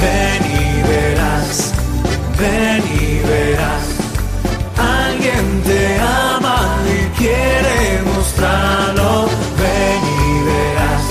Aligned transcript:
ven 0.00 0.42
y 0.46 0.82
verás, 0.88 1.72
ven 2.38 2.82
y 3.00 3.18
verás. 3.26 3.86
Alguien 4.76 5.62
te 5.62 5.82
ama 6.00 6.60
y 6.86 6.98
quiere 7.18 8.02
mostrarlo, 8.04 9.28
ven 9.60 10.02
y 10.20 10.32
verás, 10.50 11.04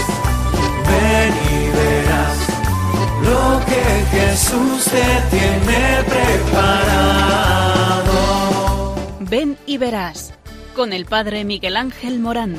ven 0.89 1.34
y 1.54 1.58
verás 1.78 2.38
lo 3.23 3.44
que 3.65 3.84
Jesús 4.16 4.80
te 4.86 5.08
tiene 5.36 5.82
preparado. 6.12 7.36
Ven 9.20 9.58
y 9.66 9.78
verás 9.78 10.34
con 10.76 10.94
el 10.94 11.06
Padre 11.06 11.44
Miguel 11.44 11.76
Ángel 11.76 12.20
Morán. 12.20 12.56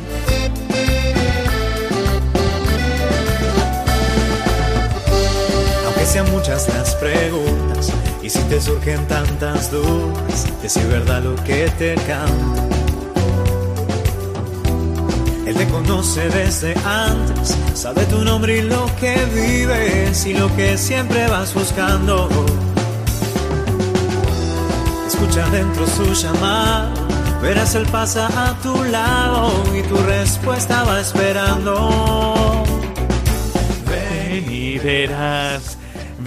Sean 6.09 6.31
muchas 6.31 6.67
las 6.69 6.95
preguntas 6.95 7.93
y 8.23 8.31
si 8.31 8.39
te 8.45 8.61
surgen 8.61 9.07
tantas 9.09 9.71
dudas, 9.71 10.47
es 10.63 10.89
verdad 10.89 11.23
lo 11.23 11.37
que 11.45 11.69
te 11.79 11.95
canta. 11.97 12.67
Él 15.47 15.55
te 15.55 15.67
conoce 15.69 16.29
desde 16.31 16.75
antes, 16.85 17.57
sabe 17.75 18.05
tu 18.07 18.25
nombre 18.25 18.59
y 18.59 18.63
lo 18.63 18.87
que 18.99 19.17
vives 19.35 20.27
y 20.27 20.33
lo 20.33 20.55
que 20.57 20.79
siempre 20.79 21.27
vas 21.29 21.53
buscando. 21.53 22.29
Escucha 25.07 25.49
dentro 25.51 25.87
su 25.87 26.13
llamada, 26.15 26.91
verás 27.43 27.75
él 27.75 27.87
pasa 27.93 28.29
a 28.29 28.55
tu 28.63 28.83
lado 28.85 29.53
y 29.79 29.83
tu 29.83 29.97
respuesta 29.97 30.85
va 30.85 31.01
esperando. 31.01 32.65
Ven 33.87 34.53
y 34.53 34.79
verás, 34.79 35.78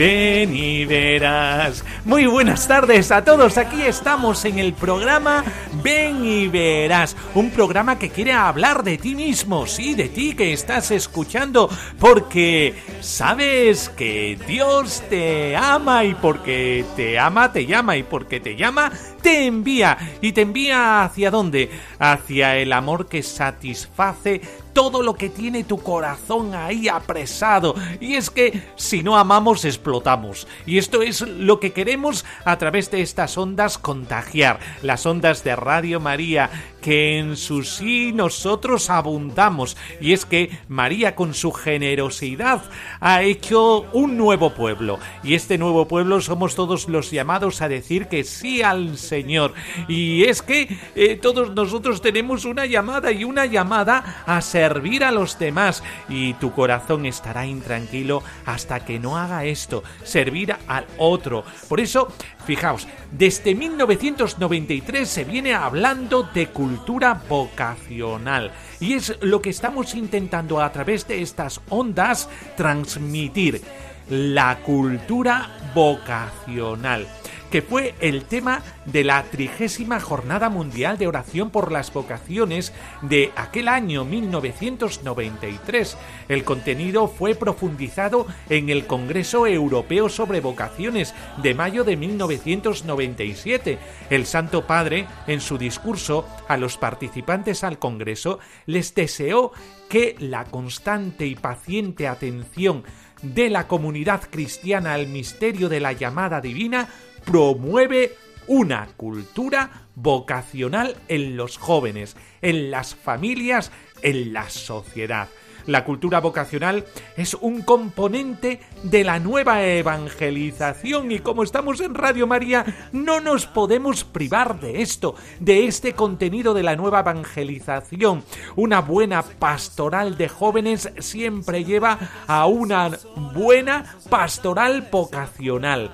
ven 0.02 0.56
y 0.56 0.84
verás. 0.86 1.86
Muy 2.06 2.26
buenas 2.26 2.68
tardes 2.68 3.12
a 3.12 3.24
todos, 3.24 3.60
aquí 3.60 3.84
estamos 3.84 4.44
en 4.46 4.58
el 4.58 4.74
programa 4.74 5.44
Ven 5.84 6.26
y 6.26 6.48
verás, 6.48 7.16
un 7.36 7.52
programa 7.52 8.00
que 8.00 8.10
quiere 8.10 8.34
hablar 8.34 8.84
de 8.84 8.98
ti 8.98 9.14
mismo, 9.14 9.68
sí, 9.68 9.94
de 9.94 10.10
ti 10.10 10.34
que 10.34 10.54
estás 10.54 10.90
escuchando, 10.90 11.70
porque 12.00 12.74
sabes 13.00 13.90
que 13.90 14.40
Dios 14.48 15.04
te 15.08 15.56
ama 15.56 16.04
y 16.04 16.16
porque 16.16 16.84
te 16.96 17.20
ama 17.20 17.54
te 17.54 17.68
llama 17.68 17.96
y 17.96 18.02
porque 18.02 18.40
te 18.40 18.56
llama 18.56 18.92
te 19.22 19.46
envía 19.46 19.98
y 20.20 20.32
te 20.32 20.42
envía 20.42 21.04
hacia 21.04 21.30
dónde? 21.30 21.70
Hacia 22.00 22.58
el 22.58 22.74
amor 22.74 23.08
que 23.08 23.22
satisface 23.22 24.42
todo 24.74 25.02
lo 25.02 25.16
que 25.16 25.30
tiene 25.30 25.64
tu 25.64 25.80
corazón 25.82 26.56
ahí 26.56 26.88
apresado. 26.88 27.76
Y 28.00 28.16
es 28.16 28.30
que 28.30 28.64
si 28.76 29.04
no 29.04 29.18
amamos 29.18 29.66
explotamos. 29.66 30.48
Y 30.66 30.78
esto 30.78 31.02
es 31.02 31.22
lo 31.22 31.60
que 31.60 31.74
queremos 31.74 32.26
a 32.46 32.58
través 32.58 32.92
de 32.92 33.02
estas 33.02 33.38
ondas 33.38 33.78
contagiar. 33.78 34.60
Las 34.82 35.06
ondas 35.06 35.44
de 35.44 35.56
Radio 35.56 36.00
María 36.00 36.50
que 36.82 37.20
en 37.20 37.38
su 37.38 37.64
sí 37.64 38.12
nosotros 38.12 38.90
abundamos. 38.90 39.78
Y 40.00 40.14
es 40.14 40.26
que 40.26 40.58
María 40.68 41.16
con 41.16 41.34
su 41.34 41.52
generosidad 41.52 42.62
ha 43.00 43.22
hecho 43.22 43.86
un 43.94 44.18
nuevo 44.18 44.54
pueblo. 44.54 45.00
Y 45.24 45.36
este 45.36 45.58
nuevo 45.58 45.88
pueblo 45.88 46.20
somos 46.22 46.56
todos 46.56 46.90
los 46.90 47.12
llamados 47.12 47.62
a 47.62 47.70
decir 47.70 48.08
que 48.08 48.24
sí 48.24 48.62
al 48.62 48.98
Señor. 48.98 49.54
Y 49.88 50.24
es 50.24 50.42
que 50.42 50.78
eh, 50.96 51.16
todos 51.16 51.54
nosotros 51.56 52.02
tenemos 52.02 52.46
una 52.46 52.66
llamada 52.66 53.12
y 53.12 53.24
una 53.24 53.46
llamada 53.46 54.24
a 54.26 54.42
servir 54.42 55.04
a 55.04 55.12
los 55.12 55.40
demás. 55.40 55.84
Y 56.10 56.34
tu 56.36 56.52
corazón 56.52 57.06
estará 57.06 57.46
intranquilo 57.46 58.24
hasta 58.46 58.84
que 58.84 59.00
no 59.00 59.18
haga 59.18 59.46
esto, 59.46 59.84
servir 60.04 60.56
al 60.68 60.86
otro. 60.98 61.44
Por 61.70 61.80
eso, 61.80 62.12
fijaos, 62.52 62.86
desde 63.14 63.56
1993 63.56 65.08
se 65.08 65.24
viene 65.24 65.54
hablando 65.54 66.24
de 66.24 66.48
cultura 66.48 67.22
vocacional. 67.30 68.52
Y 68.82 68.96
es 68.96 69.18
lo 69.22 69.42
que 69.42 69.52
estamos 69.52 69.96
intentando 69.96 70.60
a 70.60 70.70
través 70.70 71.08
de 71.08 71.22
estas 71.22 71.62
ondas 71.70 72.28
transmitir. 72.58 73.62
La 74.10 74.60
cultura 74.66 75.50
vocacional 75.74 77.08
que 77.52 77.62
fue 77.62 77.94
el 78.00 78.24
tema 78.24 78.64
de 78.86 79.04
la 79.04 79.24
trigésima 79.24 80.00
Jornada 80.00 80.50
Mundial 80.50 80.98
de 80.98 81.08
Oración 81.08 81.50
por 81.50 81.72
las 81.72 81.94
Vocaciones 81.94 82.74
de 83.02 83.32
aquel 83.36 83.68
año 83.68 84.06
1993. 84.06 85.98
El 86.30 86.46
contenido 86.46 87.10
fue 87.10 87.36
profundizado 87.36 88.26
en 88.50 88.70
el 88.70 88.88
Congreso 88.88 89.46
Europeo 89.46 90.08
sobre 90.08 90.40
Vocaciones 90.40 91.14
de 91.44 91.54
mayo 91.54 91.84
de 91.84 91.98
1997. 91.98 93.78
El 94.10 94.26
Santo 94.26 94.66
Padre, 94.66 95.06
en 95.28 95.42
su 95.42 95.58
discurso 95.58 96.26
a 96.48 96.56
los 96.56 96.78
participantes 96.78 97.66
al 97.66 97.80
Congreso, 97.80 98.40
les 98.66 98.96
deseó 98.96 99.52
que 99.90 100.16
la 100.20 100.46
constante 100.46 101.28
y 101.28 101.36
paciente 101.36 102.08
atención 102.08 102.86
de 103.22 103.50
la 103.50 103.68
comunidad 103.68 104.22
cristiana 104.30 104.94
al 104.94 105.08
misterio 105.08 105.70
de 105.70 105.80
la 105.80 105.92
llamada 105.92 106.42
divina 106.42 106.88
promueve 107.26 108.16
una 108.48 108.88
cultura 108.98 109.88
vocacional 109.96 110.96
en 111.08 111.38
los 111.38 111.58
jóvenes, 111.58 112.16
en 112.42 112.72
las 112.72 112.96
familias, 112.96 113.72
en 114.02 114.34
la 114.34 114.50
sociedad. 114.50 115.30
La 115.68 115.86
cultura 115.86 116.20
vocacional 116.20 116.86
es 117.16 117.36
un 117.36 117.62
componente 117.62 118.62
de 118.84 119.04
la 119.04 119.20
nueva 119.20 119.64
evangelización 119.64 121.12
y 121.12 121.20
como 121.20 121.44
estamos 121.44 121.80
en 121.82 121.94
Radio 121.94 122.26
María 122.26 122.90
no 122.92 123.20
nos 123.20 123.46
podemos 123.46 124.04
privar 124.04 124.60
de 124.60 124.82
esto, 124.82 125.16
de 125.40 125.68
este 125.68 125.94
contenido 125.94 126.54
de 126.54 126.64
la 126.64 126.76
nueva 126.76 127.02
evangelización. 127.02 128.24
Una 128.56 128.82
buena 128.82 129.22
pastoral 129.22 130.18
de 130.18 130.30
jóvenes 130.30 130.90
siempre 131.00 131.64
lleva 131.64 132.00
a 132.26 132.48
una 132.48 132.90
buena 133.34 133.98
pastoral 134.10 134.88
vocacional. 134.92 135.92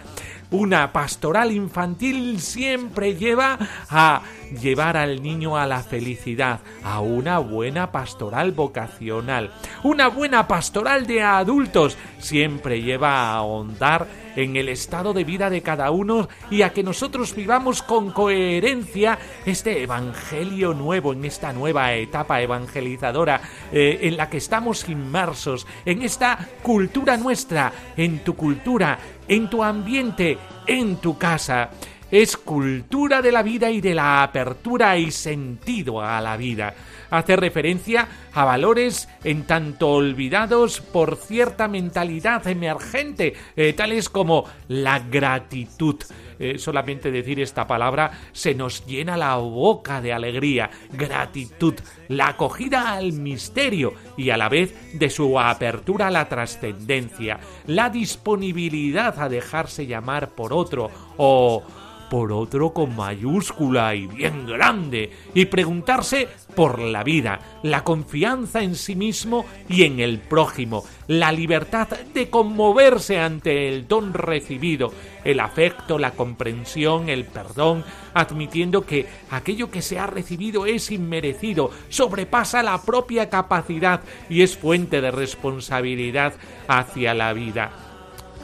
Una 0.49 0.93
pastoral 0.93 1.51
infantil 1.51 2.39
siempre 2.39 3.15
lleva 3.15 3.57
a 3.89 4.21
llevar 4.61 4.95
al 4.95 5.21
niño 5.21 5.57
a 5.57 5.65
la 5.65 5.83
felicidad, 5.83 6.61
a 6.83 7.01
una 7.01 7.39
buena 7.39 7.91
pastoral 7.91 8.53
vocacional. 8.53 9.51
Una 9.83 10.07
buena 10.07 10.47
pastoral 10.47 11.05
de 11.05 11.21
adultos 11.21 11.97
siempre 12.19 12.81
lleva 12.81 13.11
a 13.11 13.35
ahondar 13.35 14.07
en 14.37 14.55
el 14.55 14.69
estado 14.69 15.13
de 15.13 15.23
vida 15.23 15.49
de 15.49 15.61
cada 15.61 15.89
uno 15.91 16.29
y 16.49 16.61
a 16.61 16.71
que 16.71 16.83
nosotros 16.83 17.35
vivamos 17.35 17.81
con 17.81 18.11
coherencia 18.11 19.17
este 19.45 19.81
evangelio 19.81 20.73
nuevo, 20.73 21.11
en 21.11 21.25
esta 21.25 21.51
nueva 21.51 21.93
etapa 21.95 22.41
evangelizadora 22.41 23.41
eh, 23.71 23.99
en 24.03 24.15
la 24.15 24.29
que 24.29 24.37
estamos 24.37 24.87
inmersos, 24.87 25.65
en 25.85 26.03
esta 26.03 26.37
cultura 26.61 27.17
nuestra, 27.17 27.73
en 27.97 28.19
tu 28.19 28.35
cultura, 28.35 28.99
en 29.27 29.49
tu 29.49 29.63
ambiente, 29.63 30.37
en 30.65 30.97
tu 30.97 31.17
casa. 31.17 31.69
Es 32.09 32.37
cultura 32.37 33.21
de 33.21 33.33
la 33.33 33.43
vida 33.43 33.69
y 33.69 33.81
de 33.81 33.93
la 33.93 34.23
apertura 34.23 34.97
y 34.97 35.11
sentido 35.11 36.01
a 36.01 36.21
la 36.21 36.37
vida. 36.37 36.73
Hace 37.09 37.35
referencia 37.35 38.07
a 38.33 38.45
valores 38.45 39.09
en 39.23 39.43
tanto 39.43 39.89
olvidados 39.89 40.79
por 40.79 41.17
cierta 41.17 41.67
mentalidad 41.67 42.47
emergente, 42.47 43.33
eh, 43.55 43.73
tales 43.73 44.09
como 44.09 44.45
la 44.69 44.99
gratitud. 44.99 45.97
Eh, 46.39 46.57
solamente 46.57 47.11
decir 47.11 47.39
esta 47.39 47.67
palabra 47.67 48.11
se 48.31 48.53
nos 48.53 48.85
llena 48.85 49.17
la 49.17 49.35
boca 49.37 50.01
de 50.01 50.13
alegría, 50.13 50.69
gratitud, 50.91 51.75
la 52.07 52.29
acogida 52.29 52.93
al 52.93 53.13
misterio 53.13 53.93
y 54.17 54.29
a 54.29 54.37
la 54.37 54.49
vez 54.49 54.97
de 54.97 55.09
su 55.09 55.39
apertura 55.39 56.07
a 56.07 56.11
la 56.11 56.29
trascendencia, 56.29 57.39
la 57.65 57.89
disponibilidad 57.89 59.19
a 59.19 59.29
dejarse 59.29 59.87
llamar 59.87 60.29
por 60.31 60.53
otro 60.53 60.89
o 61.17 61.63
por 62.09 62.31
otro 62.31 62.73
con 62.73 62.95
mayúscula 62.95 63.93
y 63.95 64.07
bien 64.07 64.45
grande, 64.45 65.11
y 65.33 65.45
preguntarse 65.45 66.27
por 66.55 66.79
la 66.79 67.03
vida, 67.03 67.39
la 67.63 67.83
confianza 67.83 68.63
en 68.63 68.75
sí 68.75 68.95
mismo 68.95 69.45
y 69.69 69.83
en 69.83 69.99
el 69.99 70.19
prójimo, 70.19 70.83
la 71.07 71.31
libertad 71.31 71.89
de 72.13 72.29
conmoverse 72.29 73.19
ante 73.19 73.69
el 73.69 73.87
don 73.87 74.13
recibido, 74.13 74.91
el 75.23 75.39
afecto, 75.39 75.99
la 75.99 76.11
comprensión, 76.11 77.09
el 77.09 77.25
perdón, 77.25 77.83
admitiendo 78.13 78.85
que 78.85 79.05
aquello 79.29 79.69
que 79.69 79.81
se 79.81 79.99
ha 79.99 80.07
recibido 80.07 80.65
es 80.65 80.91
inmerecido, 80.91 81.69
sobrepasa 81.89 82.63
la 82.63 82.81
propia 82.81 83.29
capacidad 83.29 84.01
y 84.29 84.41
es 84.41 84.57
fuente 84.57 85.01
de 85.01 85.11
responsabilidad 85.11 86.33
hacia 86.67 87.13
la 87.13 87.33
vida. 87.33 87.71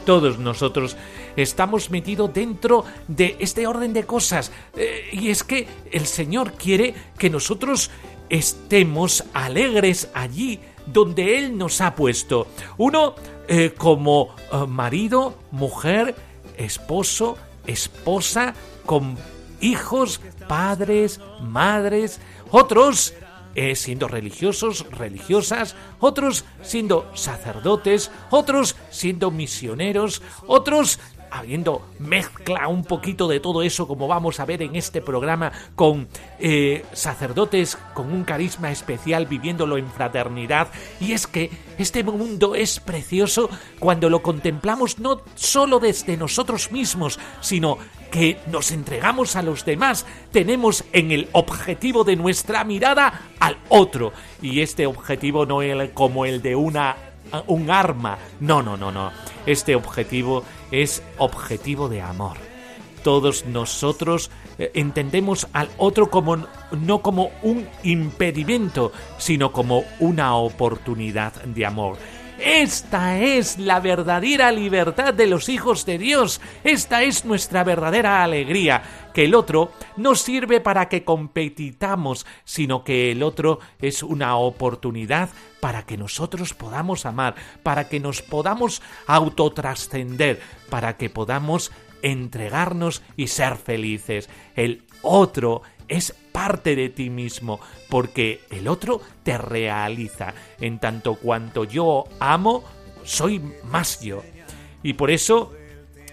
Todos 0.06 0.38
nosotros 0.38 0.98
estamos 1.35 1.89
metidos 1.89 2.33
dentro 2.33 2.85
de 3.07 3.35
este 3.39 3.68
orden 3.68 3.94
de 3.94 4.06
cosas. 4.06 4.51
Eh, 4.75 5.09
y 5.13 5.30
es 5.30 5.44
que 5.44 5.68
el 5.91 6.06
Señor 6.06 6.53
quiere 6.53 6.94
que 7.18 7.30
nosotros 7.30 7.89
estemos 8.30 9.24
alegres 9.33 10.09
allí 10.13 10.59
donde 10.85 11.38
Él 11.38 11.57
nos 11.57 11.81
ha 11.81 11.95
puesto. 11.95 12.47
Uno 12.77 13.15
eh, 13.47 13.74
como 13.77 14.35
eh, 14.51 14.65
marido, 14.68 15.38
mujer, 15.51 16.15
esposo, 16.57 17.38
esposa, 17.68 18.53
con 18.86 19.18
hijos, 19.62 20.19
padres, 20.47 21.19
madres, 21.41 22.19
otros 22.51 23.13
siendo 23.75 24.07
religiosos, 24.07 24.83
religiosas, 24.89 25.75
otros 26.00 26.44
siendo 26.63 27.07
sacerdotes, 27.13 28.09
otros 28.31 28.75
siendo 28.89 29.29
misioneros, 29.29 30.24
otros 30.47 31.00
habiendo 31.33 31.88
mezcla 32.00 32.68
un 32.68 32.83
poquito 32.83 33.27
de 33.27 33.39
todo 33.39 33.63
eso, 33.63 33.88
como 33.88 34.07
vamos 34.07 34.39
a 34.39 34.45
ver 34.45 34.62
en 34.62 34.75
este 34.75 35.01
programa, 35.01 35.51
con 35.75 36.07
eh, 36.39 36.85
sacerdotes 36.94 37.77
con 37.94 38.13
un 38.13 38.24
carisma 38.24 38.71
especial 38.71 39.25
viviéndolo 39.25 39.77
en 39.77 39.88
fraternidad. 39.89 40.68
Y 41.00 41.13
es 41.13 41.25
que 41.25 41.50
este 41.77 42.03
mundo 42.03 42.56
es 42.56 42.80
precioso 42.80 43.50
cuando 43.80 44.09
lo 44.09 44.21
contemplamos 44.21 45.00
no 45.00 45.21
solo 45.35 45.80
desde 45.80 46.18
nosotros 46.18 46.71
mismos, 46.71 47.19
sino 47.41 47.77
que 48.12 48.38
nos 48.45 48.71
entregamos 48.71 49.36
a 49.36 49.41
los 49.41 49.65
demás, 49.65 50.06
tenemos 50.31 50.86
en 50.94 51.12
el 51.12 51.29
objetivo 51.31 52.03
de 52.03 52.15
nuestra 52.15 52.63
mirada 52.63 53.31
al 53.39 53.57
otro. 53.69 54.13
Y 54.39 54.62
este 54.62 54.86
objetivo 54.86 55.47
no 55.47 55.63
es 55.63 55.89
como 55.91 56.25
el 56.25 56.44
de 56.44 56.56
una 56.56 56.95
un 57.47 57.69
arma. 57.69 58.18
No, 58.39 58.62
no, 58.62 58.77
no, 58.77 58.91
no. 58.91 59.12
Este 59.45 59.75
objetivo 59.75 60.44
es 60.71 61.03
objetivo 61.18 61.89
de 61.89 62.01
amor. 62.01 62.38
Todos 63.03 63.45
nosotros 63.45 64.31
eh, 64.57 64.71
entendemos 64.75 65.47
al 65.51 65.69
otro 65.77 66.09
como 66.09 66.38
no 66.71 67.01
como 67.01 67.31
un 67.41 67.68
impedimento, 67.83 68.94
sino 69.18 69.51
como 69.51 69.83
una 70.00 70.35
oportunidad 70.35 71.33
de 71.44 71.65
amor. 71.65 71.97
Esta 72.39 73.19
es 73.19 73.57
la 73.57 73.79
verdadera 73.79 74.51
libertad 74.51 75.13
de 75.13 75.27
los 75.27 75.50
hijos 75.50 75.86
de 75.86 75.97
Dios. 75.97 76.41
Esta 76.63 77.03
es 77.03 77.25
nuestra 77.25 77.63
verdadera 77.63 78.24
alegría. 78.24 78.83
Que 79.13 79.25
el 79.25 79.36
otro 79.36 79.71
no 79.95 80.15
sirve 80.15 80.60
para 80.60 80.89
que 80.89 81.04
competitamos, 81.04 82.25
sino 82.44 82.83
que 82.83 83.12
el 83.12 83.24
otro 83.24 83.60
es 83.80 84.04
una 84.04 84.38
oportunidad 84.38 85.30
para 85.60 85.86
que 85.86 85.98
nosotros 85.98 86.54
podamos 86.54 87.06
amar, 87.06 87.36
para 87.62 87.88
que 87.88 88.00
nos 88.00 88.21
podamos 88.21 88.81
autotrascender, 89.07 90.42
para 90.69 90.98
que 90.98 91.10
podamos 91.10 91.71
entregarnos 92.01 93.01
y 93.15 93.27
ser 93.27 93.56
felices. 93.56 94.30
El 94.56 94.83
otro 95.01 95.62
es 95.88 96.15
parte 96.31 96.75
de 96.75 96.89
ti 96.89 97.10
mismo, 97.10 97.60
porque 97.89 98.42
el 98.50 98.68
otro 98.68 99.01
te 99.24 99.38
realiza. 99.38 100.33
En 100.60 100.80
tanto 100.80 101.15
cuanto 101.15 101.63
yo 101.63 102.06
amo, 102.19 102.63
soy 103.04 103.42
más 103.65 104.01
yo. 104.01 104.24
Y 104.83 104.94
por 104.94 105.12
eso 105.12 105.54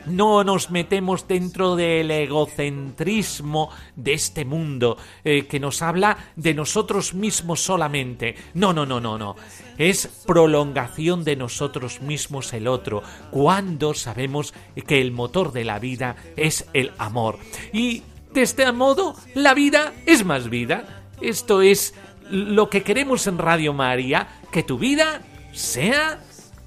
no 0.07 0.45
nos 0.45 0.71
metemos 0.71 1.27
dentro 1.29 1.77
del 1.77 2.11
egocentrismo 2.11 3.71
de 3.97 4.15
este 4.15 4.45
mundo 4.45 4.97
eh, 5.25 5.47
que 5.47 5.61
nos 5.61 5.83
habla 5.83 6.33
de 6.37 6.55
nosotros 6.55 7.15
mismos 7.15 7.61
solamente. 7.61 8.35
No, 8.55 8.73
no, 8.73 8.87
no, 8.87 9.01
no, 9.01 9.19
no. 9.19 9.37
Es 9.79 10.09
prolongación 10.27 11.25
de 11.25 11.37
nosotros 11.37 12.01
mismos 12.01 12.53
el 12.53 12.69
otro, 12.69 13.03
cuando 13.31 13.95
sabemos 13.95 14.55
que 14.87 15.01
el 15.01 15.13
motor 15.13 15.53
de 15.53 15.65
la 15.65 15.79
vida 15.79 16.17
es 16.37 16.67
el 16.75 16.93
amor. 16.99 17.39
Y 17.73 18.03
de 18.33 18.43
este 18.43 18.71
modo, 18.73 19.17
la 19.35 19.55
vida 19.55 19.93
es 20.07 20.25
más 20.25 20.51
vida. 20.51 21.05
Esto 21.21 21.63
es 21.63 21.95
lo 22.31 22.71
que 22.71 22.83
queremos 22.83 23.27
en 23.27 23.39
Radio 23.39 23.73
María, 23.73 24.29
que 24.53 24.63
tu 24.63 24.79
vida 24.79 25.23
sea 25.53 26.21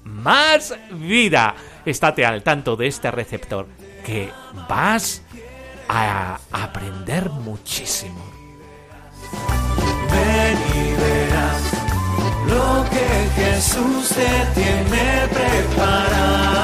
más 0.04 0.76
vida. 0.92 1.54
Estate 1.86 2.24
al 2.24 2.42
tanto 2.42 2.76
de 2.76 2.86
este 2.86 3.10
receptor, 3.10 3.66
que 4.04 4.30
vas 4.68 5.22
a 5.88 6.38
aprender 6.50 7.30
muchísimo. 7.30 8.24
Ven 10.10 10.58
y 10.74 10.92
verás 11.00 11.62
lo 12.48 12.84
que 12.90 13.42
Jesús 13.42 14.08
te 14.08 14.60
tiene 14.60 15.28
preparado. 15.28 16.54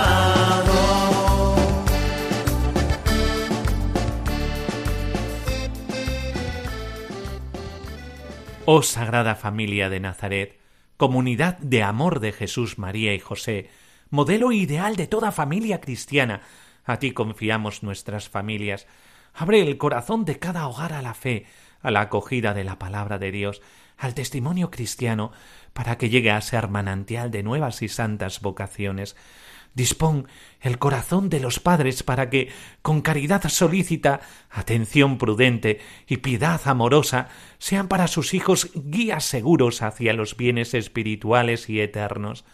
Oh 8.64 8.82
Sagrada 8.82 9.34
Familia 9.34 9.88
de 9.90 10.00
Nazaret, 10.00 10.60
comunidad 10.96 11.58
de 11.58 11.82
amor 11.82 12.20
de 12.20 12.32
Jesús, 12.32 12.78
María 12.78 13.12
y 13.14 13.18
José, 13.18 13.68
modelo 14.10 14.52
ideal 14.52 14.96
de 14.96 15.06
toda 15.06 15.32
familia 15.32 15.80
cristiana, 15.80 16.42
a 16.84 16.98
ti 16.98 17.12
confiamos 17.12 17.82
nuestras 17.82 18.28
familias. 18.28 18.86
Abre 19.34 19.60
el 19.62 19.78
corazón 19.78 20.24
de 20.24 20.38
cada 20.38 20.66
hogar 20.66 20.92
a 20.92 21.02
la 21.02 21.14
fe, 21.14 21.46
a 21.82 21.90
la 21.90 22.02
acogida 22.02 22.52
de 22.52 22.64
la 22.64 22.78
palabra 22.78 23.18
de 23.18 23.30
Dios, 23.30 23.62
al 23.96 24.14
testimonio 24.14 24.70
cristiano, 24.70 25.30
para 25.72 25.98
que 25.98 26.08
llegue 26.08 26.30
a 26.30 26.40
ser 26.40 26.68
manantial 26.68 27.30
de 27.30 27.42
nuevas 27.42 27.82
y 27.82 27.88
santas 27.88 28.40
vocaciones. 28.40 29.16
Dispón 29.74 30.26
el 30.60 30.78
corazón 30.78 31.28
de 31.30 31.38
los 31.38 31.60
padres 31.60 32.02
para 32.02 32.28
que, 32.28 32.50
con 32.82 33.02
caridad 33.02 33.48
solícita, 33.48 34.20
atención 34.50 35.16
prudente 35.16 35.80
y 36.08 36.16
piedad 36.16 36.60
amorosa, 36.64 37.28
sean 37.58 37.86
para 37.86 38.08
sus 38.08 38.34
hijos 38.34 38.70
guías 38.74 39.24
seguros 39.24 39.82
hacia 39.82 40.12
los 40.12 40.36
bienes 40.36 40.74
espirituales 40.74 41.70
y 41.70 41.80
eternos. 41.80 42.44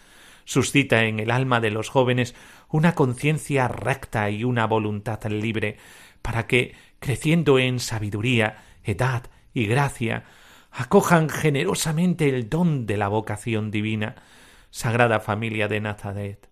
Suscita 0.47 1.05
en 1.05 1.19
el 1.19 1.33
alma 1.33 1.61
de 1.61 1.71
los 1.71 1.89
jóvenes 1.91 2.37
una 2.71 2.95
conciencia 2.95 3.67
recta 3.67 4.31
y 4.31 4.45
una 4.45 4.67
voluntad 4.67 5.25
libre, 5.27 5.77
para 6.23 6.47
que, 6.47 6.75
creciendo 7.01 7.59
en 7.59 7.81
sabiduría, 7.81 8.65
edad 8.85 9.25
y 9.53 9.67
gracia, 9.67 10.25
acojan 10.71 11.29
generosamente 11.29 12.29
el 12.29 12.49
don 12.49 12.87
de 12.87 12.97
la 12.97 13.09
vocación 13.09 13.73
divina. 13.73 14.15
Sagrada 14.71 15.19
familia 15.19 15.67
de 15.67 15.81
Nazaret, 15.81 16.49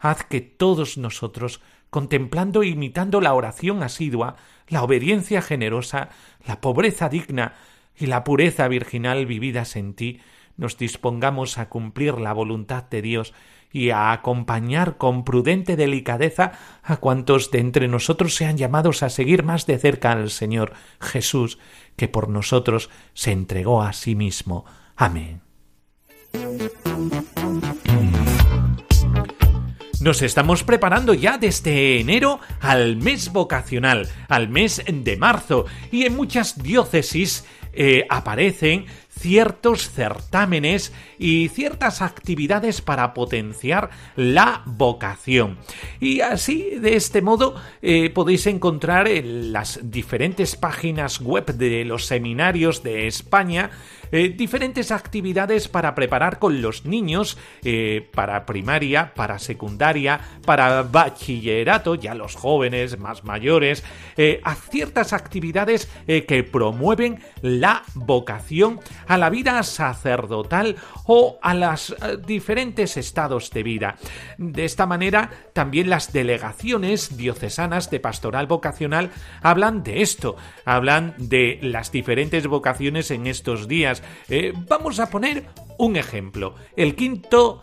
haz 0.00 0.24
que 0.24 0.40
todos 0.40 0.98
nosotros, 0.98 1.60
contemplando 1.90 2.62
e 2.62 2.68
imitando 2.68 3.20
la 3.20 3.32
oración 3.32 3.82
asidua, 3.84 4.36
la 4.66 4.82
obediencia 4.82 5.40
generosa, 5.40 6.08
la 6.44 6.60
pobreza 6.60 7.08
digna 7.08 7.54
y 7.96 8.06
la 8.06 8.24
pureza 8.24 8.66
virginal 8.66 9.24
vividas 9.24 9.76
en 9.76 9.94
ti, 9.94 10.20
nos 10.56 10.78
dispongamos 10.78 11.58
a 11.58 11.68
cumplir 11.68 12.18
la 12.18 12.32
voluntad 12.32 12.84
de 12.84 13.02
Dios 13.02 13.34
y 13.72 13.90
a 13.90 14.12
acompañar 14.12 14.96
con 14.96 15.24
prudente 15.24 15.76
delicadeza 15.76 16.52
a 16.82 16.96
cuantos 16.96 17.50
de 17.50 17.58
entre 17.58 17.88
nosotros 17.88 18.34
sean 18.34 18.56
llamados 18.56 19.02
a 19.02 19.10
seguir 19.10 19.42
más 19.42 19.66
de 19.66 19.78
cerca 19.78 20.12
al 20.12 20.30
Señor 20.30 20.72
Jesús, 21.00 21.58
que 21.96 22.08
por 22.08 22.28
nosotros 22.28 22.90
se 23.12 23.32
entregó 23.32 23.82
a 23.82 23.92
sí 23.92 24.14
mismo. 24.14 24.64
Amén. 24.96 25.42
Nos 30.00 30.22
estamos 30.22 30.62
preparando 30.62 31.14
ya 31.14 31.36
desde 31.36 31.98
enero 31.98 32.38
al 32.60 32.96
mes 32.96 33.32
vocacional, 33.32 34.08
al 34.28 34.48
mes 34.48 34.82
de 34.86 35.16
marzo, 35.16 35.66
y 35.90 36.04
en 36.04 36.14
muchas 36.14 36.62
diócesis 36.62 37.44
eh, 37.72 38.06
aparecen 38.08 38.86
ciertos 39.18 39.90
certámenes 39.90 40.92
y 41.18 41.48
ciertas 41.48 42.02
actividades 42.02 42.80
para 42.80 43.14
potenciar 43.14 43.90
la 44.14 44.62
vocación. 44.66 45.58
Y 46.00 46.20
así, 46.20 46.76
de 46.80 46.96
este 46.96 47.22
modo, 47.22 47.54
eh, 47.82 48.10
podéis 48.10 48.46
encontrar 48.46 49.08
en 49.08 49.52
las 49.52 49.80
diferentes 49.82 50.56
páginas 50.56 51.20
web 51.20 51.46
de 51.46 51.84
los 51.84 52.06
seminarios 52.06 52.82
de 52.82 53.06
España 53.06 53.70
eh, 54.12 54.28
diferentes 54.28 54.92
actividades 54.92 55.68
para 55.68 55.94
preparar 55.94 56.38
con 56.38 56.62
los 56.62 56.84
niños 56.84 57.38
eh, 57.64 58.08
para 58.14 58.46
primaria, 58.46 59.12
para 59.14 59.38
secundaria, 59.38 60.20
para 60.44 60.82
bachillerato, 60.82 61.94
ya 61.94 62.14
los 62.14 62.34
jóvenes 62.34 62.98
más 62.98 63.24
mayores, 63.24 63.84
a 64.42 64.54
ciertas 64.54 65.12
actividades 65.12 65.90
que 66.06 66.42
promueven 66.42 67.20
la 67.42 67.82
vocación 67.94 68.80
a 69.06 69.18
la 69.18 69.30
vida 69.30 69.62
sacerdotal 69.62 70.76
o 71.04 71.38
a 71.42 71.54
los 71.54 71.90
eh, 71.90 72.18
diferentes 72.24 72.96
estados 72.96 73.50
de 73.50 73.62
vida. 73.62 73.96
De 74.38 74.64
esta 74.64 74.86
manera, 74.86 75.30
también 75.52 75.90
las 75.90 76.12
delegaciones 76.12 77.16
diocesanas 77.16 77.90
de 77.90 78.00
pastoral 78.00 78.46
vocacional 78.46 79.10
hablan 79.42 79.82
de 79.82 80.02
esto, 80.02 80.36
hablan 80.64 81.14
de 81.18 81.58
las 81.62 81.92
diferentes 81.92 82.46
vocaciones 82.46 83.10
en 83.10 83.26
estos 83.26 83.68
días. 83.68 83.95
Eh, 84.28 84.52
vamos 84.68 84.98
a 85.00 85.10
poner 85.10 85.44
un 85.78 85.96
ejemplo, 85.96 86.54
el 86.74 86.94
quinto 86.94 87.60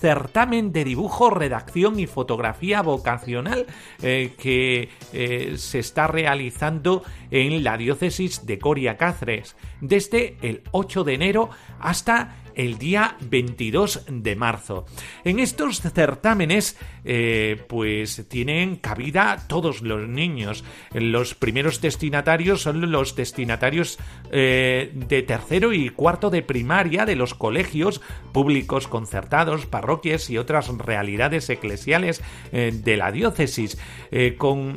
certamen 0.00 0.72
de 0.72 0.84
dibujo, 0.84 1.28
redacción 1.30 1.98
y 1.98 2.06
fotografía 2.06 2.82
vocacional 2.82 3.66
eh, 4.00 4.34
que 4.38 4.90
se 5.56 5.80
está 5.80 6.06
realizando 6.06 7.02
en 7.32 7.64
la 7.64 7.76
diócesis 7.76 8.46
de 8.46 8.60
Coria 8.60 8.96
Cáceres 8.96 9.56
desde 9.80 10.36
el 10.40 10.62
8 10.70 11.02
de 11.02 11.14
enero 11.14 11.50
hasta 11.80 12.36
el 12.56 12.78
día 12.78 13.16
22 13.20 14.06
de 14.08 14.34
marzo. 14.34 14.86
En 15.24 15.38
estos 15.38 15.80
certámenes 15.80 16.76
eh, 17.04 17.62
pues 17.68 18.26
tienen 18.28 18.76
cabida 18.76 19.44
todos 19.46 19.82
los 19.82 20.08
niños. 20.08 20.64
Los 20.92 21.34
primeros 21.34 21.80
destinatarios 21.80 22.62
son 22.62 22.90
los 22.90 23.14
destinatarios 23.14 23.98
eh, 24.32 24.90
de 24.92 25.22
tercero 25.22 25.72
y 25.72 25.90
cuarto 25.90 26.30
de 26.30 26.42
primaria 26.42 27.04
de 27.04 27.14
los 27.14 27.34
colegios 27.34 28.00
públicos 28.32 28.88
concertados, 28.88 29.66
parroquias 29.66 30.30
y 30.30 30.38
otras 30.38 30.68
realidades 30.78 31.48
eclesiales 31.50 32.22
eh, 32.52 32.72
de 32.74 32.96
la 32.96 33.12
diócesis, 33.12 33.78
con 34.38 34.74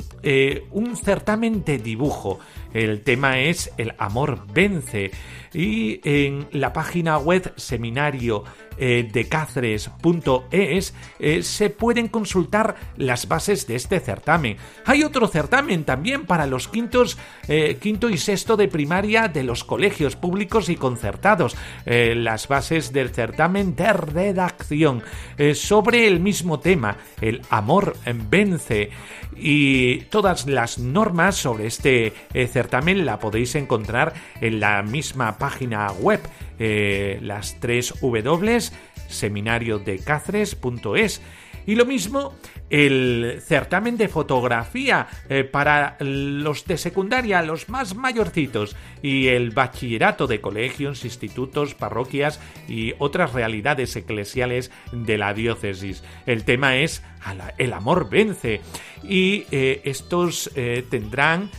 un 0.70 0.96
certamen 0.96 1.64
de 1.64 1.78
dibujo. 1.78 2.38
El 2.72 3.02
tema 3.02 3.40
es 3.40 3.72
El 3.78 3.94
amor 3.98 4.46
vence 4.52 5.10
y 5.52 6.00
en 6.04 6.46
la 6.52 6.72
página 6.72 7.18
web 7.18 7.52
seminario 7.70 8.42
de 9.12 9.28
Cáceres.es 9.28 10.94
eh, 11.18 11.42
se 11.42 11.70
pueden 11.70 12.08
consultar 12.08 12.76
las 12.96 13.28
bases 13.28 13.66
de 13.66 13.76
este 13.76 14.00
certamen. 14.00 14.56
Hay 14.86 15.02
otro 15.02 15.28
certamen 15.28 15.84
también 15.84 16.24
para 16.24 16.46
los 16.46 16.66
quintos, 16.66 17.18
eh, 17.46 17.76
quinto 17.80 18.08
y 18.08 18.16
sexto 18.16 18.56
de 18.56 18.68
primaria 18.68 19.28
de 19.28 19.44
los 19.44 19.64
colegios 19.64 20.16
públicos 20.16 20.68
y 20.68 20.76
concertados. 20.76 21.56
las 21.84 22.48
bases 22.48 22.92
del 22.92 23.10
certamen 23.10 23.74
de 23.74 23.92
redacción 23.92 25.02
sobre 25.54 26.06
el 26.06 26.20
mismo 26.20 26.60
tema, 26.60 26.96
el 27.20 27.42
amor 27.50 27.96
vence. 28.30 28.90
Y 29.36 30.02
todas 30.10 30.46
las 30.46 30.78
normas 30.78 31.36
sobre 31.36 31.66
este 31.66 32.12
certamen 32.32 33.04
la 33.04 33.18
podéis 33.18 33.54
encontrar 33.54 34.14
en 34.40 34.60
la 34.60 34.82
misma 34.82 35.38
página 35.38 35.90
web 35.92 36.20
eh, 36.62 37.18
las 37.22 37.58
tres 37.58 37.94
W, 38.02 38.69
seminario 39.10 39.78
de 39.78 39.98
Cáceres.es. 39.98 41.20
Y 41.66 41.74
lo 41.74 41.84
mismo 41.84 42.34
el 42.70 43.40
certamen 43.44 43.96
de 43.96 44.08
fotografía 44.08 45.06
eh, 45.28 45.44
para 45.44 45.96
los 46.00 46.64
de 46.64 46.78
secundaria, 46.78 47.42
los 47.42 47.68
más 47.68 47.94
mayorcitos, 47.94 48.76
y 49.02 49.26
el 49.28 49.50
bachillerato 49.50 50.26
de 50.26 50.40
colegios, 50.40 51.04
institutos, 51.04 51.74
parroquias 51.74 52.40
y 52.66 52.94
otras 52.98 53.32
realidades 53.32 53.94
eclesiales 53.94 54.70
de 54.92 55.18
la 55.18 55.34
diócesis. 55.34 56.02
El 56.26 56.44
tema 56.44 56.76
es 56.76 57.02
El 57.58 57.72
amor 57.72 58.08
vence. 58.08 58.60
Y 59.02 59.44
eh, 59.50 59.82
estos 59.84 60.50
tendrán 60.90 61.50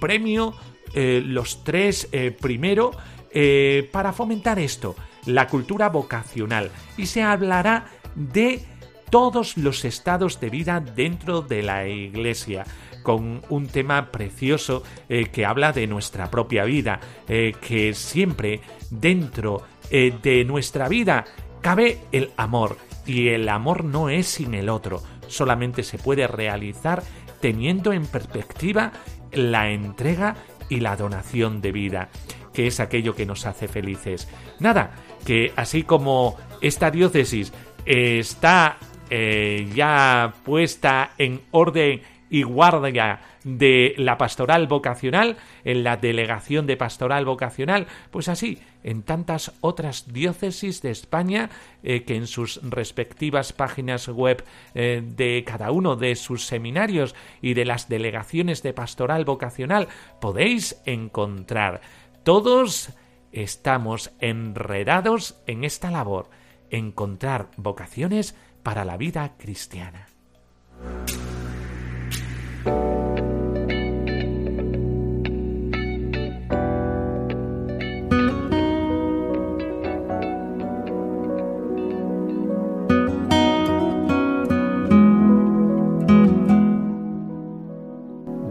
premio 0.00 0.54
los 0.94 1.62
tres 1.62 2.08
primero 2.40 2.92
eh, 3.32 3.88
para 3.92 4.12
fomentar 4.12 4.58
esto, 4.58 4.96
la 5.26 5.46
cultura 5.46 5.88
vocacional, 5.88 6.70
y 6.96 7.06
se 7.06 7.22
hablará 7.22 7.86
de 8.14 8.64
todos 9.10 9.56
los 9.56 9.84
estados 9.84 10.40
de 10.40 10.50
vida 10.50 10.80
dentro 10.80 11.42
de 11.42 11.62
la 11.62 11.88
Iglesia 11.88 12.64
con 13.02 13.42
un 13.48 13.66
tema 13.66 14.10
precioso 14.12 14.82
eh, 15.08 15.26
que 15.32 15.46
habla 15.46 15.72
de 15.72 15.86
nuestra 15.86 16.30
propia 16.30 16.64
vida, 16.64 17.00
eh, 17.28 17.54
que 17.60 17.94
siempre 17.94 18.60
dentro 18.90 19.62
de 19.90 20.44
nuestra 20.44 20.88
vida 20.88 21.24
cabe 21.60 21.98
el 22.12 22.30
amor 22.36 22.76
y 23.06 23.28
el 23.28 23.48
amor 23.48 23.82
no 23.84 24.08
es 24.08 24.28
sin 24.28 24.54
el 24.54 24.68
otro, 24.68 25.02
solamente 25.26 25.82
se 25.82 25.98
puede 25.98 26.28
realizar 26.28 27.02
teniendo 27.40 27.92
en 27.92 28.06
perspectiva 28.06 28.92
la 29.32 29.70
entrega 29.70 30.36
y 30.68 30.80
la 30.80 30.96
donación 30.96 31.60
de 31.60 31.72
vida 31.72 32.08
que 32.52 32.66
es 32.66 32.80
aquello 32.80 33.14
que 33.14 33.26
nos 33.26 33.46
hace 33.46 33.68
felices. 33.68 34.28
Nada, 34.58 34.92
que 35.24 35.52
así 35.56 35.82
como 35.82 36.36
esta 36.60 36.90
diócesis 36.90 37.52
está 37.86 38.78
eh, 39.08 39.70
ya 39.74 40.34
puesta 40.44 41.12
en 41.18 41.40
orden 41.50 42.02
y 42.30 42.44
guardia 42.44 43.20
de 43.42 43.94
la 43.96 44.18
pastoral 44.18 44.66
vocacional, 44.66 45.36
en 45.64 45.82
la 45.82 45.96
delegación 45.96 46.66
de 46.66 46.76
pastoral 46.76 47.24
vocacional, 47.24 47.86
pues 48.10 48.28
así, 48.28 48.58
en 48.84 49.02
tantas 49.02 49.52
otras 49.60 50.12
diócesis 50.12 50.82
de 50.82 50.90
España 50.90 51.50
eh, 51.82 52.04
que 52.04 52.16
en 52.16 52.26
sus 52.26 52.60
respectivas 52.62 53.52
páginas 53.52 54.08
web 54.08 54.44
eh, 54.74 55.02
de 55.04 55.42
cada 55.44 55.72
uno 55.72 55.96
de 55.96 56.14
sus 56.16 56.46
seminarios 56.46 57.14
y 57.42 57.54
de 57.54 57.64
las 57.64 57.88
delegaciones 57.88 58.62
de 58.62 58.72
pastoral 58.72 59.24
vocacional 59.24 59.88
podéis 60.20 60.80
encontrar. 60.86 61.80
Todos 62.22 62.90
estamos 63.32 64.12
enredados 64.20 65.40
en 65.46 65.64
esta 65.64 65.90
labor, 65.90 66.30
encontrar 66.70 67.50
vocaciones 67.56 68.34
para 68.62 68.84
la 68.84 68.96
vida 68.96 69.34
cristiana. 69.38 70.08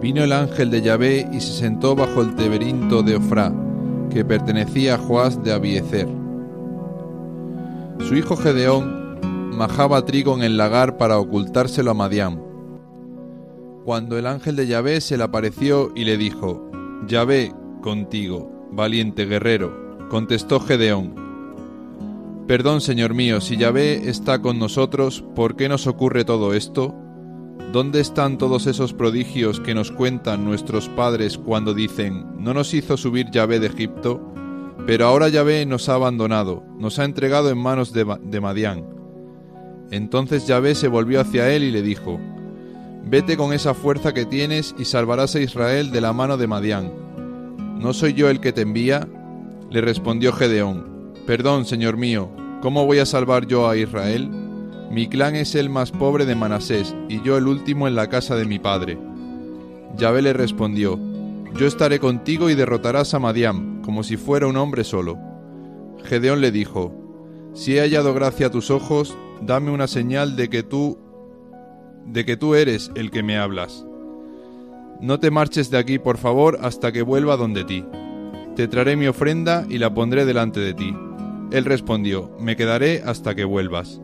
Vino 0.02 0.24
el 0.24 0.32
ángel 0.34 0.72
de 0.72 0.82
Yahvé 0.82 1.30
y 1.32 1.40
se 1.40 1.54
sentó 1.54 1.94
bajo 1.94 2.22
el 2.22 2.34
teberinto 2.34 3.04
de 3.04 3.18
Ofrá, 3.18 3.54
que 4.10 4.26
pertenecía 4.26 4.96
a 4.96 4.98
Joás 4.98 5.44
de 5.44 5.54
Abiezer. 5.54 6.08
Su 8.00 8.16
hijo 8.16 8.36
Gedeón 8.36 9.20
majaba 9.56 10.06
trigo 10.06 10.36
en 10.36 10.44
el 10.44 10.58
lagar 10.58 10.98
para 10.98 11.20
ocultárselo 11.20 11.92
a 11.92 11.94
Madián. 11.94 12.42
Cuando 13.86 14.18
el 14.18 14.28
ángel 14.28 14.56
de 14.56 14.68
Yahvé 14.68 15.02
se 15.02 15.18
le 15.18 15.24
apareció 15.24 15.92
y 15.96 16.06
le 16.06 16.18
dijo, 16.18 16.70
Yahvé 17.08 17.54
contigo, 17.82 18.68
valiente 18.72 19.26
guerrero, 19.26 19.98
contestó 20.10 20.60
Gedeón. 20.60 21.14
Perdón, 22.48 22.82
señor 22.82 23.14
mío, 23.14 23.42
si 23.42 23.58
Yahvé 23.58 24.10
está 24.10 24.42
con 24.42 24.60
nosotros, 24.60 25.24
¿por 25.36 25.56
qué 25.56 25.70
nos 25.70 25.88
ocurre 25.88 26.26
todo 26.26 26.54
esto? 26.54 26.96
¿Dónde 27.72 28.00
están 28.00 28.40
todos 28.40 28.66
esos 28.66 28.94
prodigios 28.94 29.60
que 29.60 29.76
nos 29.76 29.92
cuentan 29.92 30.44
nuestros 30.44 30.90
padres 30.90 31.38
cuando 31.38 31.76
dicen, 31.76 32.26
no 32.40 32.56
nos 32.56 32.74
hizo 32.74 32.98
subir 32.98 33.30
Yahvé 33.30 33.60
de 33.60 33.68
Egipto? 33.68 34.20
Pero 34.88 35.06
ahora 35.06 35.30
Yahvé 35.30 35.68
nos 35.68 35.88
ha 35.88 35.94
abandonado, 35.94 36.64
nos 36.80 36.98
ha 36.98 37.06
entregado 37.06 37.52
en 37.52 37.60
manos 37.60 37.94
de, 37.94 38.42
Madián. 38.42 38.88
Entonces 39.92 40.48
Yahvé 40.48 40.74
se 40.74 40.88
volvió 40.88 41.22
hacia 41.22 41.54
él 41.54 41.64
y 41.64 41.70
le 41.70 41.84
dijo, 41.84 42.20
Vete 43.04 43.38
con 43.38 43.54
esa 43.54 43.76
fuerza 43.76 44.16
que 44.16 44.26
tienes 44.26 44.74
y 44.80 44.86
salvarás 44.86 45.36
a 45.36 45.40
Israel 45.40 45.92
de 45.92 46.02
la 46.02 46.12
mano 46.12 46.38
de 46.38 46.48
Madián. 46.48 46.92
¿No 47.78 47.94
soy 47.94 48.16
yo 48.16 48.32
el 48.32 48.40
que 48.40 48.52
te 48.52 48.62
envía? 48.62 49.08
Le 49.70 49.82
respondió 49.82 50.34
Gedeón, 50.34 51.14
Perdón, 51.28 51.66
señor 51.66 51.98
mío, 51.98 52.32
¿cómo 52.64 52.88
voy 52.88 52.98
a 52.98 53.06
salvar 53.06 53.46
yo 53.46 53.70
a 53.70 53.78
Israel? 53.78 54.39
Mi 54.90 55.08
clan 55.08 55.36
es 55.36 55.54
el 55.54 55.70
más 55.70 55.92
pobre 55.92 56.26
de 56.26 56.36
Manasés, 56.36 56.96
y 57.08 57.22
yo 57.22 57.38
el 57.38 57.48
último 57.48 57.88
en 57.88 57.96
la 57.96 58.10
casa 58.10 58.36
de 58.36 58.46
mi 58.46 58.58
padre. 58.58 58.98
Yahvé 59.96 60.24
le 60.24 60.34
respondió, 60.34 61.00
Yo 61.56 61.68
estaré 61.68 62.00
contigo 62.00 62.50
y 62.50 62.56
derrotarás 62.56 63.14
a 63.14 63.20
Madiam, 63.20 63.82
como 63.84 64.04
si 64.04 64.18
fuera 64.18 64.48
un 64.48 64.58
hombre 64.58 64.84
solo. 64.84 65.18
Gedeón 66.04 66.42
le 66.42 66.52
dijo, 66.52 66.92
Si 67.54 67.78
he 67.78 67.82
hallado 67.82 68.14
gracia 68.16 68.48
a 68.48 68.52
tus 68.52 68.72
ojos, 68.72 69.16
dame 69.42 69.70
una 69.70 69.88
señal 69.88 70.36
de 70.36 70.50
que 70.50 70.64
tú 70.64 70.98
de 72.06 72.26
que 72.26 72.38
tú 72.38 72.56
eres 72.56 72.92
el 72.96 73.12
que 73.12 73.22
me 73.22 73.38
hablas. 73.38 73.86
No 75.00 75.20
te 75.20 75.30
marches 75.30 75.70
de 75.70 75.78
aquí, 75.78 76.00
por 76.00 76.18
favor, 76.18 76.58
hasta 76.62 76.92
que 76.92 77.04
vuelva 77.04 77.38
donde 77.38 77.64
ti. 77.64 77.86
Te 78.56 78.68
traeré 78.68 78.96
mi 78.96 79.06
ofrenda 79.06 79.66
y 79.70 79.78
la 79.78 79.94
pondré 79.94 80.26
delante 80.26 80.60
de 80.60 80.74
ti. 80.74 80.96
Él 81.52 81.66
respondió, 81.66 82.36
Me 82.40 82.56
quedaré 82.56 83.04
hasta 83.06 83.36
que 83.36 83.46
vuelvas. 83.46 84.02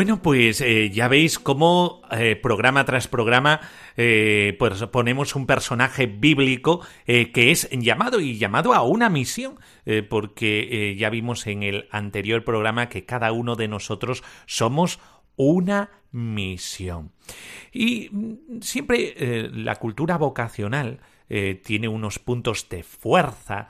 Bueno, 0.00 0.22
pues 0.22 0.62
eh, 0.62 0.88
ya 0.88 1.08
veis 1.08 1.38
cómo 1.38 2.00
eh, 2.10 2.34
programa 2.34 2.86
tras 2.86 3.06
programa 3.06 3.60
eh, 3.98 4.56
pues 4.58 4.82
ponemos 4.84 5.36
un 5.36 5.44
personaje 5.44 6.06
bíblico 6.06 6.80
que 7.04 7.50
es 7.50 7.68
llamado 7.70 8.18
y 8.18 8.38
llamado 8.38 8.72
a 8.72 8.80
una 8.80 9.10
misión, 9.10 9.58
porque 10.08 10.96
ya 10.98 11.10
vimos 11.10 11.46
en 11.46 11.62
el 11.62 11.86
anterior 11.90 12.44
programa 12.44 12.88
que 12.88 13.04
cada 13.04 13.30
uno 13.32 13.56
de 13.56 13.68
nosotros 13.68 14.24
somos 14.46 15.00
una 15.36 15.90
misión. 16.12 17.12
Y 17.70 18.08
mm, 18.10 18.62
siempre 18.62 19.50
la 19.52 19.76
cultura 19.76 20.16
vocacional 20.16 21.00
tiene 21.62 21.88
unos 21.88 22.18
puntos 22.18 22.70
de 22.70 22.84
fuerza, 22.84 23.68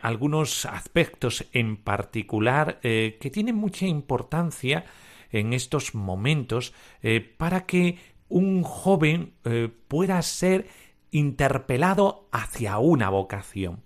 algunos 0.00 0.66
aspectos 0.66 1.46
en 1.52 1.76
particular 1.76 2.80
que 2.80 3.30
tienen 3.32 3.54
mucha 3.54 3.86
importancia 3.86 4.84
en 5.32 5.52
estos 5.54 5.94
momentos 5.94 6.72
eh, 7.02 7.20
para 7.20 7.66
que 7.66 7.98
un 8.28 8.62
joven 8.62 9.32
eh, 9.44 9.68
pueda 9.88 10.20
ser 10.22 10.68
interpelado 11.10 12.28
hacia 12.30 12.78
una 12.78 13.10
vocación. 13.10 13.82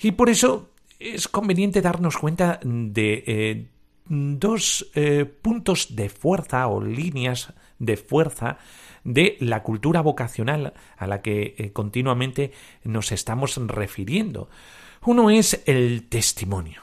Y 0.00 0.12
por 0.12 0.28
eso 0.28 0.70
es 0.98 1.28
conveniente 1.28 1.80
darnos 1.80 2.16
cuenta 2.16 2.60
de 2.62 3.24
eh, 3.26 3.66
dos 4.08 4.90
puntos 5.40 5.94
de 5.94 6.08
fuerza 6.08 6.66
o 6.66 6.82
líneas 6.82 7.54
de 7.78 7.96
fuerza 7.96 8.58
de 9.04 9.36
la 9.40 9.62
cultura 9.62 10.00
vocacional 10.02 10.74
a 10.96 11.06
la 11.06 11.22
que 11.22 11.70
continuamente 11.72 12.52
nos 12.84 13.12
estamos 13.12 13.56
refiriendo. 13.68 14.50
Uno 15.06 15.30
es 15.30 15.62
el 15.66 16.08
testimonio. 16.08 16.82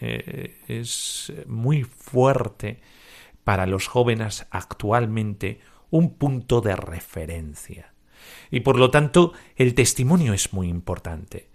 es 0.00 1.32
muy 1.46 1.84
fuerte 1.84 2.80
para 3.44 3.66
los 3.66 3.86
jóvenes 3.86 4.46
actualmente 4.50 5.60
un 5.90 6.14
punto 6.14 6.60
de 6.60 6.74
referencia. 6.74 7.92
Y 8.50 8.60
por 8.60 8.78
lo 8.78 8.90
tanto, 8.90 9.32
el 9.56 9.74
testimonio 9.74 10.32
es 10.32 10.52
muy 10.52 10.68
importante. 10.68 11.50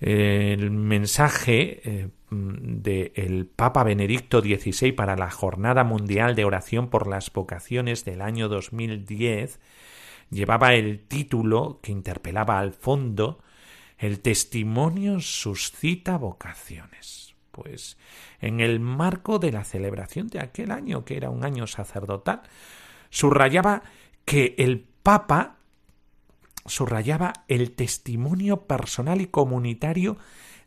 El 0.00 0.70
mensaje 0.70 1.80
eh, 1.84 2.08
del 2.30 3.46
Papa 3.46 3.82
Benedicto 3.84 4.40
XVI 4.40 4.92
para 4.92 5.16
la 5.16 5.30
Jornada 5.30 5.84
Mundial 5.84 6.34
de 6.34 6.44
Oración 6.44 6.88
por 6.88 7.06
las 7.06 7.32
Vocaciones 7.32 8.04
del 8.04 8.22
año 8.22 8.48
2010 8.48 9.58
llevaba 10.30 10.74
el 10.74 11.00
título 11.00 11.80
que 11.82 11.92
interpelaba 11.92 12.58
al 12.58 12.72
fondo 12.72 13.42
El 13.96 14.20
testimonio 14.20 15.20
suscita 15.20 16.16
vocaciones. 16.16 17.27
Pues 17.58 17.98
en 18.40 18.60
el 18.60 18.78
marco 18.78 19.40
de 19.40 19.50
la 19.50 19.64
celebración 19.64 20.28
de 20.28 20.38
aquel 20.38 20.70
año, 20.70 21.04
que 21.04 21.16
era 21.16 21.28
un 21.28 21.44
año 21.44 21.66
sacerdotal, 21.66 22.42
subrayaba 23.10 23.82
que 24.24 24.54
el 24.58 24.86
Papa 25.02 25.56
subrayaba 26.66 27.32
el 27.48 27.72
testimonio 27.72 28.66
personal 28.66 29.20
y 29.20 29.26
comunitario 29.26 30.18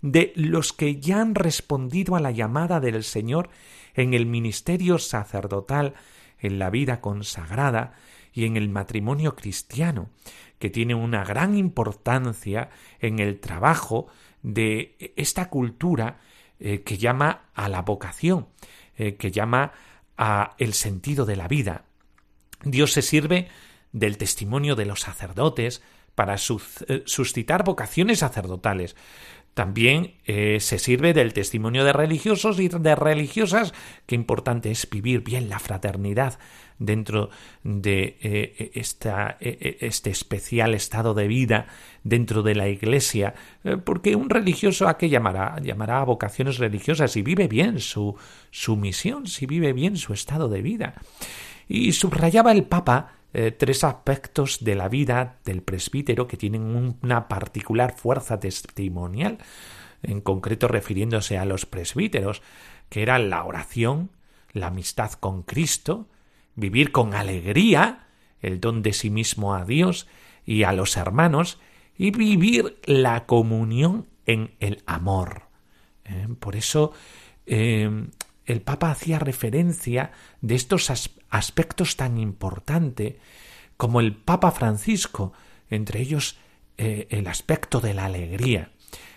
de 0.01 0.33
los 0.35 0.73
que 0.73 0.99
ya 0.99 1.21
han 1.21 1.35
respondido 1.35 2.15
a 2.15 2.19
la 2.19 2.31
llamada 2.31 2.81
del 2.81 3.03
Señor 3.03 3.49
en 3.93 4.13
el 4.13 4.25
ministerio 4.25 4.97
sacerdotal, 4.97 5.93
en 6.39 6.59
la 6.59 6.69
vida 6.69 6.99
consagrada 6.99 7.93
y 8.33 8.45
en 8.45 8.57
el 8.57 8.67
matrimonio 8.67 9.35
cristiano, 9.35 10.09
que 10.59 10.69
tiene 10.69 10.95
una 10.95 11.23
gran 11.23 11.55
importancia 11.55 12.69
en 12.99 13.19
el 13.19 13.39
trabajo 13.39 14.07
de 14.41 15.13
esta 15.15 15.49
cultura 15.49 16.19
eh, 16.63 16.83
que 16.83 16.99
llama 16.99 17.49
a 17.55 17.69
la 17.69 17.81
vocación, 17.81 18.47
eh, 18.95 19.15
que 19.15 19.31
llama 19.31 19.71
a 20.15 20.55
el 20.59 20.73
sentido 20.73 21.25
de 21.25 21.35
la 21.35 21.47
vida. 21.47 21.85
Dios 22.63 22.93
se 22.93 23.01
sirve 23.01 23.47
del 23.91 24.19
testimonio 24.19 24.75
de 24.75 24.85
los 24.85 25.01
sacerdotes 25.01 25.81
para 26.13 26.35
eh, 26.35 27.03
suscitar 27.07 27.63
vocaciones 27.63 28.19
sacerdotales. 28.19 28.95
También 29.61 30.15
se 30.25 30.79
sirve 30.79 31.13
del 31.13 31.33
testimonio 31.33 31.83
de 31.83 31.93
religiosos 31.93 32.59
y 32.59 32.67
de 32.67 32.95
religiosas. 32.95 33.73
Qué 34.07 34.15
importante 34.15 34.71
es 34.71 34.89
vivir 34.89 35.21
bien 35.21 35.49
la 35.49 35.59
fraternidad 35.59 36.39
dentro 36.81 37.29
de 37.63 38.17
eh, 38.21 38.71
esta, 38.73 39.37
eh, 39.39 39.57
eh, 39.61 39.77
este 39.81 40.09
especial 40.09 40.73
estado 40.73 41.13
de 41.13 41.27
vida 41.27 41.67
dentro 42.03 42.41
de 42.41 42.55
la 42.55 42.67
Iglesia, 42.67 43.35
porque 43.85 44.15
un 44.15 44.31
religioso 44.31 44.87
a 44.87 44.97
qué 44.97 45.07
llamará? 45.07 45.57
Llamará 45.61 45.99
a 45.99 46.05
vocaciones 46.05 46.57
religiosas 46.57 47.11
si 47.11 47.21
vive 47.21 47.47
bien 47.47 47.79
su, 47.79 48.15
su 48.49 48.75
misión, 48.75 49.27
si 49.27 49.45
vive 49.45 49.73
bien 49.73 49.95
su 49.97 50.13
estado 50.13 50.49
de 50.49 50.63
vida. 50.63 50.95
Y 51.67 51.91
subrayaba 51.91 52.51
el 52.51 52.63
Papa 52.63 53.20
tres 53.31 53.83
aspectos 53.83 54.63
de 54.63 54.75
la 54.75 54.89
vida 54.89 55.39
del 55.45 55.61
presbítero 55.61 56.27
que 56.27 56.37
tienen 56.37 56.97
una 57.01 57.27
particular 57.27 57.95
fuerza 57.95 58.39
testimonial, 58.39 59.37
en 60.03 60.21
concreto 60.21 60.67
refiriéndose 60.67 61.37
a 61.37 61.45
los 61.45 61.65
presbíteros, 61.65 62.41
que 62.89 63.01
eran 63.01 63.29
la 63.29 63.43
oración, 63.43 64.11
la 64.51 64.67
amistad 64.67 65.13
con 65.13 65.43
Cristo, 65.43 66.07
vivir 66.55 66.91
con 66.91 67.13
alegría 67.13 68.07
el 68.41 68.59
don 68.59 68.81
de 68.81 68.93
sí 68.93 69.09
mismo 69.09 69.55
a 69.55 69.65
Dios 69.65 70.07
y 70.45 70.63
a 70.63 70.73
los 70.73 70.97
hermanos 70.97 71.59
y 71.97 72.11
vivir 72.11 72.79
la 72.85 73.25
comunión 73.25 74.07
en 74.25 74.55
el 74.59 74.83
amor. 74.85 75.43
¿Eh? 76.05 76.27
Por 76.39 76.55
eso 76.55 76.91
eh, 77.45 78.07
el 78.45 78.61
Papa 78.61 78.91
hacía 78.91 79.19
referencia 79.19 80.11
de 80.41 80.55
estos 80.55 80.89
aspectos 81.31 81.95
tan 81.95 82.19
importantes 82.19 83.15
como 83.77 83.99
el 83.99 84.15
Papa 84.15 84.51
Francisco, 84.51 85.33
entre 85.69 86.01
ellos 86.01 86.37
eh, 86.77 87.07
el 87.09 87.25
aspecto 87.27 87.79
de 87.79 87.95
la 87.95 88.05
alegría, 88.05 88.71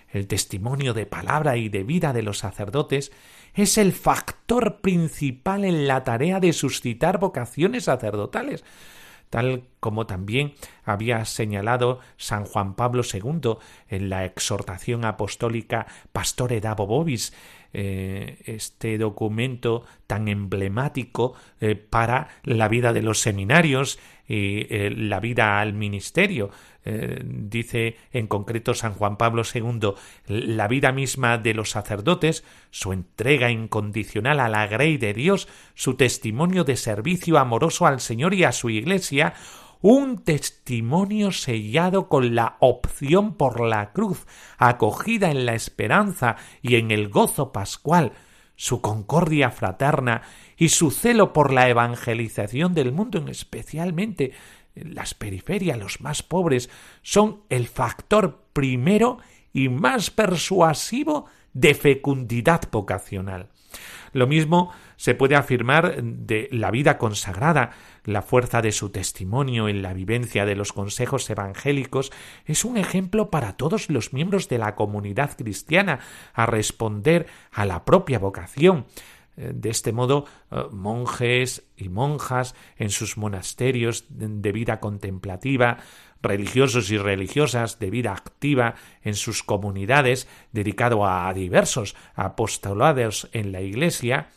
el 0.08 0.26
testimonio 0.26 0.94
de 0.94 1.06
palabra 1.06 1.56
y 1.56 1.68
de 1.68 1.82
vida 1.82 2.12
de 2.12 2.22
los 2.22 2.38
sacerdotes 2.38 3.12
es 3.52 3.78
el 3.78 3.92
factor 3.92 4.80
principal 4.80 5.64
en 5.64 5.86
la 5.86 6.04
tarea 6.04 6.40
de 6.40 6.52
suscitar 6.52 7.18
vocaciones 7.18 7.84
sacerdotales, 7.84 8.64
tal 9.28 9.64
como 9.80 10.06
también 10.06 10.54
había 10.84 11.24
señalado 11.24 11.98
San 12.16 12.44
Juan 12.44 12.74
Pablo 12.74 13.02
II 13.02 13.56
en 13.88 14.08
la 14.08 14.24
exhortación 14.24 15.04
apostólica 15.04 15.86
Pastore 16.12 16.60
Davo 16.60 16.86
Bobis, 16.86 17.32
eh, 17.76 18.38
este 18.44 18.98
documento 18.98 19.84
tan 20.06 20.28
emblemático 20.28 21.34
eh, 21.60 21.74
para 21.74 22.28
la 22.44 22.68
vida 22.68 22.92
de 22.92 23.02
los 23.02 23.18
seminarios 23.18 23.98
y 24.28 24.66
eh, 24.70 24.92
la 24.96 25.18
vida 25.18 25.60
al 25.60 25.74
ministerio. 25.74 26.50
dice 27.24 27.96
en 28.12 28.26
concreto 28.26 28.74
San 28.74 28.92
Juan 28.92 29.16
Pablo 29.16 29.42
II, 29.42 29.94
la 30.26 30.68
vida 30.68 30.92
misma 30.92 31.38
de 31.38 31.54
los 31.54 31.70
sacerdotes, 31.70 32.44
su 32.70 32.92
entrega 32.92 33.50
incondicional 33.50 34.38
a 34.38 34.50
la 34.50 34.66
grey 34.66 34.98
de 34.98 35.14
Dios, 35.14 35.48
su 35.74 35.94
testimonio 35.94 36.62
de 36.62 36.76
servicio 36.76 37.38
amoroso 37.38 37.86
al 37.86 38.00
Señor 38.00 38.34
y 38.34 38.44
a 38.44 38.52
su 38.52 38.68
Iglesia, 38.68 39.32
un 39.86 40.24
testimonio 40.24 41.30
sellado 41.30 42.08
con 42.08 42.34
la 42.34 42.56
opción 42.60 43.34
por 43.34 43.60
la 43.60 43.92
cruz, 43.92 44.26
acogida 44.56 45.30
en 45.30 45.44
la 45.44 45.52
esperanza 45.52 46.36
y 46.62 46.76
en 46.76 46.90
el 46.90 47.10
gozo 47.10 47.52
pascual, 47.52 48.12
su 48.56 48.80
concordia 48.80 49.50
fraterna 49.50 50.22
y 50.56 50.70
su 50.70 50.90
celo 50.90 51.34
por 51.34 51.52
la 51.52 51.68
evangelización 51.68 52.72
del 52.72 52.92
mundo, 52.92 53.22
especialmente 53.28 54.32
en 54.74 54.94
las 54.94 55.12
periferias, 55.12 55.78
los 55.78 56.00
más 56.00 56.22
pobres, 56.22 56.70
son 57.02 57.42
el 57.50 57.68
factor 57.68 58.46
primero 58.54 59.18
y 59.52 59.68
más 59.68 60.10
persuasivo 60.10 61.26
de 61.52 61.74
fecundidad 61.74 62.62
vocacional. 62.72 63.50
Lo 64.14 64.26
mismo 64.26 64.72
se 64.96 65.14
puede 65.14 65.34
afirmar 65.34 66.02
de 66.02 66.48
la 66.52 66.70
vida 66.70 66.96
consagrada, 66.96 67.72
la 68.04 68.22
fuerza 68.22 68.62
de 68.62 68.72
su 68.72 68.90
testimonio 68.90 69.68
en 69.68 69.82
la 69.82 69.94
vivencia 69.94 70.44
de 70.44 70.54
los 70.54 70.72
consejos 70.72 71.28
evangélicos 71.30 72.12
es 72.44 72.64
un 72.64 72.76
ejemplo 72.76 73.30
para 73.30 73.56
todos 73.56 73.90
los 73.90 74.12
miembros 74.12 74.48
de 74.48 74.58
la 74.58 74.74
comunidad 74.74 75.36
cristiana 75.36 76.00
a 76.34 76.46
responder 76.46 77.26
a 77.50 77.64
la 77.64 77.84
propia 77.84 78.18
vocación. 78.18 78.86
Eh, 79.36 79.52
de 79.54 79.70
este 79.70 79.92
modo, 79.92 80.26
eh, 80.50 80.62
monjes 80.70 81.64
y 81.76 81.88
monjas 81.88 82.54
en 82.76 82.90
sus 82.90 83.16
monasterios 83.16 84.04
de 84.08 84.52
vida 84.52 84.80
contemplativa, 84.80 85.78
religiosos 86.22 86.90
y 86.90 86.98
religiosas 86.98 87.78
de 87.78 87.90
vida 87.90 88.12
activa 88.12 88.74
en 89.02 89.14
sus 89.14 89.42
comunidades, 89.42 90.28
dedicado 90.52 91.06
a 91.06 91.32
diversos 91.34 91.96
apostolados 92.14 93.28
en 93.32 93.52
la 93.52 93.60
Iglesia, 93.60 94.28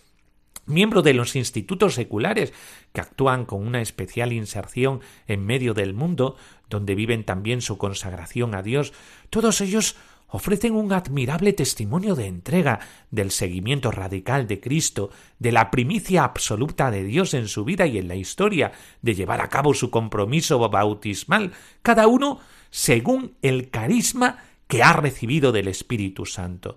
miembro 0.68 1.02
de 1.02 1.14
los 1.14 1.36
institutos 1.36 1.96
seculares 1.96 2.54
que 2.94 3.02
actúan 3.02 3.46
con 3.46 3.66
una 3.66 3.82
especial 3.82 4.34
inserción 4.34 5.02
en 5.28 5.46
medio 5.46 5.74
del 5.74 5.94
mundo, 5.94 6.36
donde 6.70 6.96
viven 6.96 7.24
también 7.24 7.62
su 7.62 7.78
consagración 7.78 8.54
a 8.54 8.62
Dios, 8.62 8.94
todos 9.30 9.62
ellos 9.62 9.96
ofrecen 10.30 10.76
un 10.76 10.92
admirable 10.92 11.54
testimonio 11.54 12.14
de 12.16 12.28
entrega, 12.28 12.80
del 13.12 13.32
seguimiento 13.32 13.92
radical 13.92 14.46
de 14.46 14.60
Cristo, 14.60 15.10
de 15.40 15.54
la 15.54 15.72
primicia 15.72 16.26
absoluta 16.26 16.92
de 16.92 17.04
Dios 17.04 17.34
en 17.34 17.48
su 17.48 17.64
vida 17.64 17.88
y 17.88 17.98
en 17.98 18.08
la 18.08 18.16
historia, 18.16 18.74
de 19.02 19.16
llevar 19.16 19.42
a 19.42 19.50
cabo 19.50 19.74
su 19.74 19.90
compromiso 19.90 20.60
bautismal, 20.70 21.54
cada 21.82 22.08
uno 22.08 22.40
según 22.70 23.36
el 23.42 23.70
carisma 23.70 24.44
que 24.68 24.84
ha 24.84 24.92
recibido 24.94 25.54
del 25.54 25.70
Espíritu 25.70 26.26
Santo. 26.26 26.76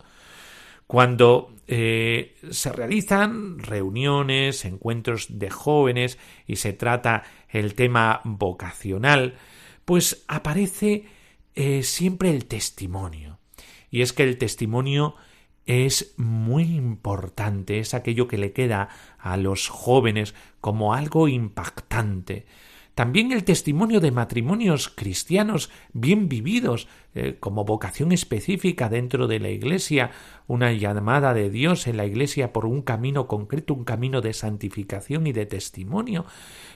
Cuando 0.91 1.55
eh, 1.69 2.35
se 2.51 2.73
realizan 2.73 3.61
reuniones, 3.61 4.65
encuentros 4.65 5.39
de 5.39 5.49
jóvenes 5.49 6.19
y 6.49 6.57
se 6.57 6.73
trata 6.73 7.23
el 7.49 7.77
tema 7.77 8.23
vocacional, 8.25 9.37
pues 9.85 10.25
aparece 10.27 11.05
eh, 11.55 11.85
siempre 11.85 12.31
el 12.31 12.47
testimonio. 12.47 13.39
Y 13.89 14.03
es 14.03 14.13
que 14.13 14.25
el 14.25 14.37
testimonio 14.37 15.15
es 15.65 16.13
muy 16.17 16.65
importante, 16.65 17.79
es 17.79 17.95
aquello 17.95 18.27
que 18.27 18.39
le 18.39 18.51
queda 18.51 18.89
a 19.17 19.37
los 19.37 19.69
jóvenes 19.69 20.35
como 20.61 20.93
algo 20.93 21.29
impactante. 21.29 22.47
También 23.01 23.33
el 23.33 23.45
testimonio 23.45 23.99
de 23.99 24.11
matrimonios 24.11 24.91
cristianos 24.91 25.71
bien 25.95 26.29
vividos, 26.29 26.87
eh, 27.15 27.39
como 27.41 27.65
vocación 27.65 28.13
específica 28.13 28.91
dentro 28.91 29.27
de 29.27 29.41
la 29.41 29.49
Iglesia, 29.49 30.11
una 30.49 30.71
llamada 30.73 31.33
de 31.33 31.49
Dios 31.49 31.87
en 31.87 31.97
la 31.97 32.05
Iglesia 32.05 32.53
por 32.53 32.67
un 32.67 32.83
camino 32.83 33.27
concreto, 33.27 33.73
un 33.73 33.85
camino 33.85 34.21
de 34.21 34.35
santificación 34.35 35.27
y 35.27 35.33
de 35.33 35.47
testimonio. 35.47 36.27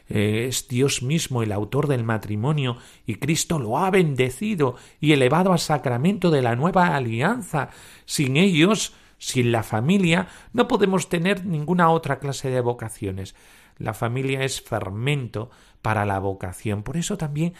Eh, 0.08 0.46
es 0.48 0.66
Dios 0.66 1.02
mismo 1.02 1.42
el 1.42 1.52
autor 1.52 1.88
del 1.88 2.04
matrimonio 2.04 2.78
y 3.04 3.16
Cristo 3.16 3.58
lo 3.58 3.76
ha 3.76 3.90
bendecido 3.90 4.76
y 5.02 5.12
elevado 5.12 5.52
al 5.52 5.58
sacramento 5.58 6.30
de 6.30 6.40
la 6.40 6.56
nueva 6.56 6.96
alianza. 6.96 7.68
Sin 8.06 8.38
ellos, 8.38 8.94
sin 9.18 9.52
la 9.52 9.62
familia, 9.62 10.28
no 10.54 10.68
podemos 10.68 11.10
tener 11.10 11.44
ninguna 11.44 11.90
otra 11.90 12.18
clase 12.18 12.48
de 12.48 12.62
vocaciones. 12.62 13.34
La 13.78 13.94
familia 13.94 14.42
es 14.42 14.60
fermento 14.60 15.50
para 15.82 16.04
la 16.04 16.18
vocación. 16.18 16.82
Por 16.82 16.96
eso 16.96 17.18
también 17.18 17.54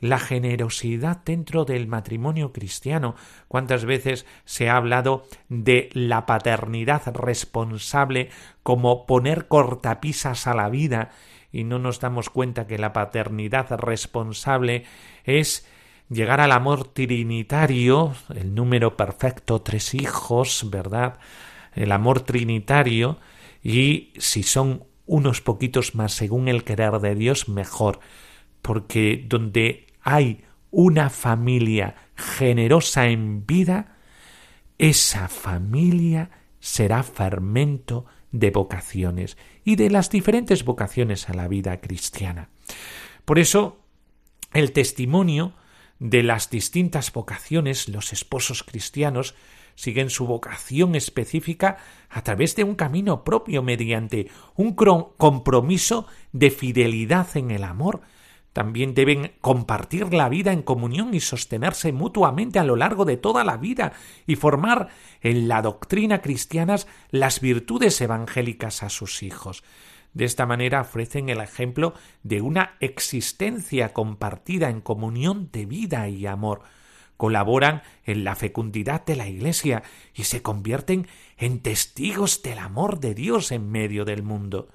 la 0.00 0.18
generosidad 0.18 1.18
dentro 1.24 1.64
del 1.64 1.86
matrimonio 1.86 2.52
cristiano. 2.52 3.14
¿Cuántas 3.48 3.84
veces 3.84 4.26
se 4.44 4.68
ha 4.68 4.76
hablado 4.76 5.24
de 5.48 5.90
la 5.92 6.26
paternidad 6.26 7.02
responsable 7.14 8.30
como 8.62 9.06
poner 9.06 9.48
cortapisas 9.48 10.46
a 10.46 10.54
la 10.54 10.68
vida 10.68 11.10
y 11.52 11.64
no 11.64 11.78
nos 11.78 12.00
damos 12.00 12.30
cuenta 12.30 12.66
que 12.66 12.78
la 12.78 12.92
paternidad 12.92 13.70
responsable 13.78 14.84
es 15.24 15.66
llegar 16.10 16.40
al 16.40 16.52
amor 16.52 16.84
trinitario, 16.84 18.14
el 18.34 18.54
número 18.54 18.96
perfecto, 18.96 19.62
tres 19.62 19.94
hijos, 19.94 20.66
¿verdad? 20.70 21.18
El 21.74 21.92
amor 21.92 22.20
trinitario 22.20 23.18
y 23.62 24.12
si 24.18 24.42
son 24.42 24.84
unos 25.08 25.40
poquitos 25.40 25.96
más 25.96 26.12
según 26.12 26.46
el 26.46 26.62
querer 26.62 27.00
de 27.00 27.16
Dios, 27.16 27.48
mejor, 27.48 27.98
porque 28.62 29.24
donde 29.26 29.86
hay 30.02 30.44
una 30.70 31.10
familia 31.10 31.96
generosa 32.14 33.08
en 33.08 33.46
vida, 33.46 33.96
esa 34.76 35.28
familia 35.28 36.30
será 36.60 37.02
fermento 37.02 38.04
de 38.30 38.50
vocaciones 38.50 39.38
y 39.64 39.76
de 39.76 39.90
las 39.90 40.10
diferentes 40.10 40.64
vocaciones 40.64 41.28
a 41.28 41.34
la 41.34 41.48
vida 41.48 41.80
cristiana. 41.80 42.50
Por 43.24 43.38
eso, 43.38 43.80
el 44.52 44.72
testimonio 44.72 45.54
de 45.98 46.22
las 46.22 46.50
distintas 46.50 47.12
vocaciones, 47.12 47.88
los 47.88 48.12
esposos 48.12 48.62
cristianos 48.62 49.34
siguen 49.78 50.10
su 50.10 50.26
vocación 50.26 50.96
específica 50.96 51.76
a 52.10 52.24
través 52.24 52.56
de 52.56 52.64
un 52.64 52.74
camino 52.74 53.22
propio 53.22 53.62
mediante 53.62 54.28
un 54.56 54.74
compromiso 54.74 56.08
de 56.32 56.50
fidelidad 56.50 57.28
en 57.36 57.52
el 57.52 57.62
amor, 57.62 58.00
también 58.52 58.92
deben 58.92 59.34
compartir 59.40 60.12
la 60.12 60.28
vida 60.28 60.52
en 60.52 60.62
comunión 60.62 61.14
y 61.14 61.20
sostenerse 61.20 61.92
mutuamente 61.92 62.58
a 62.58 62.64
lo 62.64 62.74
largo 62.74 63.04
de 63.04 63.18
toda 63.18 63.44
la 63.44 63.56
vida 63.56 63.92
y 64.26 64.34
formar 64.34 64.88
en 65.20 65.46
la 65.46 65.62
doctrina 65.62 66.22
cristiana 66.22 66.74
las 67.12 67.40
virtudes 67.40 68.00
evangélicas 68.00 68.82
a 68.82 68.88
sus 68.88 69.22
hijos. 69.22 69.62
De 70.12 70.24
esta 70.24 70.44
manera 70.44 70.80
ofrecen 70.80 71.28
el 71.28 71.40
ejemplo 71.40 71.94
de 72.24 72.40
una 72.40 72.74
existencia 72.80 73.92
compartida 73.92 74.70
en 74.70 74.80
comunión 74.80 75.50
de 75.52 75.66
vida 75.66 76.08
y 76.08 76.26
amor. 76.26 76.62
Colaboran 77.18 77.82
en 78.04 78.24
la 78.24 78.34
fecundidad 78.34 79.04
de 79.04 79.16
la 79.16 79.28
Iglesia 79.28 79.82
y 80.14 80.24
se 80.24 80.40
convierten 80.40 81.06
en 81.36 81.60
testigos 81.60 82.42
del 82.42 82.58
amor 82.58 83.00
de 83.00 83.14
Dios 83.14 83.52
en 83.52 83.70
medio 83.70 84.06
del 84.06 84.22
mundo. 84.22 84.68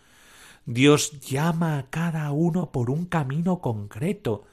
Dios 0.65 1.19
llama 1.21 1.79
a 1.79 1.89
cada 1.89 2.31
uno 2.31 2.71
por 2.71 2.91
un 2.91 3.05
camino 3.05 3.59
concreto. 3.59 4.45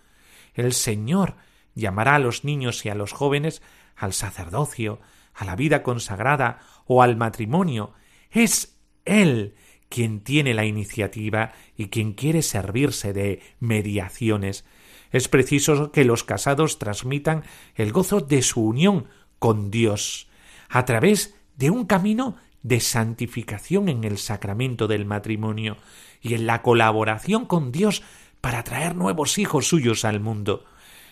El 0.55 0.73
Señor 0.73 1.35
llamará 1.75 2.15
a 2.15 2.21
los 2.21 2.45
niños 2.45 2.87
y 2.87 2.89
a 2.89 2.95
los 2.95 3.13
jóvenes 3.13 3.61
al 3.97 4.13
sacerdocio, 4.13 5.01
a 5.35 5.45
la 5.45 5.57
vida 5.57 5.83
consagrada 5.83 6.61
o 6.87 7.03
al 7.03 7.17
matrimonio. 7.17 7.93
Es 8.31 8.79
Él 9.05 9.55
quien 9.89 10.21
tiene 10.21 10.55
la 10.55 10.65
iniciativa 10.65 11.53
y 11.77 11.89
quien 11.89 12.13
quiere 12.13 12.43
servirse 12.43 13.13
de 13.13 13.43
mediaciones. 13.59 14.65
Es 15.11 15.29
preciso 15.29 15.91
que 15.93 16.05
los 16.05 16.25
casados 16.25 16.79
transmitan 16.79 17.45
el 17.75 17.93
gozo 17.93 18.21
de 18.21 18.43
su 18.43 18.63
unión 18.65 19.09
con 19.39 19.71
Dios 19.71 20.29
a 20.69 20.85
través 20.85 21.35
de 21.57 21.71
un 21.71 21.85
camino 21.85 22.37
de 22.63 22.81
santificación 22.81 23.89
en 23.89 24.05
el 24.05 24.19
sacramento 24.19 24.87
del 24.87 25.07
matrimonio 25.07 25.77
y 26.21 26.35
en 26.35 26.47
la 26.47 26.63
colaboración 26.63 27.47
con 27.47 27.73
Dios 27.73 28.03
para 28.41 28.63
traer 28.63 28.95
nuevos 28.95 29.39
hijos 29.39 29.69
suyos 29.69 30.05
al 30.05 30.21
mundo. 30.21 30.65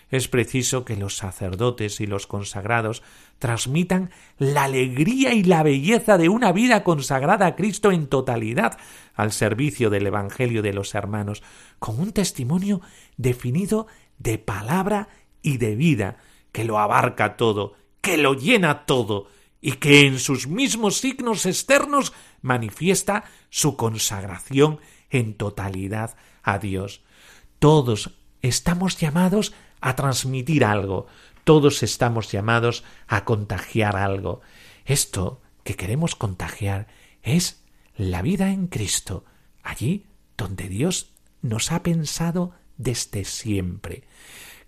Es 0.09 0.27
preciso 0.27 0.85
que 0.85 0.95
los 0.95 1.17
sacerdotes 1.17 1.99
y 1.99 2.07
los 2.07 2.25
consagrados 2.25 3.03
transmitan 3.39 4.11
la 4.37 4.65
alegría 4.65 5.33
y 5.33 5.43
la 5.43 5.63
belleza 5.63 6.17
de 6.17 6.29
una 6.29 6.51
vida 6.51 6.83
consagrada 6.83 7.47
a 7.47 7.55
Cristo 7.55 7.91
en 7.91 8.07
totalidad 8.07 8.77
al 9.15 9.31
servicio 9.31 9.89
del 9.89 10.07
Evangelio 10.07 10.61
de 10.61 10.73
los 10.73 10.93
hermanos, 10.93 11.41
con 11.79 11.99
un 11.99 12.11
testimonio 12.11 12.81
definido 13.17 13.87
de 14.17 14.37
palabra 14.37 15.09
y 15.41 15.57
de 15.57 15.75
vida, 15.75 16.17
que 16.51 16.65
lo 16.65 16.79
abarca 16.79 17.37
todo, 17.37 17.73
que 18.01 18.17
lo 18.17 18.33
llena 18.33 18.85
todo, 18.85 19.27
y 19.61 19.73
que 19.73 20.05
en 20.05 20.19
sus 20.19 20.47
mismos 20.47 20.97
signos 20.97 21.45
externos 21.45 22.13
manifiesta 22.41 23.25
su 23.49 23.75
consagración 23.75 24.79
en 25.09 25.35
totalidad 25.35 26.15
a 26.43 26.59
Dios. 26.59 27.01
Todos 27.59 28.11
estamos 28.41 28.97
llamados 28.97 29.53
a 29.81 29.95
transmitir 29.95 30.63
algo, 30.65 31.07
todos 31.49 31.81
estamos 31.81 32.31
llamados 32.31 32.83
a 33.07 33.25
contagiar 33.25 33.95
algo. 33.95 34.41
Esto 34.85 35.41
que 35.63 35.75
queremos 35.75 36.13
contagiar 36.13 36.85
es 37.23 37.63
la 37.97 38.21
vida 38.21 38.51
en 38.51 38.67
Cristo, 38.67 39.25
allí 39.63 40.05
donde 40.37 40.69
Dios 40.69 41.11
nos 41.41 41.71
ha 41.71 41.81
pensado 41.81 42.53
desde 42.77 43.25
siempre. 43.25 44.03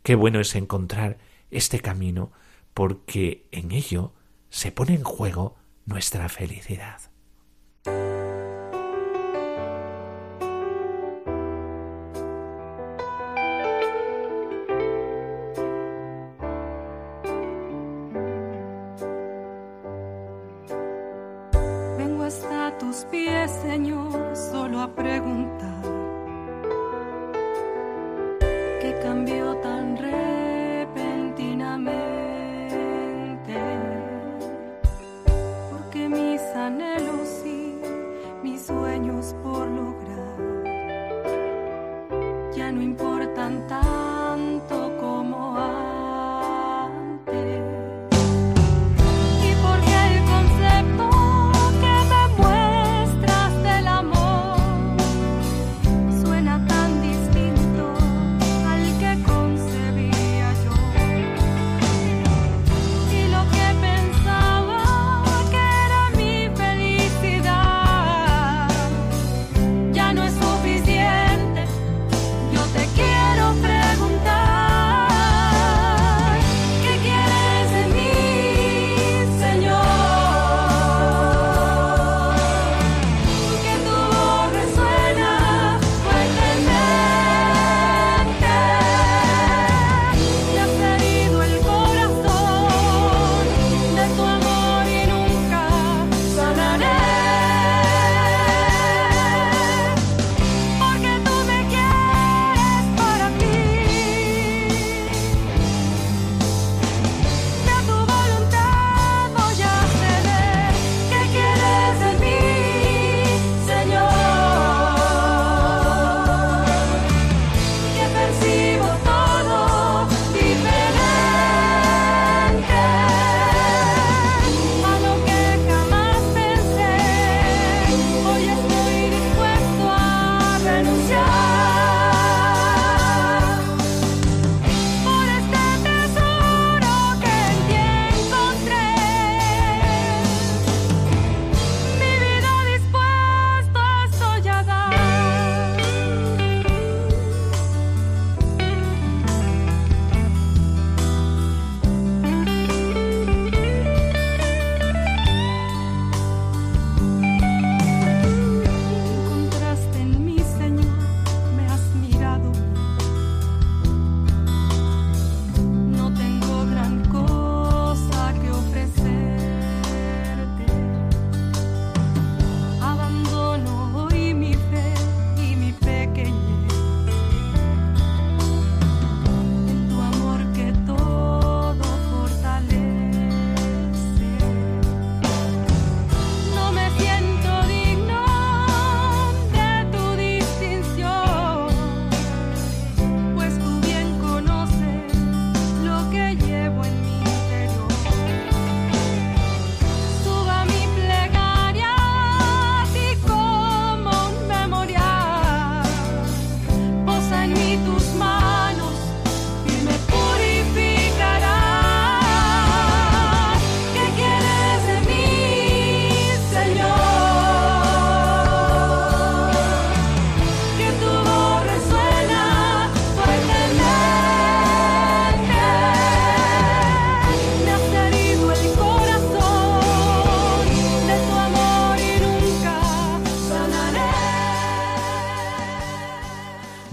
Qué 0.02 0.16
bueno 0.16 0.40
es 0.40 0.56
encontrar 0.56 1.20
este 1.52 1.82
camino, 1.82 2.32
porque 2.74 3.48
en 3.52 3.74
ello 3.74 4.16
se 4.50 4.72
pone 4.72 4.96
en 4.96 5.04
juego 5.04 5.58
nuestra 5.86 6.30
felicidad. 6.30 7.11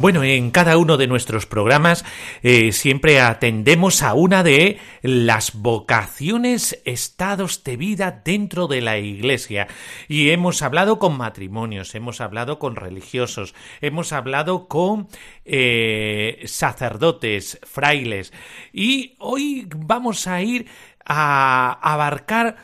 Bueno, 0.08 0.24
en 0.24 0.50
cada 0.52 0.78
uno 0.78 0.96
de 0.96 1.06
nuestros 1.06 1.44
programas 1.44 2.02
eh, 2.42 2.72
siempre 2.72 3.20
atendemos 3.20 4.02
a 4.02 4.14
una 4.14 4.42
de 4.42 4.78
las 5.02 5.52
vocaciones, 5.52 6.80
estados 6.86 7.62
de 7.62 7.76
vida 7.76 8.22
dentro 8.24 8.68
de 8.68 8.80
la 8.80 8.96
Iglesia. 8.96 9.68
Y 10.08 10.30
hemos 10.30 10.62
hablado 10.62 10.98
con 10.98 11.18
matrimonios, 11.18 11.94
hemos 11.94 12.22
hablado 12.22 12.58
con 12.58 12.74
religiosos, 12.74 13.54
hemos 13.82 14.14
hablado 14.14 14.66
con 14.66 15.08
eh, 15.44 16.40
sacerdotes, 16.46 17.60
frailes. 17.64 18.32
Y 18.72 19.14
hoy 19.18 19.68
vamos 19.76 20.26
a 20.26 20.40
ir 20.40 20.68
a 21.04 21.78
abarcar 21.82 22.56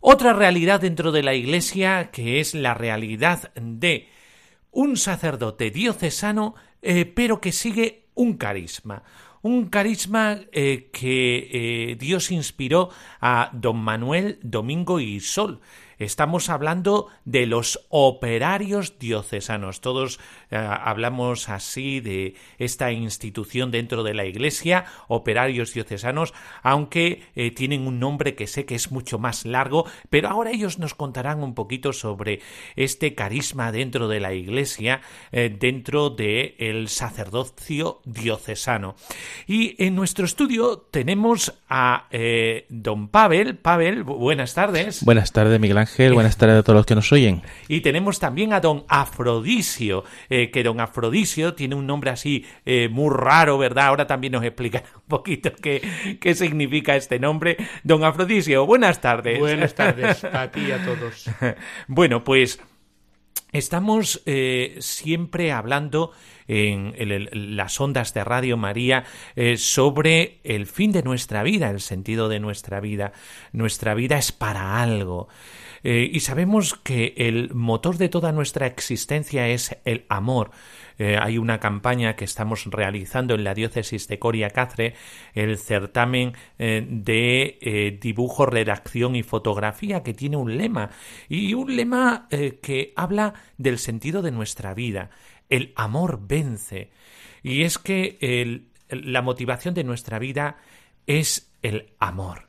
otra 0.00 0.34
realidad 0.34 0.80
dentro 0.80 1.10
de 1.10 1.24
la 1.24 1.34
Iglesia, 1.34 2.12
que 2.12 2.38
es 2.38 2.54
la 2.54 2.74
realidad 2.74 3.50
de 3.56 4.06
un 4.70 4.96
sacerdote 4.96 5.72
diocesano 5.72 6.54
eh, 6.82 7.06
pero 7.06 7.40
que 7.40 7.52
sigue 7.52 8.06
un 8.14 8.34
carisma. 8.34 9.02
Un 9.42 9.66
carisma 9.66 10.40
eh, 10.52 10.90
que 10.92 11.48
eh, 11.90 11.96
Dios 11.96 12.30
inspiró 12.30 12.90
a 13.20 13.50
don 13.52 13.78
Manuel 13.78 14.38
Domingo 14.42 15.00
y 15.00 15.18
Sol, 15.18 15.60
Estamos 16.04 16.48
hablando 16.48 17.06
de 17.24 17.46
los 17.46 17.86
operarios 17.88 18.98
diocesanos. 18.98 19.80
Todos 19.80 20.18
hablamos 20.56 21.48
así 21.48 22.00
de 22.00 22.34
esta 22.58 22.92
institución 22.92 23.70
dentro 23.70 24.02
de 24.02 24.14
la 24.14 24.24
Iglesia, 24.24 24.84
operarios 25.08 25.72
diocesanos, 25.72 26.34
aunque 26.62 27.22
eh, 27.34 27.50
tienen 27.50 27.86
un 27.86 27.98
nombre 28.00 28.34
que 28.34 28.46
sé 28.46 28.64
que 28.64 28.74
es 28.74 28.90
mucho 28.90 29.18
más 29.18 29.44
largo, 29.44 29.86
pero 30.10 30.28
ahora 30.28 30.50
ellos 30.50 30.78
nos 30.78 30.94
contarán 30.94 31.42
un 31.42 31.54
poquito 31.54 31.92
sobre 31.92 32.40
este 32.76 33.14
carisma 33.14 33.72
dentro 33.72 34.08
de 34.08 34.20
la 34.20 34.34
Iglesia, 34.34 35.00
eh, 35.32 35.54
dentro 35.58 36.10
del 36.10 36.54
el 36.58 36.88
sacerdocio 36.88 38.00
diocesano. 38.04 38.94
Y 39.46 39.82
en 39.82 39.94
nuestro 39.94 40.24
estudio 40.24 40.86
tenemos 40.90 41.54
a 41.68 42.08
don 42.68 43.08
Pavel. 43.08 43.56
Pavel, 43.56 44.02
buenas 44.02 44.54
tardes. 44.54 45.04
Buenas 45.04 45.32
tardes, 45.32 45.58
Miguel 45.60 45.78
Ángel. 45.78 46.14
Buenas 46.14 46.36
tardes 46.36 46.58
a 46.58 46.62
todos 46.62 46.76
los 46.76 46.86
que 46.86 46.94
nos 46.94 47.10
oyen. 47.12 47.42
Y 47.68 47.80
tenemos 47.80 48.18
también 48.18 48.52
a 48.52 48.60
don 48.60 48.84
Afrodisio, 48.88 50.04
eh, 50.28 50.41
que 50.50 50.62
don 50.62 50.80
Afrodisio 50.80 51.54
tiene 51.54 51.74
un 51.74 51.86
nombre 51.86 52.10
así 52.10 52.44
eh, 52.64 52.88
muy 52.88 53.14
raro, 53.14 53.58
¿verdad? 53.58 53.86
Ahora 53.86 54.06
también 54.06 54.32
nos 54.32 54.44
explicará 54.44 54.84
un 54.94 55.08
poquito 55.08 55.52
qué, 55.52 56.18
qué 56.20 56.34
significa 56.34 56.96
este 56.96 57.18
nombre. 57.18 57.56
Don 57.84 58.04
Afrodisio, 58.04 58.66
buenas 58.66 59.00
tardes. 59.00 59.38
Buenas 59.38 59.74
tardes 59.74 60.24
a 60.32 60.50
ti 60.50 60.60
y 60.68 60.70
a 60.72 60.84
todos. 60.84 61.30
bueno, 61.86 62.24
pues 62.24 62.60
estamos 63.52 64.22
eh, 64.26 64.76
siempre 64.80 65.52
hablando 65.52 66.12
en, 66.48 66.94
las 67.56 67.80
ondas 67.80 68.12
de 68.14 68.24
Radio 68.24 68.56
María 68.56 69.04
sobre 69.56 70.40
el 70.44 70.66
fin 70.66 70.92
de 70.92 71.02
nuestra 71.02 71.42
vida, 71.42 71.70
el 71.70 71.80
sentido 71.80 72.28
de 72.28 72.40
nuestra 72.40 72.80
vida. 72.80 73.12
Nuestra 73.52 73.94
vida 73.94 74.18
es 74.18 74.32
para 74.32 74.82
algo. 74.82 75.28
Eh, 75.84 76.08
y 76.12 76.20
sabemos 76.20 76.74
que 76.74 77.14
el 77.16 77.52
motor 77.54 77.96
de 77.98 78.08
toda 78.08 78.32
nuestra 78.32 78.66
existencia 78.66 79.48
es 79.48 79.76
el 79.84 80.04
amor. 80.08 80.50
Eh, 80.98 81.18
hay 81.20 81.38
una 81.38 81.58
campaña 81.58 82.14
que 82.14 82.24
estamos 82.24 82.64
realizando 82.66 83.34
en 83.34 83.44
la 83.44 83.54
diócesis 83.54 84.06
de 84.06 84.18
Coria 84.18 84.50
Cáceres, 84.50 84.94
el 85.34 85.58
certamen 85.58 86.34
eh, 86.58 86.86
de 86.88 87.98
dibujo, 88.00 88.46
redacción 88.46 89.16
y 89.16 89.22
fotografía, 89.22 90.02
que 90.02 90.14
tiene 90.14 90.36
un 90.36 90.56
lema, 90.56 90.90
y 91.28 91.54
un 91.54 91.74
lema 91.74 92.28
que 92.30 92.92
habla 92.96 93.34
del 93.58 93.78
sentido 93.78 94.22
de 94.22 94.30
nuestra 94.30 94.74
vida. 94.74 95.10
El 95.48 95.72
amor 95.76 96.20
vence. 96.26 96.90
Y 97.42 97.62
es 97.62 97.78
que 97.78 98.62
la 98.88 99.22
motivación 99.22 99.74
de 99.74 99.84
nuestra 99.84 100.18
vida 100.18 100.58
es 101.06 101.52
el 101.62 101.92
amor. 101.98 102.48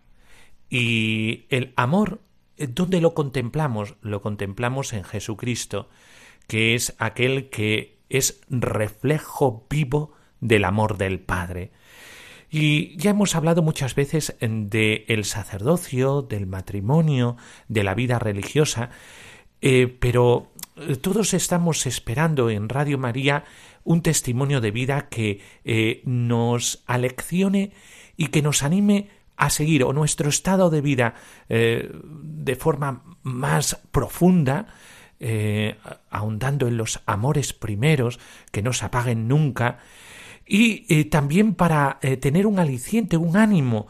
Y 0.70 1.46
el 1.50 1.74
amor 1.76 2.20
¿Dónde 2.58 3.02
lo 3.02 3.14
contemplamos? 3.14 3.96
Lo 4.02 4.22
contemplamos 4.22 4.94
en 4.94 5.04
Jesucristo, 5.04 5.90
que 6.48 6.76
es 6.76 6.96
aquel 7.00 7.50
que 7.50 7.98
es 8.10 8.42
reflejo 8.50 9.66
vivo 9.70 10.14
del 10.40 10.66
amor 10.66 10.98
del 10.98 11.20
Padre. 11.20 11.72
Y 12.52 12.96
ya 12.98 13.12
hemos 13.12 13.36
hablado 13.36 13.64
muchas 13.64 13.96
veces 13.96 14.36
del 14.40 15.06
el 15.08 15.26
sacerdocio, 15.26 16.22
del 16.22 16.46
matrimonio, 16.46 17.38
de 17.68 17.84
la 17.84 17.96
vida 17.96 18.20
religiosa, 18.20 18.92
eh, 19.62 19.88
pero 19.88 20.52
eh, 20.76 20.96
todos 20.98 21.34
estamos 21.34 21.88
esperando 21.88 22.52
en 22.52 22.70
Radio 22.70 23.00
María 23.00 23.46
un 23.84 24.04
testimonio 24.04 24.62
de 24.62 24.70
vida 24.70 25.10
que 25.10 25.42
nos 26.06 26.84
aleccione 26.86 27.72
y 28.16 28.28
que 28.28 28.44
nos 28.44 28.62
anime 28.62 29.10
a 29.38 29.50
seguir 29.50 29.84
o 29.84 29.94
nuestro 29.94 30.30
estado 30.30 30.70
de 30.70 30.82
vida 30.82 31.16
eh, 31.50 31.90
de 32.04 32.56
forma 32.56 33.04
más 33.24 33.80
profunda, 33.92 34.68
eh, 35.20 35.78
ahondando 36.10 36.68
en 36.68 36.78
los 36.78 37.02
amores 37.06 37.54
primeros 37.54 38.20
que 38.52 38.62
no 38.62 38.74
se 38.74 38.86
apaguen 38.86 39.28
nunca, 39.28 39.80
y 40.46 40.86
eh, 40.90 41.06
también 41.06 41.56
para 41.56 42.00
tener 42.20 42.48
un 42.48 42.60
aliciente, 42.60 43.16
un 43.18 43.38
ánimo. 43.38 43.88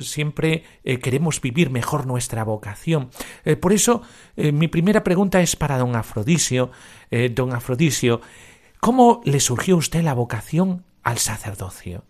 siempre 0.00 0.64
queremos 0.82 1.40
vivir 1.40 1.70
mejor 1.70 2.06
nuestra 2.06 2.42
vocación. 2.42 3.10
por 3.60 3.72
eso, 3.72 4.02
mi 4.36 4.66
primera 4.66 5.04
pregunta 5.04 5.40
es 5.40 5.54
para 5.54 5.78
don 5.78 5.94
Afrodisio. 5.94 6.70
don 7.30 7.52
Afrodisio, 7.52 8.20
¿cómo 8.80 9.20
le 9.24 9.38
surgió 9.38 9.76
a 9.76 9.78
usted 9.78 10.02
la 10.02 10.14
vocación 10.14 10.84
al 11.04 11.18
sacerdocio? 11.18 12.04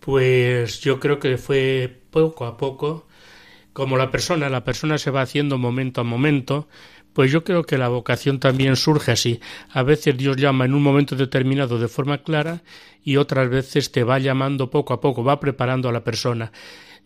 Pues 0.00 0.80
yo 0.80 0.98
creo 0.98 1.18
que 1.18 1.36
fue 1.36 2.00
poco 2.10 2.46
a 2.46 2.56
poco, 2.56 3.06
como 3.72 3.96
la 3.96 4.10
persona, 4.10 4.48
la 4.48 4.64
persona 4.64 4.98
se 4.98 5.10
va 5.10 5.22
haciendo 5.22 5.58
momento 5.58 6.00
a 6.00 6.04
momento, 6.04 6.68
pues 7.12 7.30
yo 7.30 7.44
creo 7.44 7.64
que 7.64 7.78
la 7.78 7.88
vocación 7.88 8.40
también 8.40 8.76
surge 8.76 9.12
así. 9.12 9.40
A 9.70 9.82
veces 9.82 10.16
Dios 10.16 10.36
llama 10.36 10.64
en 10.64 10.74
un 10.74 10.82
momento 10.82 11.16
determinado 11.16 11.78
de 11.78 11.88
forma 11.88 12.18
clara 12.18 12.62
y 13.04 13.16
otras 13.16 13.48
veces 13.50 13.92
te 13.92 14.04
va 14.04 14.18
llamando 14.18 14.70
poco 14.70 14.94
a 14.94 15.00
poco, 15.00 15.24
va 15.24 15.40
preparando 15.40 15.88
a 15.88 15.92
la 15.92 16.04
persona. 16.04 16.52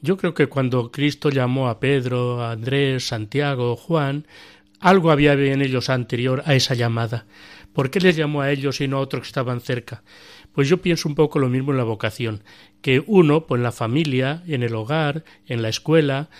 Yo 0.00 0.16
creo 0.16 0.34
que 0.34 0.46
cuando 0.46 0.90
Cristo 0.90 1.30
llamó 1.30 1.68
a 1.68 1.80
Pedro, 1.80 2.42
a 2.42 2.52
Andrés, 2.52 3.06
Santiago, 3.06 3.76
Juan, 3.76 4.26
algo 4.80 5.10
había 5.10 5.32
en 5.32 5.62
ellos 5.62 5.88
anterior 5.88 6.42
a 6.44 6.54
esa 6.54 6.74
llamada. 6.74 7.26
¿Por 7.72 7.90
qué 7.90 8.00
les 8.00 8.14
llamó 8.14 8.42
a 8.42 8.52
ellos 8.52 8.80
y 8.80 8.88
no 8.88 8.98
a 8.98 9.00
otros 9.00 9.22
que 9.22 9.28
estaban 9.28 9.60
cerca? 9.60 10.02
Pues 10.54 10.68
yo 10.68 10.80
pienso 10.80 11.08
un 11.08 11.14
poco 11.14 11.38
lo 11.38 11.48
mismo 11.48 11.72
en 11.72 11.78
la 11.78 11.84
vocación, 11.84 12.42
que 12.80 13.02
uno, 13.06 13.46
pues 13.46 13.58
en 13.58 13.64
la 13.64 13.72
familia, 13.72 14.42
en 14.46 14.62
el 14.62 14.74
hogar, 14.74 15.24
en 15.46 15.62
la 15.62 15.68
escuela, 15.68 16.30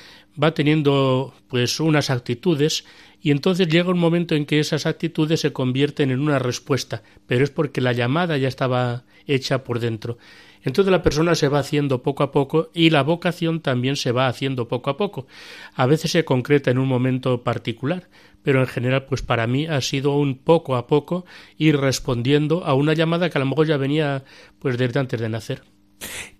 va 0.40 0.54
teniendo 0.54 1.34
pues 1.48 1.80
unas 1.80 2.10
actitudes 2.10 2.84
y 3.20 3.30
entonces 3.30 3.68
llega 3.68 3.90
un 3.90 3.98
momento 3.98 4.34
en 4.34 4.46
que 4.46 4.60
esas 4.60 4.86
actitudes 4.86 5.40
se 5.40 5.52
convierten 5.52 6.10
en 6.10 6.20
una 6.20 6.38
respuesta, 6.38 7.02
pero 7.26 7.44
es 7.44 7.50
porque 7.50 7.80
la 7.80 7.92
llamada 7.92 8.36
ya 8.36 8.48
estaba 8.48 9.04
hecha 9.26 9.64
por 9.64 9.80
dentro. 9.80 10.18
Entonces 10.64 10.90
la 10.90 11.02
persona 11.02 11.34
se 11.34 11.48
va 11.48 11.58
haciendo 11.58 12.02
poco 12.02 12.22
a 12.22 12.32
poco 12.32 12.70
y 12.72 12.90
la 12.90 13.02
vocación 13.02 13.60
también 13.60 13.96
se 13.96 14.12
va 14.12 14.26
haciendo 14.26 14.66
poco 14.66 14.90
a 14.90 14.96
poco. 14.96 15.26
A 15.74 15.86
veces 15.86 16.10
se 16.10 16.24
concreta 16.24 16.70
en 16.70 16.78
un 16.78 16.88
momento 16.88 17.44
particular, 17.44 18.08
pero 18.42 18.60
en 18.60 18.66
general 18.66 19.04
pues 19.04 19.20
para 19.20 19.46
mí 19.46 19.66
ha 19.66 19.80
sido 19.82 20.16
un 20.16 20.38
poco 20.38 20.76
a 20.76 20.86
poco 20.86 21.26
ir 21.58 21.76
respondiendo 21.76 22.64
a 22.64 22.74
una 22.74 22.94
llamada 22.94 23.28
que 23.28 23.36
a 23.38 23.40
lo 23.40 23.46
mejor 23.46 23.66
ya 23.66 23.76
venía 23.76 24.24
pues 24.58 24.78
desde 24.78 25.00
antes 25.00 25.20
de 25.20 25.28
nacer. 25.28 25.62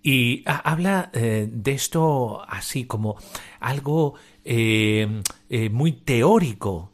Y 0.01 0.43
habla 0.45 1.11
eh, 1.13 1.47
de 1.49 1.71
esto 1.71 2.43
así 2.47 2.85
como 2.85 3.17
algo 3.59 4.15
eh, 4.43 5.21
eh, 5.49 5.69
muy 5.69 5.91
teórico, 5.93 6.93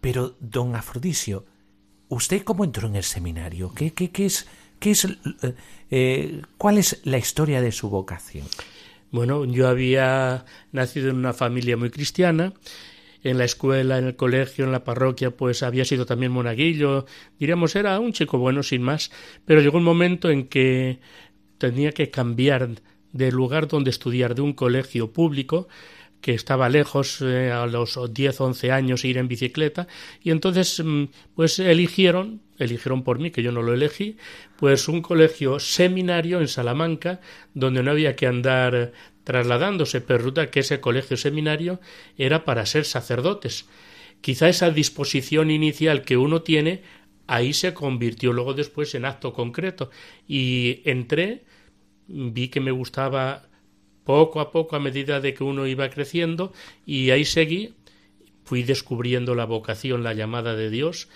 pero 0.00 0.36
don 0.38 0.76
Afrodisio, 0.76 1.44
¿usted 2.08 2.42
cómo 2.42 2.64
entró 2.64 2.86
en 2.86 2.96
el 2.96 3.02
seminario? 3.02 3.72
¿Qué, 3.74 3.92
qué, 3.92 4.10
qué 4.10 4.26
es 4.26 4.46
¿Qué 4.84 4.90
es, 4.90 5.08
eh, 5.90 6.42
¿Cuál 6.58 6.78
es 6.78 7.00
la 7.04 7.18
historia 7.18 7.60
de 7.60 7.72
su 7.72 7.90
vocación? 7.90 8.46
Bueno, 9.10 9.44
yo 9.44 9.68
había 9.68 10.44
nacido 10.72 11.10
en 11.10 11.16
una 11.16 11.32
familia 11.32 11.76
muy 11.76 11.90
cristiana. 11.90 12.52
En 13.22 13.38
la 13.38 13.44
escuela, 13.44 13.98
en 13.98 14.06
el 14.06 14.16
colegio, 14.16 14.64
en 14.64 14.72
la 14.72 14.84
parroquia, 14.84 15.30
pues 15.30 15.62
había 15.62 15.84
sido 15.84 16.04
también 16.04 16.32
monaguillo. 16.32 17.06
Diríamos, 17.38 17.74
era 17.76 17.98
un 18.00 18.12
chico 18.12 18.38
bueno, 18.38 18.62
sin 18.62 18.82
más. 18.82 19.10
Pero 19.44 19.60
llegó 19.60 19.78
un 19.78 19.84
momento 19.84 20.30
en 20.30 20.48
que 20.48 20.98
tenía 21.58 21.92
que 21.92 22.10
cambiar 22.10 22.70
de 23.12 23.30
lugar 23.30 23.68
donde 23.68 23.90
estudiar, 23.90 24.34
de 24.34 24.42
un 24.42 24.52
colegio 24.52 25.12
público 25.12 25.68
que 26.24 26.32
estaba 26.32 26.70
lejos 26.70 27.20
eh, 27.20 27.52
a 27.52 27.66
los 27.66 28.00
10, 28.10 28.40
11 28.40 28.72
años 28.72 29.04
ir 29.04 29.18
en 29.18 29.28
bicicleta 29.28 29.86
y 30.22 30.30
entonces 30.30 30.82
mm, 30.82 31.04
pues 31.34 31.58
eligieron, 31.58 32.40
eligieron 32.58 33.02
por 33.02 33.18
mí 33.18 33.30
que 33.30 33.42
yo 33.42 33.52
no 33.52 33.60
lo 33.60 33.74
elegí, 33.74 34.16
pues 34.56 34.88
un 34.88 35.02
colegio 35.02 35.60
seminario 35.60 36.40
en 36.40 36.48
Salamanca 36.48 37.20
donde 37.52 37.82
no 37.82 37.90
había 37.90 38.16
que 38.16 38.26
andar 38.26 38.92
trasladándose, 39.22 40.00
pero 40.00 40.20
resulta 40.20 40.50
que 40.50 40.60
ese 40.60 40.80
colegio 40.80 41.18
seminario 41.18 41.78
era 42.16 42.46
para 42.46 42.64
ser 42.64 42.86
sacerdotes. 42.86 43.66
Quizá 44.22 44.48
esa 44.48 44.70
disposición 44.70 45.50
inicial 45.50 46.04
que 46.06 46.16
uno 46.16 46.40
tiene 46.40 46.80
ahí 47.26 47.52
se 47.52 47.74
convirtió 47.74 48.32
luego 48.32 48.54
después 48.54 48.94
en 48.94 49.04
acto 49.04 49.34
concreto. 49.34 49.90
Y 50.26 50.80
entré, 50.86 51.44
vi 52.08 52.48
que 52.48 52.60
me 52.60 52.70
gustaba 52.70 53.42
poco 54.04 54.40
a 54.40 54.50
poco 54.50 54.76
a 54.76 54.80
medida 54.80 55.20
de 55.20 55.34
que 55.34 55.44
uno 55.44 55.66
iba 55.66 55.88
creciendo 55.90 56.52
y 56.86 57.10
ahí 57.10 57.24
seguí, 57.24 57.74
fui 58.44 58.62
descubriendo 58.62 59.34
la 59.34 59.46
vocación, 59.46 60.02
la 60.02 60.14
llamada 60.14 60.54
de 60.54 60.70
Dios. 60.70 61.08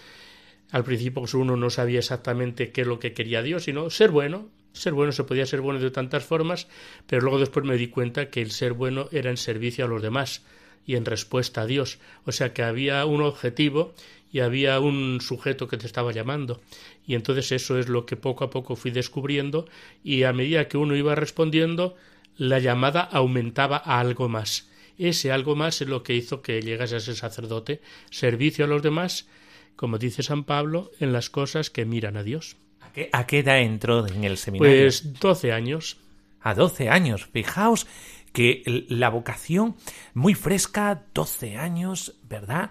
Al 0.71 0.85
principio 0.85 1.23
pues, 1.23 1.35
uno 1.35 1.57
no 1.57 1.71
sabía 1.71 1.99
exactamente 1.99 2.73
qué 2.73 2.83
es 2.83 2.87
lo 2.87 2.99
que 2.99 3.13
quería 3.13 3.43
Dios, 3.43 3.65
sino 3.65 3.91
ser 3.91 4.11
bueno. 4.11 4.49
Ser 4.73 4.93
bueno 4.93 5.13
se 5.13 5.25
podía 5.25 5.47
ser 5.47 5.61
bueno 5.61 5.81
de 5.81 5.91
tantas 5.91 6.25
formas, 6.25 6.69
pero 7.07 7.23
luego 7.23 7.39
después 7.39 7.65
me 7.65 7.77
di 7.77 7.89
cuenta 7.89 8.31
que 8.31 8.43
el 8.43 8.51
ser 8.51 8.75
bueno 8.75 9.09
era 9.13 9.31
en 9.31 9.37
servicio 9.37 9.85
a 9.85 9.89
los 9.89 10.03
demás 10.03 10.43
y 10.87 10.97
en 10.97 11.05
respuesta 11.05 11.63
a 11.63 11.67
Dios. 11.67 11.99
O 12.25 12.33
sea 12.33 12.53
que 12.53 12.63
había 12.63 13.05
un 13.07 13.23
objetivo 13.23 13.95
y 14.31 14.41
había 14.41 14.79
un 14.79 15.21
sujeto 15.21 15.69
que 15.69 15.79
te 15.79 15.87
estaba 15.87 16.13
llamando. 16.13 16.61
Y 17.07 17.15
entonces 17.15 17.53
eso 17.53 17.79
es 17.79 17.89
lo 17.89 18.07
que 18.07 18.17
poco 18.17 18.45
a 18.45 18.51
poco 18.51 18.77
fui 18.77 18.91
descubriendo 18.91 19.67
y 20.05 20.25
a 20.25 20.33
medida 20.33 20.69
que 20.69 20.77
uno 20.77 20.97
iba 20.97 21.15
respondiendo, 21.15 21.97
la 22.39 22.59
llamada 22.61 23.03
aumentaba 23.03 23.77
a 23.85 24.01
algo 24.01 24.29
más. 24.29 24.71
Ese 24.97 25.31
algo 25.31 25.55
más 25.55 25.81
es 25.83 25.89
lo 25.89 26.03
que 26.03 26.15
hizo 26.15 26.41
que 26.41 26.63
llegase 26.63 26.97
a 26.97 27.01
ser 27.01 27.15
sacerdote, 27.15 27.83
servicio 28.11 28.65
a 28.65 28.69
los 28.69 28.83
demás, 28.83 29.29
como 29.77 29.99
dice 29.99 30.23
San 30.23 30.45
Pablo, 30.45 30.91
en 30.99 31.13
las 31.13 31.31
cosas 31.31 31.71
que 31.71 31.85
miran 31.85 32.17
a 32.17 32.23
Dios. 32.23 32.57
¿A 32.81 32.93
qué, 32.93 33.11
a 33.13 33.27
qué 33.27 33.41
edad 33.41 33.61
entró 33.61 34.07
en 34.07 34.25
el 34.25 34.39
seminario? 34.39 34.77
Pues 34.77 35.21
doce 35.21 35.53
años. 35.53 35.99
A 36.41 36.55
doce 36.55 36.89
años. 36.89 37.29
Fijaos 37.33 37.87
que 38.33 38.87
la 38.89 39.11
vocación 39.11 39.77
muy 40.15 40.35
fresca, 40.35 41.05
doce 41.15 41.57
años, 41.57 42.15
¿verdad? 42.29 42.71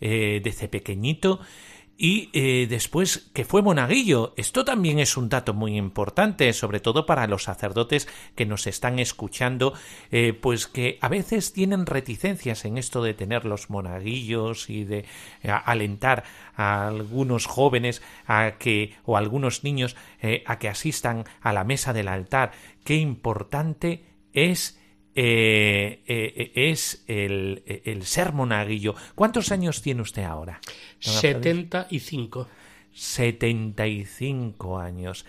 Eh, 0.00 0.40
desde 0.42 0.68
pequeñito 0.68 1.40
y 2.00 2.30
eh, 2.32 2.68
después 2.70 3.28
que 3.34 3.44
fue 3.44 3.60
monaguillo. 3.60 4.32
Esto 4.36 4.64
también 4.64 5.00
es 5.00 5.16
un 5.16 5.28
dato 5.28 5.52
muy 5.52 5.76
importante, 5.76 6.52
sobre 6.52 6.78
todo 6.78 7.04
para 7.04 7.26
los 7.26 7.42
sacerdotes 7.42 8.08
que 8.36 8.46
nos 8.46 8.68
están 8.68 9.00
escuchando, 9.00 9.74
eh, 10.12 10.32
pues 10.32 10.68
que 10.68 10.98
a 11.00 11.08
veces 11.08 11.52
tienen 11.52 11.86
reticencias 11.86 12.64
en 12.64 12.78
esto 12.78 13.02
de 13.02 13.14
tener 13.14 13.44
los 13.44 13.68
monaguillos 13.68 14.70
y 14.70 14.84
de 14.84 15.04
alentar 15.42 16.22
a 16.54 16.86
algunos 16.86 17.46
jóvenes 17.46 18.00
a 18.26 18.52
que 18.58 18.94
o 19.04 19.16
a 19.16 19.18
algunos 19.18 19.64
niños 19.64 19.96
a 20.46 20.58
que 20.58 20.68
asistan 20.68 21.24
a 21.40 21.52
la 21.52 21.64
mesa 21.64 21.92
del 21.92 22.08
altar. 22.08 22.52
Qué 22.84 22.94
importante 22.94 24.04
es 24.32 24.77
eh, 25.20 26.04
eh, 26.06 26.52
es 26.54 27.02
el, 27.08 27.64
el, 27.84 28.06
ser 28.06 28.32
monaguillo. 28.32 28.94
¿Cuántos 29.16 29.50
años 29.50 29.82
tiene 29.82 30.02
usted 30.02 30.22
ahora? 30.22 30.60
75. 31.00 32.46
75 32.92 34.78
años. 34.78 35.26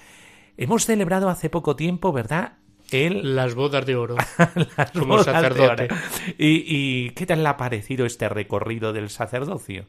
Hemos 0.58 0.86
celebrado 0.86 1.28
hace 1.28 1.49
poco 1.49 1.75
tiempo, 1.75 2.12
¿verdad? 2.12 2.60
El... 2.91 3.36
Las 3.36 3.56
bodas 3.56 3.84
de 3.88 3.95
oro. 3.95 4.15
Las 4.78 4.91
como 4.91 5.15
bodas 5.17 5.25
sacerdote. 5.25 5.88
De 5.88 5.93
oro. 5.93 6.02
¿Y, 6.38 6.63
¿Y 6.67 7.10
qué 7.15 7.25
tal 7.25 7.41
le 7.41 7.49
ha 7.49 7.58
parecido 7.58 8.06
este 8.06 8.30
recorrido 8.30 8.93
del 8.93 9.10
sacerdocio? 9.10 9.88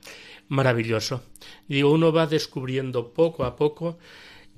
Maravilloso. 0.48 1.24
Digo, 1.68 1.92
uno 1.92 2.10
va 2.10 2.26
descubriendo 2.26 3.12
poco 3.12 3.44
a 3.44 3.54
poco 3.54 3.98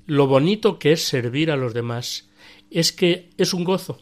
lo 0.05 0.25
bonito 0.25 0.79
que 0.79 0.93
es 0.93 1.03
servir 1.03 1.51
a 1.51 1.57
los 1.57 1.73
demás. 1.73 2.29
Es 2.71 2.93
que 2.93 3.29
es 3.37 3.53
un 3.53 3.65
gozo 3.65 3.99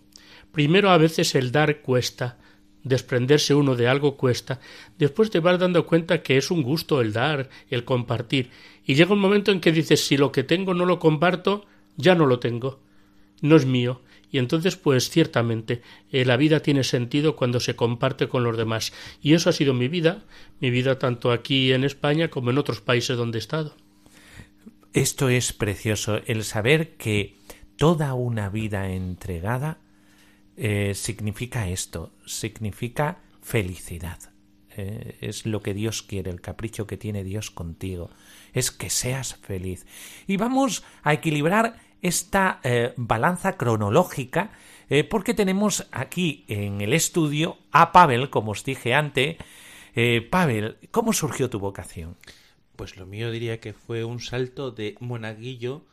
Primero 0.51 0.91
a 0.91 0.97
veces 0.97 1.35
el 1.35 1.51
dar 1.51 1.81
cuesta, 1.81 2.37
desprenderse 2.83 3.53
uno 3.53 3.75
de 3.75 3.87
algo 3.87 4.17
cuesta, 4.17 4.59
después 4.97 5.29
te 5.29 5.39
vas 5.39 5.59
dando 5.59 5.85
cuenta 5.85 6.21
que 6.21 6.37
es 6.37 6.51
un 6.51 6.63
gusto 6.63 7.01
el 7.01 7.13
dar, 7.13 7.49
el 7.69 7.85
compartir, 7.85 8.49
y 8.85 8.95
llega 8.95 9.13
un 9.13 9.19
momento 9.19 9.51
en 9.51 9.61
que 9.61 9.71
dices 9.71 10.05
si 10.05 10.17
lo 10.17 10.31
que 10.31 10.43
tengo 10.43 10.73
no 10.73 10.85
lo 10.85 10.99
comparto, 10.99 11.65
ya 11.97 12.15
no 12.15 12.25
lo 12.25 12.39
tengo, 12.39 12.79
no 13.41 13.55
es 13.55 13.65
mío, 13.65 14.01
y 14.31 14.39
entonces 14.39 14.75
pues 14.75 15.09
ciertamente 15.09 15.81
eh, 16.11 16.25
la 16.25 16.37
vida 16.37 16.61
tiene 16.61 16.83
sentido 16.83 17.35
cuando 17.35 17.59
se 17.59 17.75
comparte 17.75 18.27
con 18.27 18.43
los 18.43 18.57
demás, 18.57 18.93
y 19.21 19.33
eso 19.33 19.49
ha 19.49 19.53
sido 19.53 19.73
mi 19.73 19.87
vida, 19.87 20.23
mi 20.59 20.69
vida 20.69 20.97
tanto 20.97 21.31
aquí 21.31 21.73
en 21.73 21.83
España 21.83 22.29
como 22.29 22.49
en 22.49 22.57
otros 22.57 22.81
países 22.81 23.17
donde 23.17 23.37
he 23.37 23.39
estado. 23.39 23.75
Esto 24.93 25.29
es 25.29 25.53
precioso, 25.53 26.19
el 26.25 26.43
saber 26.43 26.95
que 26.97 27.35
toda 27.77 28.13
una 28.13 28.49
vida 28.49 28.91
entregada 28.91 29.79
eh, 30.63 30.93
significa 30.93 31.67
esto, 31.67 32.11
significa 32.27 33.17
felicidad. 33.41 34.19
Eh, 34.77 35.17
es 35.19 35.47
lo 35.47 35.63
que 35.63 35.73
Dios 35.73 36.03
quiere, 36.03 36.29
el 36.29 36.39
capricho 36.39 36.85
que 36.85 36.97
tiene 36.97 37.23
Dios 37.23 37.49
contigo, 37.49 38.11
es 38.53 38.69
que 38.69 38.91
seas 38.91 39.37
feliz. 39.37 39.87
Y 40.27 40.37
vamos 40.37 40.83
a 41.01 41.13
equilibrar 41.13 41.79
esta 42.03 42.59
eh, 42.63 42.93
balanza 42.95 43.57
cronológica 43.57 44.51
porque 45.09 45.33
tenemos 45.33 45.87
aquí 45.93 46.43
en 46.49 46.81
el 46.81 46.91
estudio 46.91 47.57
a 47.71 47.93
Pavel, 47.93 48.29
como 48.29 48.51
os 48.51 48.65
dije 48.65 48.93
antes. 48.93 49.37
Pavel, 50.29 50.79
¿cómo 50.91 51.13
surgió 51.13 51.49
tu 51.49 51.59
vocación? 51.59 52.17
Pues 52.75 52.97
lo 52.97 53.05
mío 53.05 53.31
diría 53.31 53.61
que 53.61 53.71
fue 53.71 54.03
un 54.03 54.19
salto 54.19 54.69
de 54.71 54.97
monaguillo 54.99 55.85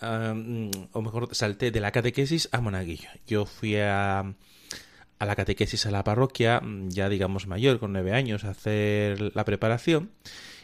o 0.00 1.02
mejor, 1.02 1.34
salté 1.34 1.70
de 1.70 1.80
la 1.80 1.92
catequesis 1.92 2.48
a 2.52 2.60
monaguillo. 2.60 3.08
Yo 3.26 3.46
fui 3.46 3.76
a, 3.76 4.20
a 4.20 5.26
la 5.26 5.36
catequesis 5.36 5.86
a 5.86 5.90
la 5.90 6.04
parroquia, 6.04 6.60
mm, 6.60 6.88
ya 6.90 7.08
digamos 7.08 7.46
mayor, 7.46 7.78
con 7.78 7.92
nueve 7.92 8.12
años, 8.12 8.44
a 8.44 8.50
hacer 8.50 9.34
la 9.34 9.44
preparación, 9.44 10.10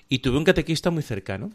y 0.08 0.18
tuve 0.18 0.38
un 0.38 0.44
catequista 0.44 0.90
muy 0.90 1.02
cercano. 1.02 1.52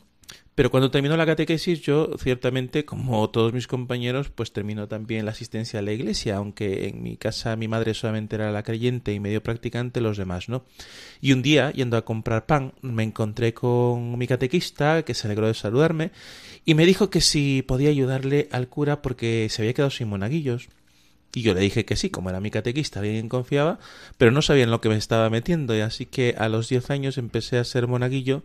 Pero 0.58 0.72
cuando 0.72 0.90
terminó 0.90 1.16
la 1.18 1.28
catequesis, 1.28 1.82
yo 1.82 2.10
ciertamente, 2.18 2.84
como 2.84 3.30
todos 3.30 3.54
mis 3.54 3.68
compañeros, 3.68 4.32
pues 4.32 4.52
terminó 4.52 4.88
también 4.88 5.24
la 5.24 5.32
asistencia 5.32 5.78
a 5.78 5.84
la 5.84 5.92
iglesia, 5.92 6.38
aunque 6.38 6.88
en 6.88 7.04
mi 7.04 7.16
casa 7.16 7.56
mi 7.56 7.68
madre 7.68 7.94
solamente 7.94 8.38
era 8.38 8.52
la 8.52 8.64
creyente 8.64 9.14
y 9.14 9.20
medio 9.20 9.44
practicante, 9.44 10.02
los 10.02 10.18
demás 10.18 10.50
no. 10.50 10.66
Y 11.22 11.34
un 11.34 11.44
día, 11.44 11.72
yendo 11.74 11.96
a 11.96 12.06
comprar 12.06 12.48
pan, 12.48 12.74
me 12.82 13.04
encontré 13.04 13.54
con 13.54 14.18
mi 14.18 14.26
catequista, 14.26 15.04
que 15.04 15.14
se 15.14 15.28
alegró 15.28 15.46
de 15.46 15.54
saludarme, 15.54 16.10
y 16.66 16.74
me 16.74 16.88
dijo 16.88 17.12
que 17.12 17.22
si 17.22 17.62
podía 17.62 17.90
ayudarle 17.90 18.50
al 18.52 18.68
cura 18.68 19.04
porque 19.04 19.48
se 19.52 19.62
había 19.62 19.76
quedado 19.76 19.92
sin 19.92 20.08
monaguillos. 20.08 20.70
Y 21.36 21.44
yo 21.44 21.54
le 21.54 21.60
dije 21.60 21.86
que 21.86 21.96
sí, 21.96 22.10
como 22.10 22.32
era 22.32 22.40
mi 22.40 22.50
catequista, 22.50 23.00
bien 23.00 23.30
confiaba, 23.30 23.78
pero 24.18 24.32
no 24.32 24.42
sabía 24.42 24.64
en 24.64 24.72
lo 24.72 24.82
que 24.82 24.90
me 24.90 24.98
estaba 24.98 25.30
metiendo, 25.30 25.78
y 25.78 25.82
así 25.82 26.08
que 26.08 26.34
a 26.36 26.50
los 26.50 26.68
diez 26.68 26.90
años 26.90 27.20
empecé 27.20 27.60
a 27.60 27.64
ser 27.64 27.86
monaguillo 27.86 28.44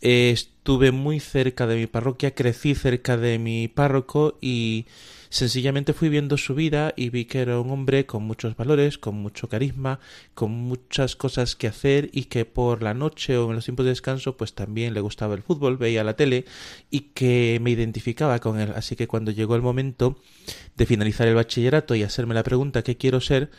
estuve 0.00 0.92
muy 0.92 1.20
cerca 1.20 1.66
de 1.66 1.76
mi 1.76 1.86
parroquia, 1.86 2.34
crecí 2.34 2.74
cerca 2.74 3.16
de 3.16 3.38
mi 3.38 3.68
párroco 3.68 4.38
y 4.40 4.86
sencillamente 5.30 5.92
fui 5.92 6.08
viendo 6.08 6.36
su 6.38 6.54
vida 6.54 6.94
y 6.96 7.10
vi 7.10 7.26
que 7.26 7.40
era 7.40 7.60
un 7.60 7.70
hombre 7.70 8.06
con 8.06 8.22
muchos 8.22 8.56
valores, 8.56 8.98
con 8.98 9.16
mucho 9.16 9.48
carisma, 9.48 10.00
con 10.34 10.52
muchas 10.52 11.16
cosas 11.16 11.56
que 11.56 11.66
hacer 11.66 12.10
y 12.12 12.24
que 12.24 12.44
por 12.44 12.82
la 12.82 12.94
noche 12.94 13.36
o 13.36 13.48
en 13.50 13.56
los 13.56 13.64
tiempos 13.64 13.84
de 13.84 13.90
descanso 13.90 14.36
pues 14.36 14.54
también 14.54 14.94
le 14.94 15.00
gustaba 15.00 15.34
el 15.34 15.42
fútbol, 15.42 15.76
veía 15.76 16.04
la 16.04 16.16
tele 16.16 16.44
y 16.90 17.00
que 17.00 17.58
me 17.62 17.70
identificaba 17.70 18.38
con 18.38 18.60
él. 18.60 18.72
Así 18.74 18.96
que 18.96 19.08
cuando 19.08 19.30
llegó 19.30 19.56
el 19.56 19.62
momento 19.62 20.18
de 20.76 20.86
finalizar 20.86 21.28
el 21.28 21.34
bachillerato 21.34 21.94
y 21.94 22.02
hacerme 22.02 22.34
la 22.34 22.42
pregunta 22.42 22.82
¿qué 22.82 22.96
quiero 22.96 23.20
ser? 23.20 23.50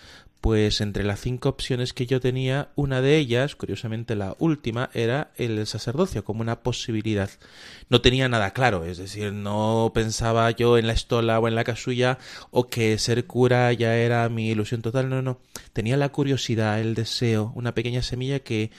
Pues 0.41 0.79
entre 0.79 1.03
las 1.03 1.19
cinco 1.19 1.49
opciones 1.49 1.91
que 1.93 2.05
yo 2.05 2.21
tenía, 2.21 2.69
una 2.75 3.01
de 3.01 3.17
ellas, 3.17 3.57
curiosamente 3.57 4.15
la 4.15 4.37
última, 4.39 4.89
era 4.93 5.31
el 5.35 5.67
sacerdocio 5.67 6.23
como 6.23 6.39
una 6.41 6.61
posibilidad. 6.61 7.29
No 7.89 7.99
tenía 8.01 8.29
nada 8.29 8.51
claro, 8.51 8.85
es 8.85 8.97
decir, 8.97 9.33
no 9.33 9.91
pensaba 9.93 10.49
yo 10.51 10.77
en 10.77 10.87
la 10.87 10.93
estola 10.93 11.39
o 11.39 11.47
en 11.49 11.55
la 11.55 11.65
casulla 11.65 12.19
o 12.51 12.69
que 12.69 12.97
ser 12.99 13.25
cura 13.25 13.73
ya 13.73 13.97
era 13.97 14.29
mi 14.29 14.49
ilusión 14.49 14.81
total, 14.81 15.09
no, 15.09 15.21
no. 15.21 15.39
Tenía 15.73 15.97
la 15.97 16.09
curiosidad, 16.09 16.79
el 16.79 16.95
deseo, 16.95 17.51
una 17.55 17.75
pequeña 17.75 18.01
semilla 18.01 18.39
que 18.39 18.71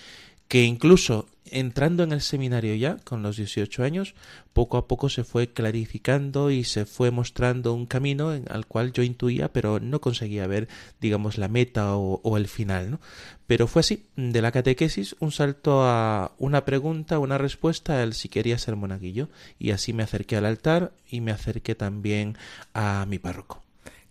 que 0.51 0.64
incluso 0.64 1.28
entrando 1.44 2.03
en 2.03 2.11
el 2.11 2.20
seminario 2.20 2.74
ya, 2.74 2.96
con 3.05 3.22
los 3.22 3.36
18 3.36 3.84
años, 3.84 4.16
poco 4.53 4.78
a 4.78 4.88
poco 4.88 5.09
se 5.09 5.22
fue 5.22 5.53
clarificando 5.53 6.51
y 6.51 6.64
se 6.64 6.86
fue 6.86 7.12
mostrando 7.12 7.72
un 7.72 7.86
camino 7.86 8.34
en, 8.34 8.46
al 8.51 8.66
cual 8.66 8.92
yo 8.92 9.05
intuía, 9.05 9.53
pero 9.53 9.78
no 9.78 10.01
conseguía 10.01 10.48
ver, 10.48 10.66
digamos, 11.01 11.38
la 11.38 11.46
meta 11.46 11.94
o, 11.94 12.36
el 12.36 12.48
final, 12.48 12.90
¿no? 12.90 13.01
Pero 13.46 13.68
fue 13.68 13.78
así, 13.78 14.07
de 14.16 14.42
la 14.42 14.51
catequesis, 14.51 15.14
un 15.20 15.30
salto 15.30 15.84
a 15.84 16.32
una 16.38 16.64
pregunta, 16.64 17.20
una 17.20 17.38
respuesta, 17.38 18.03
el 18.03 18.12
si 18.14 18.28
quería 18.28 18.59
ser 18.59 18.74
monaguillo, 18.74 19.28
y 19.57 19.70
así 19.70 19.92
me 19.92 20.03
acerqué 20.03 20.36
al 20.36 20.46
altar 20.46 20.90
y 21.09 21.20
me 21.20 21.30
acerqué 21.30 21.76
también 21.76 22.36
a 22.74 23.07
mi 23.09 23.20
párroco. 23.20 23.62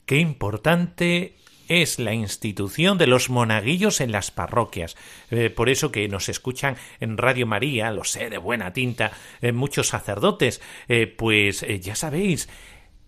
Qué 0.06 0.20
importante 0.20 1.36
es 1.70 2.00
la 2.00 2.14
institución 2.14 2.98
de 2.98 3.08
los 3.08 3.30
monaguillos 3.30 4.02
en 4.02 4.12
las 4.12 4.32
parroquias. 4.32 4.98
Eh, 5.30 5.50
por 5.50 5.70
eso 5.70 5.92
que 5.92 6.08
nos 6.10 6.28
escuchan 6.28 6.76
en 7.00 7.18
Radio 7.18 7.46
María, 7.46 7.92
lo 7.92 8.04
sé 8.04 8.30
de 8.30 8.40
buena 8.40 8.74
tinta, 8.74 9.12
eh, 9.42 9.52
muchos 9.52 9.88
sacerdotes, 9.88 10.62
eh, 10.88 11.06
pues 11.06 11.64
ya 11.80 11.96
sabéis, 11.96 12.50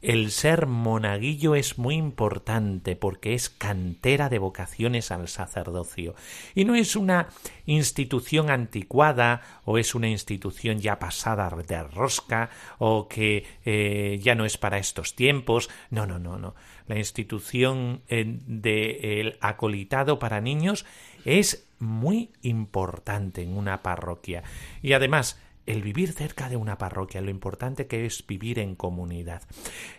el 0.03 0.31
ser 0.31 0.65
monaguillo 0.67 1.55
es 1.55 1.77
muy 1.77 1.95
importante 1.95 2.95
porque 2.95 3.33
es 3.33 3.49
cantera 3.49 4.29
de 4.29 4.39
vocaciones 4.39 5.11
al 5.11 5.27
sacerdocio. 5.27 6.15
Y 6.55 6.65
no 6.65 6.75
es 6.75 6.95
una 6.95 7.29
institución 7.65 8.49
anticuada 8.49 9.41
o 9.63 9.77
es 9.77 9.93
una 9.93 10.07
institución 10.07 10.79
ya 10.79 10.97
pasada 10.97 11.51
de 11.67 11.83
rosca 11.83 12.49
o 12.79 13.07
que 13.07 14.19
ya 14.23 14.33
no 14.33 14.45
es 14.45 14.57
para 14.57 14.79
estos 14.79 15.15
tiempos. 15.15 15.69
No, 15.91 16.07
no, 16.07 16.17
no, 16.17 16.39
no. 16.39 16.55
La 16.91 16.97
institución 16.97 18.01
eh, 18.09 18.25
del 18.45 19.37
acolitado 19.39 20.19
para 20.19 20.41
niños 20.41 20.85
es 21.23 21.65
muy 21.79 22.31
importante 22.41 23.41
en 23.41 23.55
una 23.55 23.81
parroquia. 23.81 24.43
Y 24.81 24.91
además, 24.91 25.39
el 25.65 25.83
vivir 25.83 26.11
cerca 26.11 26.49
de 26.49 26.57
una 26.57 26.77
parroquia, 26.77 27.21
lo 27.21 27.29
importante 27.29 27.87
que 27.87 28.05
es 28.05 28.27
vivir 28.27 28.59
en 28.59 28.75
comunidad. 28.75 29.43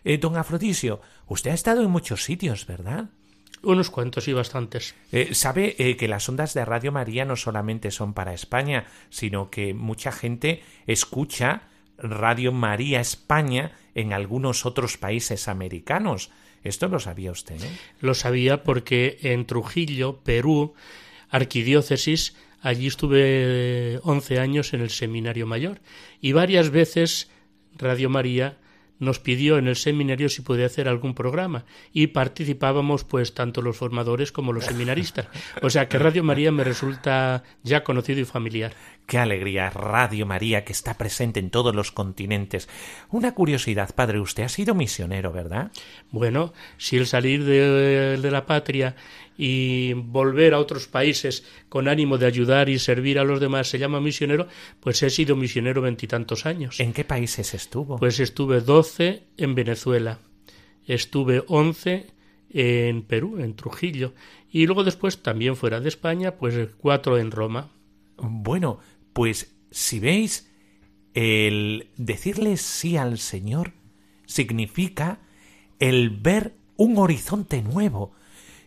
Eh, 0.05 0.19
don 0.19 0.37
Afrodisio, 0.37 1.01
usted 1.29 1.53
ha 1.53 1.55
estado 1.55 1.83
en 1.83 1.91
muchos 1.91 2.25
sitios, 2.25 2.67
¿verdad? 2.67 3.07
Unos 3.63 3.89
cuantos 3.89 4.29
y 4.29 4.35
bastantes. 4.35 4.95
Eh, 5.13 5.35
¿Sabe 5.35 5.75
eh, 5.79 5.97
que 5.97 6.09
las 6.09 6.29
ondas 6.29 6.53
de 6.53 6.67
Radio 6.67 6.93
María 6.93 7.25
no 7.25 7.37
solamente 7.37 7.91
son 7.91 8.13
para 8.13 8.35
España, 8.35 8.85
sino 9.09 9.49
que 9.49 9.73
mucha 9.73 10.13
gente 10.13 10.63
escucha 10.87 11.71
Radio 11.97 12.53
María 12.53 13.01
España 13.01 13.73
en 13.95 14.13
algunos 14.13 14.67
otros 14.67 14.99
países 14.99 15.49
americanos? 15.49 16.31
¿Esto 16.65 16.89
lo 16.89 17.01
sabía 17.01 17.31
usted? 17.33 17.57
Lo 18.01 18.15
sabía 18.15 18.63
porque 18.63 19.19
en 19.23 19.47
Trujillo, 19.47 20.21
Perú, 20.23 20.75
arquidiócesis, 21.31 22.35
Allí 22.63 22.87
estuve 22.87 23.99
11 24.05 24.39
años 24.39 24.73
en 24.73 24.83
el 24.83 24.91
seminario 24.91 25.49
mayor 25.49 25.81
y 26.21 26.31
varias 26.31 26.71
veces 26.71 27.29
Radio 27.77 28.09
María 28.09 28.59
nos 29.01 29.19
pidió 29.19 29.59
en 29.59 29.67
el 29.67 29.75
seminario 29.75 30.29
si 30.29 30.43
podía 30.43 30.67
hacer 30.67 30.87
algún 30.87 31.13
programa 31.15 31.65
y 31.93 32.07
participábamos 32.09 33.03
pues 33.03 33.35
tanto 33.35 33.61
los 33.61 33.77
formadores 33.77 34.31
como 34.31 34.53
los 34.53 34.67
seminaristas. 34.67 35.27
O 35.61 35.71
sea 35.71 35.89
que 35.89 35.99
Radio 35.99 36.23
María 36.23 36.53
me 36.53 36.63
resulta 36.63 37.43
ya 37.65 37.83
conocido 37.83 38.21
y 38.21 38.25
familiar. 38.25 38.75
Qué 39.07 39.19
alegría, 39.19 39.69
Radio 39.69 40.25
María, 40.25 40.65
que 40.65 40.73
está 40.73 40.97
presente 40.97 41.39
en 41.39 41.51
todos 41.51 41.75
los 41.75 41.93
continentes. 41.93 42.69
Una 43.11 43.35
curiosidad, 43.35 43.95
padre, 43.95 44.21
usted 44.21 44.45
ha 44.45 44.49
sido 44.49 44.75
misionero, 44.75 45.33
¿verdad? 45.33 45.71
Bueno, 46.11 46.55
si 46.79 46.97
el 46.97 47.07
salir 47.07 47.45
de, 47.45 48.17
de 48.17 48.31
la 48.31 48.47
patria 48.47 48.97
y 49.37 49.93
volver 49.93 50.55
a 50.55 50.59
otros 50.59 50.87
países 50.87 51.45
con 51.69 51.89
ánimo 51.89 52.17
de 52.17 52.27
ayudar 52.27 52.69
y 52.69 52.79
servir 52.79 53.19
a 53.19 53.25
los 53.25 53.41
demás 53.41 53.69
se 53.69 53.79
llama 53.79 54.01
misionero, 54.01 54.47
pues 54.81 55.03
he 55.03 55.11
sido 55.11 55.37
misionero 55.37 55.83
veintitantos 55.83 56.47
años. 56.47 56.81
¿En 56.81 56.93
qué 56.93 57.05
países 57.05 57.53
estuvo? 57.53 57.99
Pues 57.99 58.19
estuve 58.21 58.61
doce 58.61 59.25
en 59.37 59.55
Venezuela, 59.55 60.21
estuve 60.87 61.43
once 61.49 62.07
en 62.51 63.03
Perú, 63.03 63.39
en 63.41 63.57
Trujillo, 63.57 64.15
y 64.51 64.67
luego 64.67 64.85
después 64.85 65.23
también 65.23 65.57
fuera 65.57 65.81
de 65.81 65.89
España, 65.89 66.37
pues 66.37 66.55
cuatro 66.79 67.19
en 67.19 67.31
Roma. 67.31 67.71
Bueno, 68.19 68.79
pues 69.13 69.55
si 69.71 70.01
veis, 70.01 70.49
el 71.15 71.91
decirle 71.97 72.57
sí 72.57 72.97
al 72.97 73.19
Señor 73.19 73.73
significa 74.27 75.21
el 75.79 76.11
ver 76.11 76.55
un 76.77 76.97
horizonte 76.99 77.63
nuevo, 77.63 78.13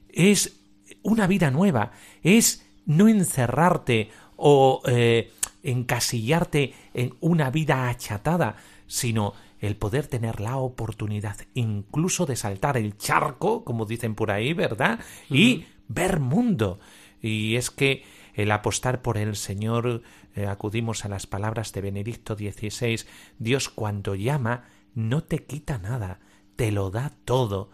es 0.09 0.59
una 1.01 1.27
vida 1.27 1.51
nueva, 1.51 1.91
es 2.23 2.65
no 2.85 3.07
encerrarte 3.07 4.09
o 4.35 4.81
eh, 4.85 5.31
encasillarte 5.63 6.73
en 6.93 7.15
una 7.19 7.49
vida 7.49 7.89
achatada, 7.89 8.57
sino 8.87 9.33
el 9.59 9.75
poder 9.75 10.07
tener 10.07 10.39
la 10.39 10.57
oportunidad 10.57 11.37
incluso 11.53 12.25
de 12.25 12.35
saltar 12.35 12.77
el 12.77 12.97
charco, 12.97 13.63
como 13.63 13.85
dicen 13.85 14.13
por 14.15 14.31
ahí, 14.31 14.53
¿verdad? 14.53 14.99
Y 15.29 15.65
ver 15.87 16.19
mundo. 16.19 16.79
Y 17.21 17.55
es 17.55 17.71
que 17.71 18.03
el 18.35 18.51
apostar 18.51 19.01
por 19.01 19.17
el 19.17 19.35
Señor, 19.35 20.03
eh, 20.35 20.45
acudimos 20.45 21.05
a 21.05 21.09
las 21.09 21.25
palabras 21.25 21.71
de 21.73 21.81
Benedicto 21.81 22.35
XVI, 22.35 22.99
Dios 23.39 23.69
cuando 23.69 24.13
llama 24.15 24.65
no 24.93 25.23
te 25.23 25.43
quita 25.43 25.77
nada, 25.77 26.19
te 26.55 26.71
lo 26.71 26.91
da 26.91 27.13
todo. 27.25 27.71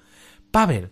Pavel, 0.51 0.91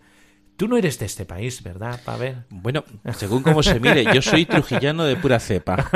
Tú 0.60 0.68
no 0.68 0.76
eres 0.76 0.99
de 0.99 1.05
este 1.05 1.24
país, 1.24 1.64
¿verdad, 1.64 2.01
Pavel? 2.03 2.43
Bueno, 2.49 2.84
según 3.16 3.43
cómo 3.43 3.64
se 3.64 3.80
mire, 3.80 4.03
yo 4.14 4.22
soy 4.22 4.45
trujillano 4.45 5.05
de 5.05 5.16
pura 5.16 5.39
cepa, 5.39 5.89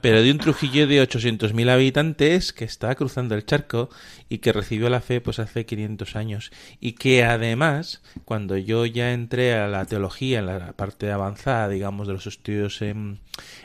pero 0.00 0.22
de 0.22 0.30
un 0.30 0.38
Trujillo 0.38 0.86
de 0.86 1.02
800.000 1.02 1.68
habitantes 1.68 2.52
que 2.52 2.64
está 2.64 2.94
cruzando 2.94 3.34
el 3.34 3.44
charco 3.44 3.90
y 4.28 4.38
que 4.38 4.52
recibió 4.52 4.88
la 4.88 5.00
fe 5.00 5.20
pues 5.20 5.40
hace 5.40 5.66
500 5.66 6.14
años. 6.14 6.52
Y 6.78 6.92
que 6.92 7.24
además, 7.24 8.00
cuando 8.24 8.56
yo 8.56 8.86
ya 8.86 9.12
entré 9.12 9.54
a 9.54 9.66
la 9.66 9.84
teología 9.84 10.38
en 10.38 10.46
la 10.46 10.74
parte 10.74 11.10
avanzada, 11.10 11.68
digamos, 11.68 12.06
de 12.06 12.12
los 12.12 12.28
estudios 12.28 12.80
en, 12.82 13.18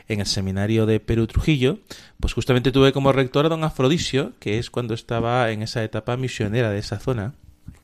en 0.08 0.18
el 0.18 0.26
seminario 0.26 0.84
de 0.84 0.98
Perú 0.98 1.28
Trujillo, 1.28 1.78
pues 2.18 2.32
justamente 2.32 2.72
tuve 2.72 2.92
como 2.92 3.12
rector 3.12 3.46
a 3.46 3.50
don 3.50 3.62
Afrodisio, 3.62 4.32
que 4.40 4.58
es 4.58 4.68
cuando 4.68 4.94
estaba 4.94 5.52
en 5.52 5.62
esa 5.62 5.84
etapa 5.84 6.16
misionera 6.16 6.70
de 6.70 6.80
esa 6.80 6.98
zona 6.98 7.34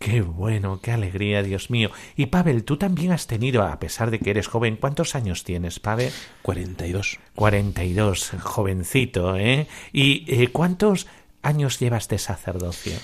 Qué 0.01 0.23
bueno, 0.23 0.81
qué 0.83 0.93
alegría, 0.93 1.43
Dios 1.43 1.69
mío. 1.69 1.91
Y 2.17 2.27
Pavel, 2.27 2.65
tú 2.65 2.79
también 2.79 3.13
has 3.13 3.27
tenido, 3.27 3.65
a 3.65 3.79
pesar 3.79 4.11
de 4.11 4.19
que 4.19 4.31
eres 4.31 4.49
joven, 4.49 4.79
¿cuántos 4.81 5.15
años 5.15 5.45
tienes, 5.45 5.79
Pavel? 5.79 6.11
42. 6.41 7.19
42, 7.35 8.31
jovencito, 8.41 9.37
¿eh? 9.37 9.67
¿Y 9.93 10.25
eh, 10.27 10.49
cuántos 10.49 11.07
años 11.43 11.79
llevas 11.79 12.09
de 12.09 12.17
sacerdocio? 12.17 12.95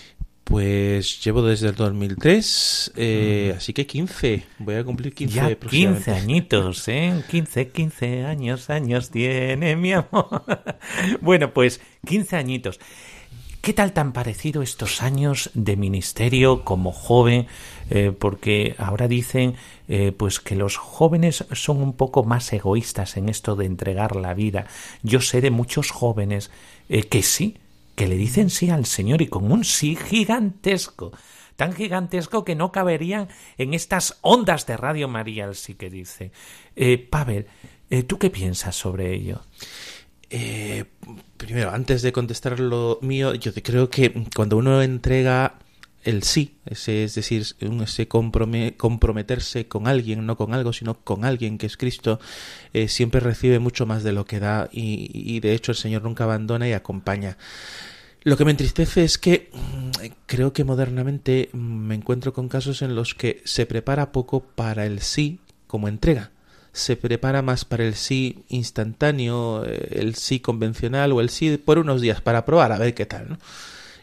Pues 0.45 1.23
llevo 1.23 1.43
desde 1.43 1.69
el 1.69 1.75
2003, 1.75 2.93
eh, 2.97 3.53
así 3.55 3.75
que 3.75 3.87
15. 3.87 4.45
Voy 4.61 4.77
a 4.77 4.85
cumplir 4.85 5.13
15 5.13 5.35
ya 5.35 5.55
15 5.55 6.13
añitos, 6.13 6.89
¿eh? 6.89 7.23
15, 7.29 7.69
15 7.69 8.25
años, 8.25 8.71
años 8.71 9.11
tiene 9.11 9.77
mi 9.77 9.93
amor. 9.93 10.45
bueno, 11.21 11.53
pues 11.53 11.83
15 12.07 12.37
añitos. 12.37 12.81
¿Qué 13.67 13.73
tal 13.73 13.93
tan 13.93 14.13
parecido 14.13 14.63
estos 14.63 15.03
años 15.03 15.51
de 15.55 15.77
ministerio 15.77 16.63
como 16.63 16.93
joven? 16.93 17.49
Eh, 17.91 18.13
porque 18.17 18.77
ahora 18.79 19.09
dicen 19.09 19.57
eh, 19.89 20.13
pues 20.17 20.39
que 20.39 20.55
los 20.55 20.77
jóvenes 20.77 21.45
son 21.51 21.83
un 21.83 21.93
poco 21.93 22.23
más 22.23 22.53
egoístas 22.53 23.17
en 23.17 23.29
esto 23.29 23.57
de 23.57 23.67
entregar 23.67 24.15
la 24.15 24.35
vida. 24.35 24.69
Yo 25.03 25.21
sé 25.21 25.41
de 25.41 25.51
muchos 25.51 25.91
jóvenes 25.91 26.53
eh, 26.89 27.03
que 27.03 27.25
sí, 27.25 27.57
que 27.97 28.07
le 28.07 28.15
dicen 28.15 28.51
sí 28.51 28.71
al 28.71 28.87
Señor 28.87 29.21
y 29.21 29.27
con 29.27 29.51
un 29.51 29.65
sí 29.65 29.97
gigantesco 29.97 31.11
tan 31.57 31.73
gigantesco 31.73 32.45
que 32.45 32.55
no 32.55 32.71
caberían 32.71 33.27
en 33.59 33.75
estas 33.75 34.19
ondas 34.21 34.67
de 34.67 34.77
Radio 34.77 35.09
María, 35.09 35.47
el 35.47 35.57
sí 35.57 35.75
que 35.75 35.91
dice. 35.91 36.31
Pavel, 37.11 37.47
¿tú 38.07 38.19
qué 38.19 38.31
piensas 38.31 38.77
sobre 38.77 39.13
ello? 39.13 39.41
Eh, 40.31 40.85
primero, 41.37 41.71
antes 41.71 42.03
de 42.03 42.13
contestar 42.13 42.59
lo 42.59 42.99
mío, 43.03 43.35
yo 43.35 43.53
creo 43.55 43.89
que 43.91 44.13
cuando 44.35 44.57
uno 44.57 44.83
entrega 44.83 45.59
el 46.05 46.23
sí, 46.23 46.57
ese, 46.67 47.05
es 47.05 47.15
decir, 47.15 47.45
ese 47.83 48.09
comprometerse 48.09 49.67
con 49.67 49.89
alguien, 49.89 50.25
no 50.25 50.37
con 50.37 50.55
algo, 50.55 50.73
sino 50.73 50.95
con 50.95 51.25
alguien 51.25 51.59
que 51.59 51.67
es 51.67 51.77
Cristo, 51.77 52.21
eh, 52.73 52.89
siempre 52.89 53.21
recibe 53.21 53.59
mucho 53.59 53.87
más 53.87 54.05
de 54.05 54.13
lo 54.13 54.25
que 54.25 54.39
da 54.39 54.69
y, 54.73 55.41
de 55.41 55.53
hecho 55.53 55.73
el 55.73 55.77
Señor 55.77 56.03
nunca 56.03 56.25
abandona 56.25 56.69
y 56.69 56.73
acompaña. 56.73 57.37
Lo 58.23 58.37
que 58.37 58.45
me 58.45 58.53
entristece 58.53 59.05
es 59.05 59.19
que 59.19 59.51
mm, 59.53 59.91
creo 60.27 60.53
que 60.53 60.65
modernamente 60.65 61.51
me 61.53 61.95
encuentro 61.97 62.33
con 62.33 62.49
casos 62.49 62.83
en 62.83 62.95
los 62.95 63.15
que 63.15 63.43
se 63.45 63.67
prepara 63.67 64.13
poco 64.13 64.41
para 64.41 64.87
el 64.87 65.01
sí 65.01 65.41
como 65.67 65.89
entrega 65.89 66.31
se 66.77 66.95
prepara 66.97 67.41
más 67.41 67.65
para 67.65 67.85
el 67.85 67.95
sí 67.95 68.45
instantáneo, 68.49 69.65
eh, 69.65 69.89
el 69.93 70.15
sí 70.15 70.41
convencional 70.41 71.13
o 71.13 71.23
el 71.23 71.31
sí 71.31 71.57
por 71.57 71.79
unos 71.79 72.03
días 72.03 72.21
para 72.21 72.45
probar 72.45 72.71
a 72.73 72.79
ver 72.79 72.95
qué 72.95 73.07
tal. 73.07 73.31
¿no? 73.31 73.39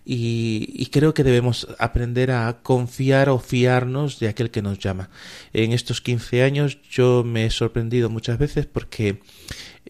Y, 0.05 0.87
creo 0.87 1.13
que 1.13 1.23
debemos 1.23 1.67
aprender 1.79 2.31
a 2.31 2.61
confiar 2.61 3.29
o 3.29 3.39
fiarnos 3.39 4.19
de 4.19 4.27
aquel 4.27 4.51
que 4.51 4.61
nos 4.61 4.79
llama. 4.79 5.09
En 5.53 5.71
estos 5.71 6.01
15 6.01 6.43
años 6.43 6.79
yo 6.89 7.23
me 7.23 7.45
he 7.45 7.49
sorprendido 7.49 8.09
muchas 8.09 8.37
veces 8.37 8.65
porque 8.65 9.21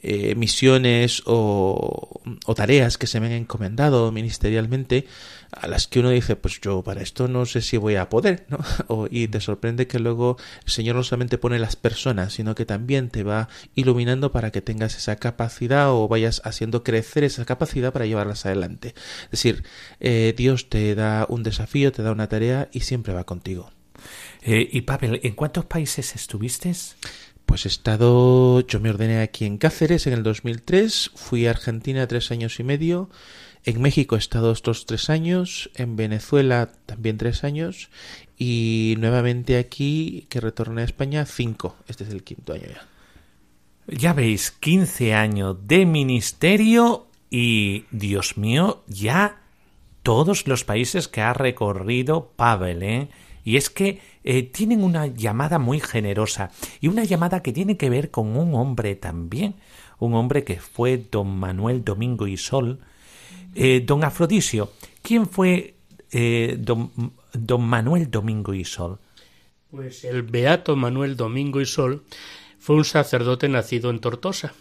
eh, 0.04 0.36
misiones 0.36 1.24
o, 1.26 2.22
o, 2.46 2.56
tareas 2.56 2.98
que 2.98 3.08
se 3.08 3.22
me 3.22 3.28
han 3.28 3.32
encomendado 3.32 4.12
ministerialmente 4.12 5.08
a 5.52 5.68
las 5.68 5.88
que 5.88 6.00
uno 6.00 6.10
dice, 6.10 6.36
pues 6.36 6.60
yo 6.60 6.84
para 6.84 7.02
esto 7.02 7.30
no 7.30 7.46
sé 7.46 7.62
si 7.62 7.78
voy 7.78 7.96
a 7.96 8.10
poder, 8.10 8.46
¿no? 8.50 8.60
O, 8.88 9.08
y 9.10 9.30
te 9.30 9.40
sorprende 9.40 9.88
que 9.88 10.00
luego 10.00 10.38
el 10.66 10.72
Señor 10.72 10.98
no 10.98 11.04
solamente 11.04 11.38
pone 11.38 11.58
las 11.58 11.78
personas, 11.78 12.34
sino 12.34 12.54
que 12.54 12.66
también 12.66 13.10
te 13.10 13.24
va 13.24 13.48
iluminando 13.76 14.32
para 14.34 14.52
que 14.52 14.62
tengas 14.62 14.98
esa 14.98 15.16
capacidad 15.16 15.92
o 15.92 16.08
vayas 16.08 16.42
haciendo 16.44 16.84
crecer 16.84 17.24
esa 17.24 17.46
capacidad 17.46 17.94
para 17.94 18.06
llevarlas 18.06 18.46
adelante. 18.46 18.96
Es 19.26 19.32
decir, 19.32 19.64
eh, 20.02 20.34
Dios 20.36 20.70
te 20.70 20.96
da 20.96 21.26
un 21.30 21.44
desafío, 21.44 21.92
te 21.94 22.04
da 22.04 22.12
una 22.12 22.28
tarea 22.28 22.68
y 22.74 22.82
siempre 22.82 23.14
va 23.14 23.24
contigo. 23.24 23.72
Eh, 24.42 24.68
y 24.72 24.82
Pavel, 24.82 25.22
¿en 25.24 25.34
cuántos 25.34 25.66
países 25.66 26.16
estuviste? 26.16 26.74
Pues 27.54 27.68
he 27.68 27.70
estado, 27.70 28.62
yo 28.62 28.80
me 28.80 28.90
ordené 28.90 29.22
aquí 29.22 29.46
en 29.46 29.60
Cáceres 29.60 30.08
en 30.08 30.14
el 30.14 30.24
2003, 30.24 31.12
fui 31.14 31.46
a 31.46 31.52
Argentina 31.52 32.08
tres 32.08 32.32
años 32.32 32.60
y 32.60 32.64
medio, 32.64 33.12
En 33.64 33.80
México 33.80 34.16
he 34.16 34.18
estado 34.18 34.52
estos 34.52 34.88
tres 34.88 35.12
años, 35.12 35.70
en 35.76 35.96
Venezuela 35.96 36.72
también 36.88 37.20
tres 37.20 37.44
años 37.44 37.92
y 38.40 38.96
nuevamente 38.98 39.60
aquí, 39.60 40.26
que 40.30 40.42
retorné 40.42 40.82
a 40.82 40.86
España, 40.86 41.28
cinco. 41.28 41.76
Este 41.88 42.06
es 42.06 42.10
el 42.10 42.24
quinto 42.24 42.54
año 42.54 42.66
ya. 42.66 42.88
Ya 43.86 44.14
veis, 44.14 44.50
15 44.50 45.14
años 45.14 45.56
de 45.68 45.86
ministerio 45.86 47.06
y, 47.30 47.86
Dios 47.92 48.36
mío, 48.36 48.84
ya 48.88 49.44
todos 50.02 50.48
los 50.48 50.64
países 50.64 51.08
que 51.08 51.22
ha 51.22 51.34
recorrido 51.34 52.32
Pavel, 52.36 52.82
¿eh? 52.82 53.10
Y 53.44 53.58
es 53.58 53.70
que 53.70 54.00
eh, 54.24 54.44
tienen 54.44 54.84
una 54.84 55.08
llamada 55.08 55.60
muy 55.60 55.80
generosa 55.80 56.52
y 56.80 56.88
una 56.88 57.04
llamada 57.04 57.42
que 57.42 57.52
tiene 57.52 57.78
que 57.78 57.90
ver 57.90 58.10
con 58.10 58.38
un 58.38 58.56
hombre 58.56 58.96
también, 58.96 59.56
un 60.00 60.14
hombre 60.14 60.44
que 60.44 60.60
fue 60.60 60.98
don 60.98 61.38
Manuel 61.38 61.84
Domingo 61.84 62.28
y 62.28 62.38
Sol, 62.38 62.80
eh, 63.56 63.82
don 63.86 64.04
Afrodisio. 64.04 64.72
¿Quién 65.02 65.28
fue 65.28 65.76
eh, 66.12 66.56
don, 66.60 66.92
don 67.34 67.64
Manuel 67.64 68.10
Domingo 68.10 68.54
y 68.54 68.64
Sol? 68.64 69.00
Pues 69.70 70.04
el 70.04 70.24
beato 70.24 70.76
Manuel 70.76 71.18
Domingo 71.18 71.60
y 71.60 71.66
Sol 71.66 72.04
fue 72.60 72.76
un 72.78 72.86
sacerdote 72.86 73.50
nacido 73.50 73.90
en 73.90 74.00
Tortosa, 74.00 74.54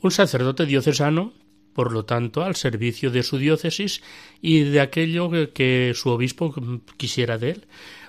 un 0.00 0.10
sacerdote 0.10 0.64
diocesano 0.64 1.32
por 1.74 1.92
lo 1.92 2.04
tanto, 2.04 2.42
al 2.42 2.56
servicio 2.56 3.10
de 3.10 3.22
su 3.22 3.38
diócesis 3.38 4.02
y 4.40 4.60
de 4.60 4.80
aquello 4.80 5.30
que 5.52 5.92
su 5.94 6.10
obispo 6.10 6.54
quisiera 6.96 7.36
de 7.36 7.50
él. 7.50 7.66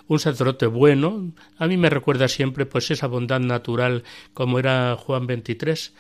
Un 0.08 0.20
sacerdote 0.20 0.68
bueno, 0.68 1.32
a 1.58 1.68
mí 1.68 1.78
me 1.78 1.90
recuerda 1.90 2.28
siempre 2.28 2.68
pues 2.68 2.92
esa 2.92 3.08
bondad 3.08 3.40
natural 3.40 4.04
como 4.34 4.60
era 4.60 4.96
Juan 4.96 5.26
XXIII, 5.26 5.94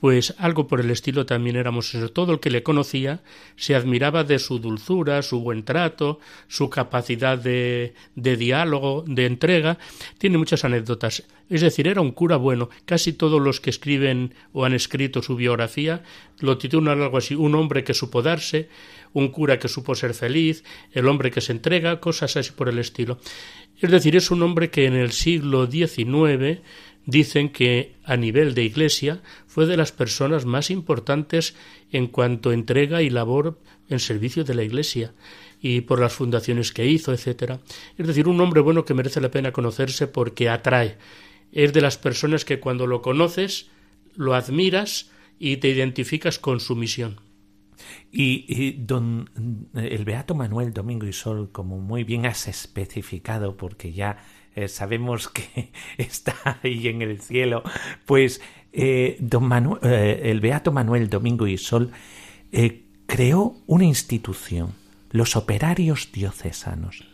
pues 0.00 0.34
algo 0.38 0.68
por 0.68 0.80
el 0.80 0.90
estilo 0.90 1.26
también 1.26 1.56
éramos 1.56 1.94
eso. 1.94 2.10
Todo 2.10 2.32
el 2.32 2.40
que 2.40 2.50
le 2.50 2.62
conocía 2.62 3.20
se 3.56 3.74
admiraba 3.74 4.24
de 4.24 4.38
su 4.38 4.58
dulzura, 4.58 5.22
su 5.22 5.40
buen 5.40 5.64
trato, 5.64 6.20
su 6.46 6.70
capacidad 6.70 7.36
de, 7.36 7.94
de 8.14 8.36
diálogo, 8.36 9.04
de 9.06 9.26
entrega. 9.26 9.78
Tiene 10.18 10.38
muchas 10.38 10.64
anécdotas. 10.64 11.24
Es 11.50 11.62
decir, 11.62 11.88
era 11.88 12.00
un 12.00 12.12
cura 12.12 12.36
bueno. 12.36 12.68
Casi 12.84 13.12
todos 13.12 13.40
los 13.40 13.60
que 13.60 13.70
escriben 13.70 14.34
o 14.52 14.64
han 14.64 14.74
escrito 14.74 15.22
su 15.22 15.34
biografía 15.34 16.02
lo 16.40 16.58
titulan 16.58 17.02
algo 17.02 17.18
así. 17.18 17.34
Un 17.34 17.54
hombre 17.54 17.82
que 17.82 17.94
supo 17.94 18.22
darse, 18.22 18.68
un 19.12 19.28
cura 19.28 19.58
que 19.58 19.68
supo 19.68 19.94
ser 19.94 20.14
feliz, 20.14 20.62
el 20.92 21.08
hombre 21.08 21.30
que 21.30 21.40
se 21.40 21.52
entrega, 21.52 22.00
cosas 22.00 22.36
así 22.36 22.52
por 22.52 22.68
el 22.68 22.78
estilo. 22.78 23.18
Es 23.80 23.90
decir, 23.90 24.14
es 24.16 24.30
un 24.30 24.42
hombre 24.42 24.70
que 24.70 24.86
en 24.86 24.94
el 24.94 25.12
siglo 25.12 25.66
XIX 25.66 26.60
dicen 27.08 27.48
que 27.48 27.96
a 28.04 28.18
nivel 28.18 28.54
de 28.54 28.64
iglesia 28.64 29.22
fue 29.46 29.64
de 29.64 29.78
las 29.78 29.92
personas 29.92 30.44
más 30.44 30.70
importantes 30.70 31.56
en 31.90 32.06
cuanto 32.06 32.52
entrega 32.52 33.00
y 33.00 33.08
labor 33.08 33.58
en 33.88 33.98
servicio 33.98 34.44
de 34.44 34.54
la 34.54 34.62
iglesia 34.62 35.14
y 35.58 35.80
por 35.80 36.00
las 36.00 36.12
fundaciones 36.12 36.70
que 36.70 36.86
hizo, 36.86 37.14
etcétera. 37.14 37.60
Es 37.96 38.06
decir, 38.06 38.28
un 38.28 38.38
hombre 38.42 38.60
bueno 38.60 38.84
que 38.84 38.92
merece 38.92 39.22
la 39.22 39.30
pena 39.30 39.52
conocerse 39.52 40.06
porque 40.06 40.50
atrae. 40.50 40.98
Es 41.50 41.72
de 41.72 41.80
las 41.80 41.96
personas 41.96 42.44
que 42.44 42.60
cuando 42.60 42.86
lo 42.86 43.00
conoces, 43.00 43.70
lo 44.14 44.34
admiras 44.34 45.10
y 45.38 45.56
te 45.56 45.68
identificas 45.70 46.38
con 46.38 46.60
su 46.60 46.76
misión. 46.76 47.22
Y, 48.12 48.72
don 48.72 49.30
el 49.74 50.04
Beato 50.04 50.34
Manuel 50.34 50.74
Domingo 50.74 51.06
y 51.06 51.14
Sol, 51.14 51.50
como 51.52 51.78
muy 51.78 52.04
bien 52.04 52.26
has 52.26 52.48
especificado, 52.48 53.56
porque 53.56 53.92
ya 53.94 54.18
eh, 54.58 54.66
sabemos 54.66 55.28
que 55.28 55.70
está 55.98 56.58
ahí 56.62 56.88
en 56.88 57.00
el 57.00 57.20
cielo, 57.20 57.62
pues 58.06 58.40
eh, 58.72 59.16
don 59.20 59.78
eh, 59.82 60.20
el 60.24 60.40
Beato 60.40 60.72
Manuel 60.72 61.08
Domingo 61.08 61.46
y 61.46 61.58
Sol 61.58 61.92
creó 63.06 63.54
una 63.66 63.84
institución, 63.84 64.74
los 65.12 65.36
operarios 65.36 66.10
diocesanos. 66.12 67.06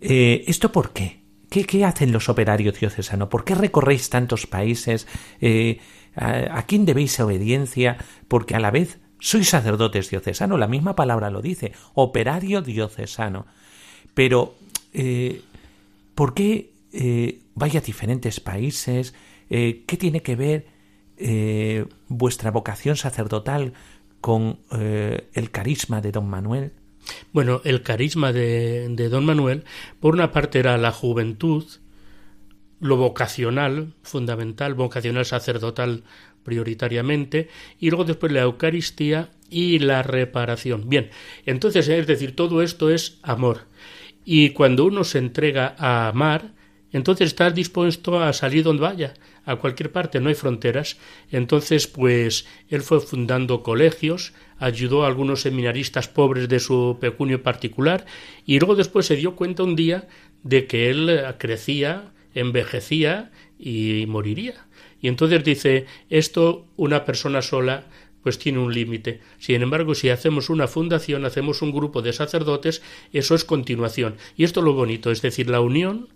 ¿Esto 0.00 0.72
por 0.72 0.92
qué? 0.92 1.20
qué? 1.50 1.64
¿Qué 1.64 1.84
hacen 1.84 2.10
los 2.10 2.28
operarios 2.28 2.80
diocesanos? 2.80 3.28
¿Por 3.28 3.44
qué 3.44 3.54
recorréis 3.54 4.10
tantos 4.10 4.46
países? 4.46 5.06
a, 6.16 6.58
¿A 6.58 6.66
quién 6.66 6.84
debéis 6.84 7.20
obediencia? 7.20 7.98
Porque 8.26 8.56
a 8.56 8.60
la 8.60 8.72
vez 8.72 8.98
sois 9.20 9.48
sacerdotes 9.48 10.10
diocesanos, 10.10 10.58
la 10.58 10.68
misma 10.68 10.96
palabra 10.96 11.30
lo 11.30 11.42
dice, 11.42 11.72
operario 11.94 12.62
diocesano. 12.62 13.46
Pero 14.14 14.56
¿Por 16.20 16.34
qué 16.34 16.74
eh, 16.92 17.40
vaya 17.54 17.80
a 17.80 17.82
diferentes 17.82 18.40
países? 18.40 19.14
Eh, 19.48 19.84
¿Qué 19.86 19.96
tiene 19.96 20.20
que 20.20 20.36
ver 20.36 20.66
eh, 21.16 21.86
vuestra 22.08 22.50
vocación 22.50 22.96
sacerdotal 22.96 23.72
con 24.20 24.58
el 24.70 25.50
carisma 25.50 26.02
de 26.02 26.12
don 26.12 26.28
Manuel? 26.28 26.74
Bueno, 27.32 27.62
el 27.64 27.80
carisma 27.82 28.34
de, 28.34 28.90
de 28.90 29.08
don 29.08 29.24
Manuel, 29.24 29.64
por 29.98 30.12
una 30.12 30.30
parte 30.30 30.58
era 30.58 30.76
la 30.76 30.92
juventud, 30.92 31.64
lo 32.80 32.98
vocacional, 32.98 33.94
fundamental, 34.02 34.74
vocacional 34.74 35.24
sacerdotal 35.24 36.04
prioritariamente, 36.42 37.48
y 37.78 37.88
luego 37.88 38.04
después 38.04 38.30
la 38.30 38.42
Eucaristía 38.42 39.30
y 39.48 39.78
la 39.78 40.02
reparación. 40.02 40.86
Bien, 40.86 41.08
entonces, 41.46 41.88
es 41.88 42.06
decir, 42.06 42.36
todo 42.36 42.60
esto 42.60 42.90
es 42.90 43.20
amor. 43.22 43.70
Y 44.32 44.50
cuando 44.50 44.84
uno 44.84 45.02
se 45.02 45.18
entrega 45.18 45.74
a 45.76 46.06
amar, 46.06 46.52
entonces 46.92 47.26
está 47.26 47.50
dispuesto 47.50 48.22
a 48.22 48.32
salir 48.32 48.62
donde 48.62 48.82
vaya, 48.82 49.14
a 49.44 49.56
cualquier 49.56 49.90
parte, 49.90 50.20
no 50.20 50.28
hay 50.28 50.36
fronteras. 50.36 50.98
Entonces, 51.32 51.88
pues 51.88 52.46
él 52.68 52.82
fue 52.82 53.00
fundando 53.00 53.64
colegios, 53.64 54.32
ayudó 54.60 55.02
a 55.02 55.08
algunos 55.08 55.40
seminaristas 55.40 56.06
pobres 56.06 56.48
de 56.48 56.60
su 56.60 56.98
pecunio 57.00 57.42
particular 57.42 58.06
y 58.46 58.60
luego 58.60 58.76
después 58.76 59.04
se 59.06 59.16
dio 59.16 59.34
cuenta 59.34 59.64
un 59.64 59.74
día 59.74 60.06
de 60.44 60.68
que 60.68 60.90
él 60.90 61.10
crecía, 61.38 62.12
envejecía 62.32 63.32
y 63.58 64.04
moriría. 64.06 64.64
Y 65.02 65.08
entonces 65.08 65.42
dice, 65.42 65.86
esto 66.08 66.66
una 66.76 67.04
persona 67.04 67.42
sola 67.42 67.82
pues 68.22 68.38
tiene 68.38 68.58
un 68.58 68.72
límite. 68.72 69.20
Sin 69.38 69.62
embargo, 69.62 69.94
si 69.94 70.10
hacemos 70.10 70.50
una 70.50 70.66
fundación, 70.66 71.24
hacemos 71.24 71.62
un 71.62 71.72
grupo 71.72 72.02
de 72.02 72.12
sacerdotes, 72.12 72.82
eso 73.12 73.34
es 73.34 73.44
continuación. 73.44 74.16
Y 74.36 74.44
esto 74.44 74.60
es 74.60 74.64
lo 74.64 74.74
bonito, 74.74 75.10
es 75.10 75.22
decir, 75.22 75.48
la 75.48 75.60
unión 75.60 76.08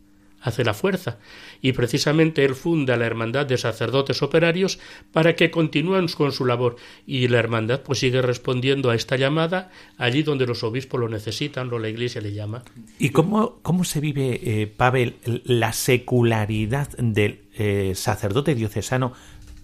hace 0.44 0.62
la 0.62 0.74
fuerza. 0.74 1.18
Y 1.62 1.72
precisamente 1.72 2.44
él 2.44 2.54
funda 2.54 2.96
la 2.96 3.06
Hermandad 3.06 3.46
de 3.46 3.56
Sacerdotes 3.56 4.22
Operarios 4.22 4.78
para 5.10 5.34
que 5.34 5.50
continúen 5.50 6.06
con 6.08 6.32
su 6.32 6.44
labor. 6.44 6.76
Y 7.06 7.28
la 7.28 7.38
Hermandad 7.38 7.80
pues 7.80 8.00
sigue 8.00 8.20
respondiendo 8.20 8.90
a 8.90 8.94
esta 8.94 9.16
llamada 9.16 9.70
allí 9.96 10.22
donde 10.22 10.46
los 10.46 10.62
obispos 10.62 11.00
lo 11.00 11.08
necesitan 11.08 11.72
o 11.72 11.78
la 11.78 11.88
Iglesia 11.88 12.20
le 12.20 12.34
llama. 12.34 12.62
¿Y 12.98 13.08
cómo, 13.08 13.58
cómo 13.62 13.84
se 13.84 14.00
vive, 14.00 14.40
eh, 14.44 14.66
Pavel, 14.66 15.16
la 15.44 15.72
secularidad 15.72 16.90
del 16.98 17.40
eh, 17.56 17.92
sacerdote 17.94 18.54
diocesano 18.54 19.14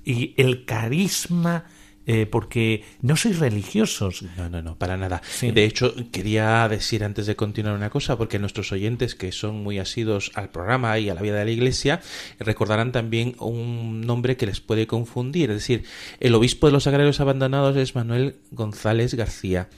y 0.02 0.32
el 0.38 0.64
carisma 0.64 1.66
eh, 2.06 2.26
porque 2.26 2.82
no 3.02 3.16
sois 3.16 3.38
religiosos. 3.38 4.22
No, 4.36 4.48
no, 4.48 4.62
no, 4.62 4.76
para 4.76 4.96
nada. 4.96 5.20
De 5.40 5.64
hecho, 5.64 5.94
quería 6.10 6.66
decir 6.68 7.04
antes 7.04 7.26
de 7.26 7.36
continuar 7.36 7.76
una 7.76 7.90
cosa, 7.90 8.16
porque 8.16 8.38
nuestros 8.38 8.72
oyentes 8.72 9.14
que 9.14 9.32
son 9.32 9.62
muy 9.62 9.78
asidos 9.78 10.32
al 10.34 10.50
programa 10.50 10.98
y 10.98 11.10
a 11.10 11.14
la 11.14 11.20
vida 11.20 11.38
de 11.38 11.44
la 11.44 11.50
Iglesia, 11.50 12.00
recordarán 12.38 12.90
también 12.90 13.36
un 13.38 14.00
nombre 14.00 14.36
que 14.36 14.46
les 14.46 14.60
puede 14.60 14.86
confundir. 14.86 15.50
Es 15.50 15.58
decir, 15.58 15.84
el 16.20 16.34
obispo 16.34 16.66
de 16.66 16.72
los 16.72 16.86
agrarios 16.86 17.20
abandonados 17.20 17.76
es 17.76 17.94
Manuel 17.94 18.36
González 18.50 19.14
García. 19.14 19.68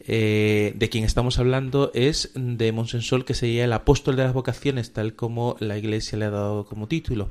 Eh, 0.00 0.72
de 0.74 0.88
quien 0.88 1.04
estamos 1.04 1.38
hablando 1.38 1.90
es 1.94 2.30
de 2.34 2.72
Monsensol, 2.72 3.24
que 3.24 3.34
sería 3.34 3.64
el 3.64 3.72
apóstol 3.72 4.16
de 4.16 4.24
las 4.24 4.32
vocaciones, 4.32 4.92
tal 4.92 5.14
como 5.14 5.56
la 5.60 5.78
Iglesia 5.78 6.18
le 6.18 6.24
ha 6.24 6.30
dado 6.30 6.64
como 6.66 6.88
título. 6.88 7.30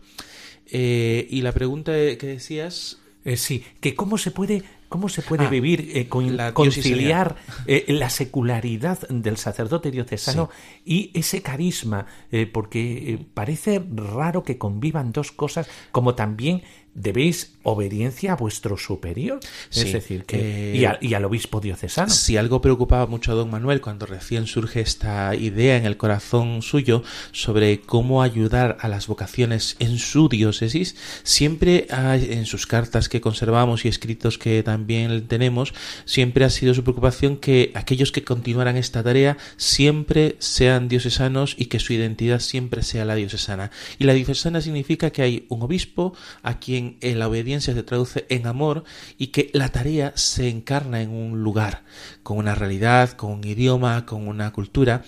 Eh, 0.70 1.28
y 1.30 1.42
la 1.42 1.52
pregunta 1.52 1.94
que 1.94 2.28
decías 2.28 3.00
eh, 3.28 3.36
sí, 3.36 3.62
que 3.82 3.94
cómo 3.94 4.18
se 4.18 4.32
puede 4.32 4.64
¿Cómo 4.88 5.10
se 5.10 5.22
puede 5.22 5.48
ah, 5.48 5.50
vivir, 5.50 5.92
eh, 5.96 6.08
con, 6.08 6.38
conciliar 6.54 7.36
eh, 7.66 7.84
la 7.90 8.10
secularidad 8.10 9.06
del 9.10 9.36
sacerdote 9.36 9.92
diocesano 9.92 10.50
y 10.86 11.12
ese 11.14 11.42
carisma? 11.42 12.06
porque 12.54 13.20
parece 13.34 13.84
raro 13.94 14.44
que 14.44 14.58
convivan 14.58 15.12
dos 15.12 15.34
cosas, 15.34 15.68
como 15.92 16.16
también 16.16 16.64
debéis 16.98 17.54
obediencia 17.64 18.34
a 18.34 18.36
vuestro 18.36 18.78
superior, 18.78 19.40
es 19.72 19.94
decir, 19.94 20.24
que, 20.26 20.74
eh, 20.74 20.98
y, 21.02 21.14
al 21.14 21.26
obispo 21.26 21.60
diocesano. 21.60 22.10
Si 22.10 22.38
algo 22.38 22.62
preocupaba 22.62 23.06
mucho 23.06 23.32
a 23.32 23.36
don 23.36 23.50
Manuel 23.50 23.82
cuando 23.82 24.06
recién 24.06 24.48
surge 24.48 24.82
esta 24.82 25.36
idea 25.36 25.78
en 25.78 25.86
el 25.86 25.98
corazón 25.98 26.62
suyo 26.62 27.04
sobre 27.34 27.82
cómo 27.82 28.22
ayudar 28.22 28.78
a 28.80 28.88
las 28.88 29.08
vocaciones 29.08 29.76
en 29.80 30.00
su 30.00 30.28
diócesis, 30.28 30.96
siempre 31.24 31.88
hay, 31.90 32.30
en 32.32 32.46
sus 32.46 32.68
cartas 32.68 33.10
que 33.10 33.22
conservamos 33.22 33.86
y 33.86 33.90
escritos 33.90 34.38
que 34.38 34.64
también 34.64 34.88
también 34.88 35.28
tenemos, 35.28 35.74
siempre 36.06 36.46
ha 36.46 36.50
sido 36.50 36.74
su 36.74 36.84
preocupación 36.84 37.38
que 37.38 37.72
aquellos 37.74 38.14
que 38.14 38.24
continuaran 38.24 38.78
esta 38.78 39.04
tarea 39.04 39.38
siempre 39.58 40.38
sean 40.40 40.88
diocesanos 40.88 41.56
y 41.58 41.66
que 41.66 41.80
su 41.80 41.92
identidad 41.92 42.40
siempre 42.40 42.84
sea 42.84 43.04
la 43.04 43.16
diocesana. 43.16 43.70
Y 44.00 44.06
la 44.06 44.14
diocesana 44.14 44.62
significa 44.62 45.10
que 45.10 45.24
hay 45.24 45.46
un 45.50 45.64
obispo 45.64 46.14
a 46.42 46.60
quien 46.60 46.87
la 47.02 47.28
obediencia 47.28 47.74
se 47.74 47.84
traduce 47.84 48.26
en 48.30 48.48
amor 48.48 48.84
y 49.18 49.28
que 49.28 49.50
la 49.54 49.70
tarea 49.70 50.14
se 50.16 50.50
encarna 50.50 51.02
en 51.02 51.10
un 51.10 51.44
lugar, 51.44 51.84
con 52.24 52.38
una 52.38 52.56
realidad, 52.56 53.12
con 53.12 53.32
un 53.32 53.44
idioma, 53.44 54.06
con 54.06 54.28
una 54.28 54.52
cultura. 54.54 55.04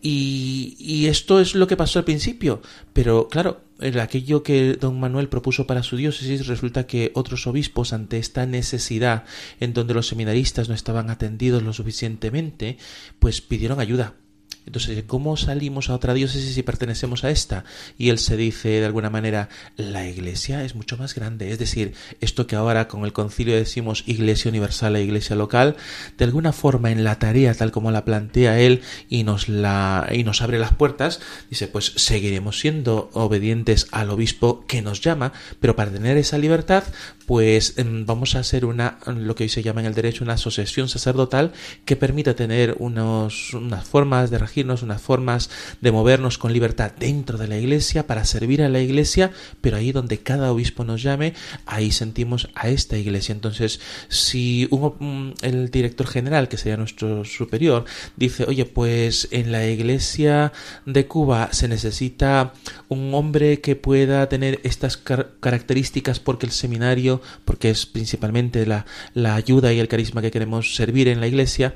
Y, 0.00 0.76
y 0.78 1.06
esto 1.06 1.40
es 1.40 1.54
lo 1.54 1.66
que 1.66 1.76
pasó 1.76 1.98
al 1.98 2.04
principio. 2.04 2.62
Pero 2.92 3.28
claro, 3.28 3.60
aquello 4.00 4.42
que 4.42 4.74
don 4.74 4.98
Manuel 4.98 5.28
propuso 5.28 5.66
para 5.66 5.82
su 5.82 5.96
diócesis, 5.96 6.46
resulta 6.46 6.86
que 6.86 7.12
otros 7.14 7.46
obispos, 7.46 7.92
ante 7.92 8.18
esta 8.18 8.46
necesidad 8.46 9.24
en 9.60 9.72
donde 9.72 9.94
los 9.94 10.08
seminaristas 10.08 10.68
no 10.68 10.74
estaban 10.74 11.10
atendidos 11.10 11.62
lo 11.62 11.72
suficientemente, 11.72 12.78
pues 13.18 13.40
pidieron 13.40 13.80
ayuda 13.80 14.14
entonces, 14.68 15.02
¿cómo 15.06 15.38
salimos 15.38 15.88
a 15.88 15.94
otra 15.94 16.12
diócesis 16.12 16.58
y 16.58 16.62
pertenecemos 16.62 17.24
a 17.24 17.30
esta? 17.30 17.64
Y 17.96 18.10
él 18.10 18.18
se 18.18 18.36
dice 18.36 18.68
de 18.68 18.84
alguna 18.84 19.08
manera, 19.08 19.48
la 19.76 20.06
iglesia 20.06 20.62
es 20.62 20.74
mucho 20.74 20.98
más 20.98 21.14
grande. 21.14 21.50
Es 21.50 21.58
decir, 21.58 21.94
esto 22.20 22.46
que 22.46 22.54
ahora 22.54 22.86
con 22.86 23.06
el 23.06 23.14
concilio 23.14 23.56
decimos 23.56 24.04
iglesia 24.06 24.50
universal 24.50 24.94
e 24.96 25.02
iglesia 25.02 25.36
local, 25.36 25.76
de 26.18 26.24
alguna 26.26 26.52
forma 26.52 26.90
en 26.90 27.02
la 27.02 27.18
tarea 27.18 27.54
tal 27.54 27.72
como 27.72 27.90
la 27.90 28.04
plantea 28.04 28.60
él 28.60 28.82
y 29.08 29.24
nos 29.24 29.48
la 29.48 30.06
y 30.12 30.22
nos 30.22 30.42
abre 30.42 30.58
las 30.58 30.74
puertas, 30.74 31.20
dice, 31.48 31.66
pues 31.66 31.94
seguiremos 31.96 32.60
siendo 32.60 33.08
obedientes 33.14 33.86
al 33.90 34.10
obispo 34.10 34.66
que 34.66 34.82
nos 34.82 35.00
llama, 35.00 35.32
pero 35.60 35.76
para 35.76 35.90
tener 35.90 36.18
esa 36.18 36.36
libertad, 36.36 36.84
pues 37.28 37.74
em, 37.76 38.06
vamos 38.06 38.34
a 38.34 38.38
hacer 38.38 38.64
una 38.64 38.98
lo 39.06 39.34
que 39.34 39.44
hoy 39.44 39.50
se 39.50 39.62
llama 39.62 39.82
en 39.82 39.86
el 39.86 39.94
derecho 39.94 40.24
una 40.24 40.32
asociación 40.32 40.88
sacerdotal 40.88 41.52
que 41.84 41.94
permita 41.94 42.34
tener 42.34 42.74
unos 42.78 43.52
unas 43.52 43.86
formas 43.86 44.30
de 44.30 44.38
regir 44.38 44.66
unas 44.66 45.00
formas 45.00 45.50
de 45.80 45.92
movernos 45.92 46.38
con 46.38 46.52
libertad 46.52 46.92
dentro 46.98 47.38
de 47.38 47.48
la 47.48 47.58
iglesia 47.58 48.06
para 48.06 48.24
servir 48.24 48.62
a 48.62 48.68
la 48.68 48.80
iglesia, 48.80 49.30
pero 49.60 49.76
ahí 49.76 49.92
donde 49.92 50.18
cada 50.18 50.52
obispo 50.52 50.84
nos 50.84 51.02
llame, 51.02 51.34
ahí 51.66 51.90
sentimos 51.90 52.48
a 52.54 52.68
esta 52.68 52.96
iglesia. 52.96 53.32
Entonces, 53.32 53.80
si 54.08 54.68
el 55.42 55.70
director 55.70 56.06
general, 56.06 56.48
que 56.48 56.56
sería 56.56 56.76
nuestro 56.76 57.24
superior, 57.24 57.84
dice, 58.16 58.44
oye, 58.48 58.64
pues 58.64 59.28
en 59.30 59.52
la 59.52 59.66
iglesia 59.66 60.52
de 60.86 61.06
Cuba 61.06 61.50
se 61.52 61.68
necesita 61.68 62.52
un 62.88 63.14
hombre 63.14 63.60
que 63.60 63.76
pueda 63.76 64.28
tener 64.28 64.60
estas 64.64 64.96
características 64.96 66.20
porque 66.20 66.46
el 66.46 66.52
seminario, 66.52 67.17
porque 67.44 67.70
es 67.70 67.86
principalmente 67.86 68.66
la, 68.66 68.86
la, 69.14 69.34
ayuda 69.34 69.72
y 69.72 69.78
el 69.78 69.88
carisma 69.88 70.22
que 70.22 70.30
queremos 70.30 70.74
servir 70.74 71.08
en 71.08 71.20
la 71.20 71.26
iglesia, 71.26 71.74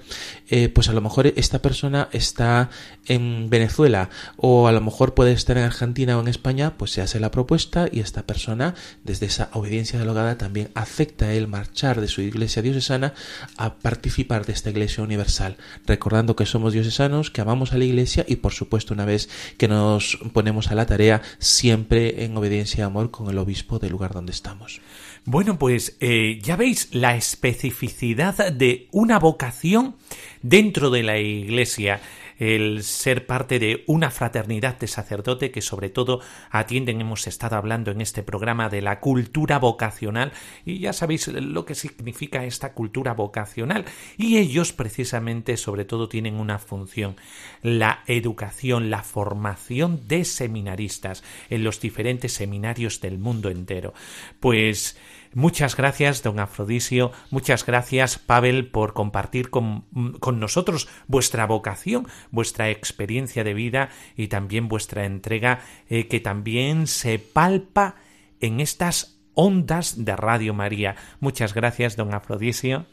eh, 0.48 0.68
pues 0.68 0.88
a 0.88 0.92
lo 0.92 1.00
mejor 1.00 1.26
esta 1.26 1.60
persona 1.60 2.08
está 2.12 2.70
en 3.06 3.50
Venezuela 3.50 4.10
o 4.36 4.68
a 4.68 4.72
lo 4.72 4.80
mejor 4.80 5.14
puede 5.14 5.32
estar 5.32 5.56
en 5.58 5.64
Argentina 5.64 6.18
o 6.18 6.20
en 6.20 6.28
España, 6.28 6.74
pues 6.76 6.92
se 6.92 7.02
hace 7.02 7.20
la 7.20 7.30
propuesta 7.30 7.88
y 7.90 8.00
esta 8.00 8.26
persona, 8.26 8.74
desde 9.04 9.26
esa 9.26 9.50
obediencia 9.52 9.98
dialogada, 9.98 10.38
también 10.38 10.70
acepta 10.74 11.32
el 11.32 11.48
marchar 11.48 12.00
de 12.00 12.08
su 12.08 12.20
iglesia 12.22 12.62
diocesana 12.62 13.14
a 13.56 13.74
participar 13.74 14.46
de 14.46 14.52
esta 14.52 14.70
iglesia 14.70 15.02
universal, 15.02 15.56
recordando 15.86 16.36
que 16.36 16.46
somos 16.46 16.72
diocesanos, 16.72 17.30
que 17.30 17.40
amamos 17.40 17.72
a 17.72 17.78
la 17.78 17.84
iglesia 17.84 18.24
y 18.28 18.36
por 18.36 18.52
supuesto 18.52 18.94
una 18.94 19.04
vez 19.04 19.28
que 19.56 19.68
nos 19.68 20.18
ponemos 20.32 20.70
a 20.70 20.74
la 20.74 20.86
tarea, 20.86 21.22
siempre 21.38 22.24
en 22.24 22.36
obediencia 22.36 22.80
y 22.80 22.82
amor 22.82 23.10
con 23.10 23.30
el 23.30 23.38
obispo 23.38 23.78
del 23.78 23.92
lugar 23.92 24.12
donde 24.12 24.32
estamos. 24.32 24.80
Bueno, 25.24 25.56
pues 25.56 25.96
eh, 26.00 26.40
ya 26.42 26.56
veis 26.56 26.88
la 26.92 27.14
especificidad 27.14 28.52
de 28.52 28.88
una 28.90 29.20
vocación 29.20 29.94
dentro 30.42 30.90
de 30.90 31.04
la 31.04 31.18
iglesia 31.18 32.00
el 32.42 32.82
ser 32.82 33.24
parte 33.28 33.60
de 33.60 33.84
una 33.86 34.10
fraternidad 34.10 34.76
de 34.76 34.88
sacerdote 34.88 35.52
que 35.52 35.62
sobre 35.62 35.90
todo 35.90 36.20
atienden, 36.50 37.00
hemos 37.00 37.28
estado 37.28 37.54
hablando 37.54 37.92
en 37.92 38.00
este 38.00 38.24
programa 38.24 38.68
de 38.68 38.82
la 38.82 38.98
cultura 38.98 39.60
vocacional 39.60 40.32
y 40.64 40.80
ya 40.80 40.92
sabéis 40.92 41.28
lo 41.28 41.64
que 41.64 41.76
significa 41.76 42.44
esta 42.44 42.72
cultura 42.72 43.14
vocacional 43.14 43.84
y 44.16 44.38
ellos 44.38 44.72
precisamente 44.72 45.56
sobre 45.56 45.84
todo 45.84 46.08
tienen 46.08 46.34
una 46.34 46.58
función, 46.58 47.14
la 47.62 48.02
educación, 48.08 48.90
la 48.90 49.04
formación 49.04 50.08
de 50.08 50.24
seminaristas 50.24 51.22
en 51.48 51.62
los 51.62 51.80
diferentes 51.80 52.32
seminarios 52.32 53.00
del 53.00 53.18
mundo 53.18 53.50
entero. 53.50 53.94
Pues 54.40 54.96
Muchas 55.34 55.76
gracias, 55.76 56.22
don 56.22 56.38
Afrodisio, 56.38 57.10
muchas 57.30 57.64
gracias, 57.64 58.18
Pavel, 58.18 58.66
por 58.66 58.92
compartir 58.92 59.48
con, 59.48 59.86
nosotros 60.34 60.88
vuestra 61.06 61.46
vocación, 61.46 62.06
vuestra 62.30 62.68
experiencia 62.68 63.42
de 63.42 63.54
vida 63.54 63.88
y 64.14 64.28
también 64.28 64.68
vuestra 64.68 65.06
entrega 65.06 65.60
eh, 65.88 66.06
que 66.06 66.20
también 66.20 66.86
se 66.86 67.18
palpa 67.18 67.96
en 68.40 68.60
estas 68.60 69.18
ondas 69.34 70.04
de 70.04 70.16
Radio 70.16 70.52
María. 70.52 70.96
Muchas 71.20 71.54
gracias, 71.54 71.96
don 71.96 72.12
Afrodisio. 72.12 72.84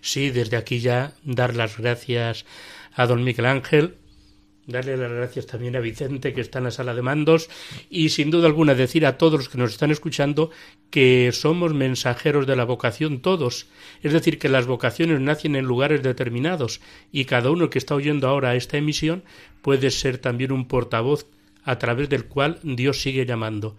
Sí, 0.00 0.30
desde 0.30 0.56
aquí 0.56 0.80
ya 0.80 1.14
dar 1.24 1.56
las 1.56 1.76
gracias 1.76 2.44
a 2.94 3.06
don 3.06 3.24
Miguel 3.24 3.46
Ángel 3.46 3.96
Darle 4.70 4.96
las 4.96 5.10
gracias 5.10 5.46
también 5.46 5.76
a 5.76 5.80
Vicente, 5.80 6.32
que 6.32 6.40
está 6.40 6.58
en 6.58 6.64
la 6.64 6.70
sala 6.70 6.94
de 6.94 7.02
mandos, 7.02 7.50
y 7.90 8.10
sin 8.10 8.30
duda 8.30 8.46
alguna 8.46 8.74
decir 8.74 9.04
a 9.04 9.18
todos 9.18 9.40
los 9.40 9.48
que 9.48 9.58
nos 9.58 9.72
están 9.72 9.90
escuchando 9.90 10.50
que 10.90 11.30
somos 11.32 11.74
mensajeros 11.74 12.46
de 12.46 12.56
la 12.56 12.64
vocación 12.64 13.20
todos. 13.20 13.66
Es 14.02 14.12
decir, 14.12 14.38
que 14.38 14.48
las 14.48 14.66
vocaciones 14.66 15.20
nacen 15.20 15.56
en 15.56 15.64
lugares 15.64 16.02
determinados, 16.02 16.80
y 17.12 17.24
cada 17.24 17.50
uno 17.50 17.70
que 17.70 17.78
está 17.78 17.94
oyendo 17.94 18.28
ahora 18.28 18.54
esta 18.54 18.76
emisión 18.76 19.24
puede 19.62 19.90
ser 19.90 20.18
también 20.18 20.52
un 20.52 20.66
portavoz 20.66 21.26
a 21.64 21.78
través 21.78 22.08
del 22.08 22.24
cual 22.24 22.58
Dios 22.62 23.00
sigue 23.00 23.26
llamando 23.26 23.76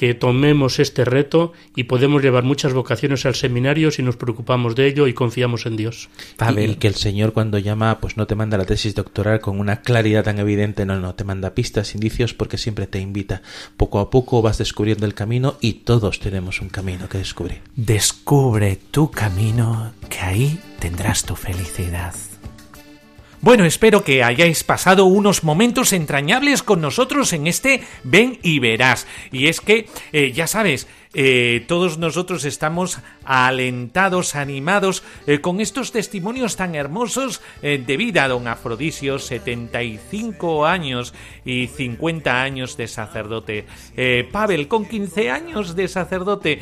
que 0.00 0.14
tomemos 0.14 0.78
este 0.78 1.04
reto 1.04 1.52
y 1.76 1.84
podemos 1.84 2.22
llevar 2.22 2.42
muchas 2.42 2.72
vocaciones 2.72 3.26
al 3.26 3.34
seminario 3.34 3.90
si 3.90 4.02
nos 4.02 4.16
preocupamos 4.16 4.74
de 4.74 4.86
ello 4.86 5.06
y 5.06 5.12
confiamos 5.12 5.66
en 5.66 5.76
Dios. 5.76 6.08
Pavel, 6.38 6.78
que 6.78 6.88
el 6.88 6.94
Señor 6.94 7.34
cuando 7.34 7.58
llama, 7.58 8.00
pues 8.00 8.16
no 8.16 8.26
te 8.26 8.34
manda 8.34 8.56
la 8.56 8.64
tesis 8.64 8.94
doctoral 8.94 9.42
con 9.42 9.60
una 9.60 9.82
claridad 9.82 10.24
tan 10.24 10.38
evidente, 10.38 10.86
no, 10.86 10.98
no, 10.98 11.14
te 11.16 11.24
manda 11.24 11.54
pistas, 11.54 11.94
indicios, 11.94 12.32
porque 12.32 12.56
siempre 12.56 12.86
te 12.86 12.98
invita. 12.98 13.42
Poco 13.76 13.98
a 13.98 14.08
poco 14.08 14.40
vas 14.40 14.56
descubriendo 14.56 15.04
el 15.04 15.12
camino 15.12 15.56
y 15.60 15.74
todos 15.74 16.18
tenemos 16.18 16.62
un 16.62 16.70
camino 16.70 17.06
que 17.06 17.18
descubrir. 17.18 17.60
Descubre 17.76 18.78
tu 18.90 19.10
camino, 19.10 19.92
que 20.08 20.20
ahí 20.20 20.60
tendrás 20.78 21.24
tu 21.24 21.36
felicidad. 21.36 22.14
Bueno, 23.42 23.64
espero 23.64 24.04
que 24.04 24.22
hayáis 24.22 24.64
pasado 24.64 25.06
unos 25.06 25.44
momentos 25.44 25.94
entrañables 25.94 26.62
con 26.62 26.82
nosotros 26.82 27.32
en 27.32 27.46
este 27.46 27.82
Ven 28.04 28.38
y 28.42 28.58
Verás. 28.58 29.06
Y 29.32 29.46
es 29.46 29.62
que, 29.62 29.88
eh, 30.12 30.32
ya 30.32 30.46
sabes, 30.46 30.86
eh, 31.12 31.64
todos 31.66 31.98
nosotros 31.98 32.44
estamos 32.44 33.00
alentados, 33.24 34.36
animados 34.36 35.02
eh, 35.26 35.40
con 35.40 35.60
estos 35.60 35.90
testimonios 35.90 36.54
tan 36.54 36.76
hermosos 36.76 37.42
eh, 37.62 37.82
de 37.84 37.96
vida. 37.96 38.28
Don 38.28 38.46
Afrodisio, 38.46 39.18
75 39.18 40.66
años 40.66 41.12
y 41.44 41.66
50 41.66 42.42
años 42.42 42.76
de 42.76 42.86
sacerdote. 42.86 43.66
Pavel, 44.30 44.68
con 44.68 44.86
15 44.86 45.30
años 45.30 45.74
de 45.74 45.88
sacerdote. 45.88 46.60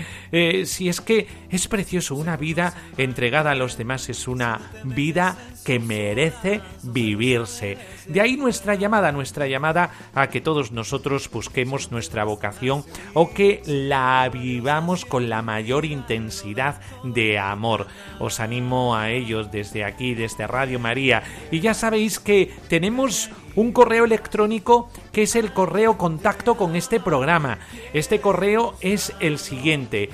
si 0.65 0.89
es 0.89 1.01
que 1.01 1.27
es 1.51 1.69
precioso, 1.69 2.15
una 2.15 2.37
vida 2.37 2.75
entregada 2.97 3.51
a 3.51 3.55
los 3.55 3.77
demás 3.77 4.09
es 4.09 4.29
una 4.29 4.73
vida 4.85 5.37
que 5.65 5.79
merece 5.79 6.63
vivirse. 6.83 7.77
De 8.09 8.21
ahí 8.21 8.37
nuestra 8.37 8.75
llamada, 8.75 9.13
nuestra 9.13 9.47
llamada 9.47 9.91
a 10.15 10.29
que 10.29 10.41
todos 10.41 10.73
nosotros 10.73 11.31
busquemos 11.31 11.91
nuestra 11.93 12.25
vocación 12.25 12.85
o 13.13 13.31
que 13.31 13.63
la 13.67 14.29
vivamos 14.33 15.05
con 15.05 15.29
la 15.29 15.43
mayor 15.43 15.85
intensidad 15.85 16.81
de 17.05 17.39
amor. 17.39 17.87
Os 18.19 18.41
animo 18.41 18.97
a 18.97 19.11
ellos 19.11 19.51
desde 19.51 19.85
aquí, 19.85 20.15
desde 20.15 20.47
Radio 20.47 20.79
María. 20.79 21.23
Y 21.51 21.61
ya 21.61 21.75
sabéis 21.75 22.19
que 22.19 22.51
tenemos 22.69 23.31
un 23.55 23.73
correo 23.73 24.05
electrónico 24.05 24.89
que 25.13 25.25
es 25.25 25.37
el 25.37 25.53
correo 25.53 25.99
contacto 25.99 26.57
con 26.57 26.77
este 26.77 27.01
programa. 27.01 27.59
Este 27.93 28.21
correo 28.21 28.75
es 28.81 29.13
el 29.21 29.39
siguiente. 29.39 30.09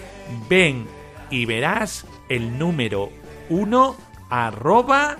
Ven 0.49 0.86
y 1.30 1.47
verás 1.47 2.07
el 2.28 2.59
número 2.59 3.11
1 3.51 3.97
arroba 4.30 5.16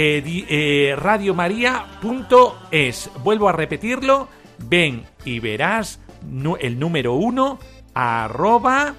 eh, 0.00 0.94
radiomaria.es. 0.96 3.10
Vuelvo 3.22 3.48
a 3.48 3.52
repetirlo. 3.52 4.28
Ven 4.58 5.04
y 5.24 5.38
verás 5.40 6.00
el 6.60 6.78
número 6.78 7.14
uno 7.14 7.58
arroba 7.94 8.94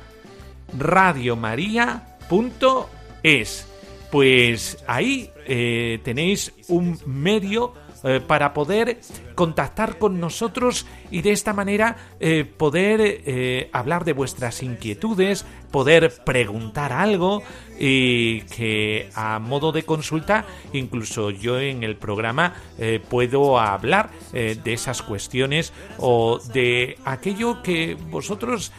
radiomaria.es. 0.78 3.68
Pues 4.12 4.84
ahí 4.88 5.30
eh, 5.48 6.02
tenéis 6.04 6.52
un 6.68 7.00
medio 7.06 7.74
eh, 8.04 8.20
para 8.26 8.54
poder 8.54 9.00
contactar 9.40 9.98
con 9.98 10.20
nosotros 10.20 10.86
y 11.12 11.22
de 11.22 11.32
esta 11.32 11.54
manera 11.54 11.96
eh, 12.20 12.44
poder 12.44 13.00
eh, 13.00 13.70
hablar 13.72 14.04
de 14.04 14.12
vuestras 14.12 14.62
inquietudes, 14.64 15.46
poder 15.72 16.14
preguntar 16.26 16.92
algo 16.92 17.42
y 17.80 18.42
que 18.42 19.10
a 19.16 19.40
modo 19.40 19.72
de 19.72 19.84
consulta 19.84 20.44
incluso 20.74 21.30
yo 21.30 21.58
en 21.58 21.84
el 21.84 21.96
programa 21.96 22.54
eh, 22.78 23.00
puedo 23.00 23.58
hablar 23.58 24.10
de 24.34 24.74
esas 24.74 25.02
cuestiones 25.02 25.72
o 26.00 26.40
de 26.52 26.98
aquello 27.06 27.64
que 27.64 27.96
vosotros 27.96 28.74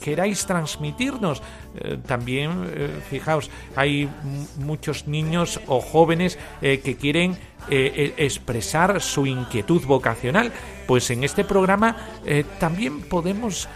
queráis 0.00 0.46
transmitirnos. 0.46 1.42
también, 2.06 2.48
fijaos, 3.10 3.50
hay 3.76 4.08
muchos 4.56 5.06
niños 5.06 5.60
o 5.66 5.82
jóvenes 5.82 6.38
que 6.62 6.96
quieren 6.98 7.36
eh, 7.68 8.14
expresar 8.16 9.00
su 9.00 9.26
inquietud 9.26 9.82
vocacional, 9.90 10.52
pues 10.86 11.10
en 11.10 11.24
este 11.24 11.44
programa 11.44 11.96
eh, 12.24 12.44
también 12.58 13.02
podemos 13.02 13.68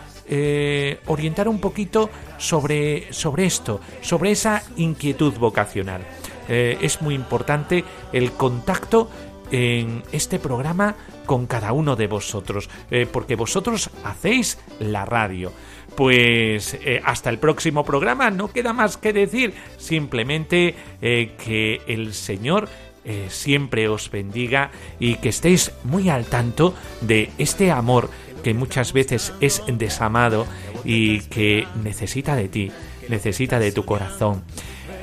orientar 1.06 1.48
un 1.48 1.60
poquito 1.60 2.08
sobre, 2.38 3.12
sobre 3.12 3.44
esto, 3.44 3.82
sobre 4.00 4.30
esa 4.30 4.62
inquietud 4.76 5.34
vocacional. 5.34 6.00
es 6.48 7.02
muy 7.02 7.14
importante 7.14 7.84
el 8.10 8.32
contacto 8.32 9.10
en 9.50 10.02
este 10.12 10.38
programa 10.38 10.96
con 11.26 11.46
cada 11.46 11.74
uno 11.74 11.94
de 11.94 12.06
vosotros, 12.06 12.70
porque 13.12 13.36
vosotros 13.36 13.90
hacéis 14.02 14.58
la 14.80 15.04
radio. 15.04 15.52
Pues 15.94 16.78
hasta 17.04 17.28
el 17.28 17.38
próximo 17.38 17.84
programa, 17.84 18.30
no 18.30 18.50
queda 18.50 18.72
más 18.72 18.96
que 18.96 19.12
decir, 19.12 19.52
simplemente 19.76 20.74
que 21.02 21.82
el 21.86 22.14
Señor 22.14 22.70
eh, 23.04 23.26
siempre 23.28 23.88
os 23.88 24.10
bendiga 24.10 24.70
y 24.98 25.16
que 25.16 25.28
estéis 25.28 25.72
muy 25.84 26.08
al 26.08 26.24
tanto 26.24 26.74
de 27.00 27.30
este 27.38 27.70
amor 27.70 28.10
que 28.42 28.54
muchas 28.54 28.92
veces 28.92 29.32
es 29.40 29.62
desamado 29.66 30.46
y 30.84 31.20
que 31.20 31.66
necesita 31.82 32.36
de 32.36 32.48
ti, 32.48 32.72
necesita 33.08 33.58
de 33.58 33.72
tu 33.72 33.84
corazón. 33.84 34.42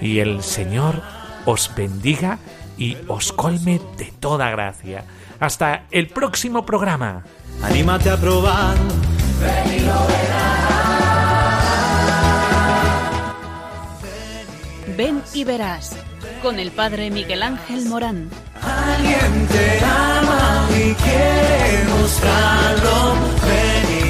Y 0.01 0.19
el 0.19 0.43
Señor 0.43 1.01
os 1.45 1.73
bendiga 1.75 2.39
y 2.77 2.97
os 3.07 3.31
colme 3.31 3.81
de 3.97 4.11
toda 4.19 4.49
gracia. 4.49 5.05
Hasta 5.39 5.85
el 5.91 6.07
próximo 6.07 6.65
programa. 6.65 7.23
Anímate 7.61 8.09
a 8.09 8.17
probar. 8.17 8.77
Ven 14.97 15.21
y 15.33 15.43
verás 15.43 15.95
con 16.41 16.59
el 16.59 16.71
padre 16.71 17.11
Miguel 17.11 17.43
Ángel 17.43 17.85
Morán. 17.85 18.29
Alguien 18.61 19.47
te 19.47 19.79
ama 19.85 20.67
y 20.71 20.93
quiere 20.95 21.83
mostrarlo. 21.89 23.15
Ven 23.47 24.00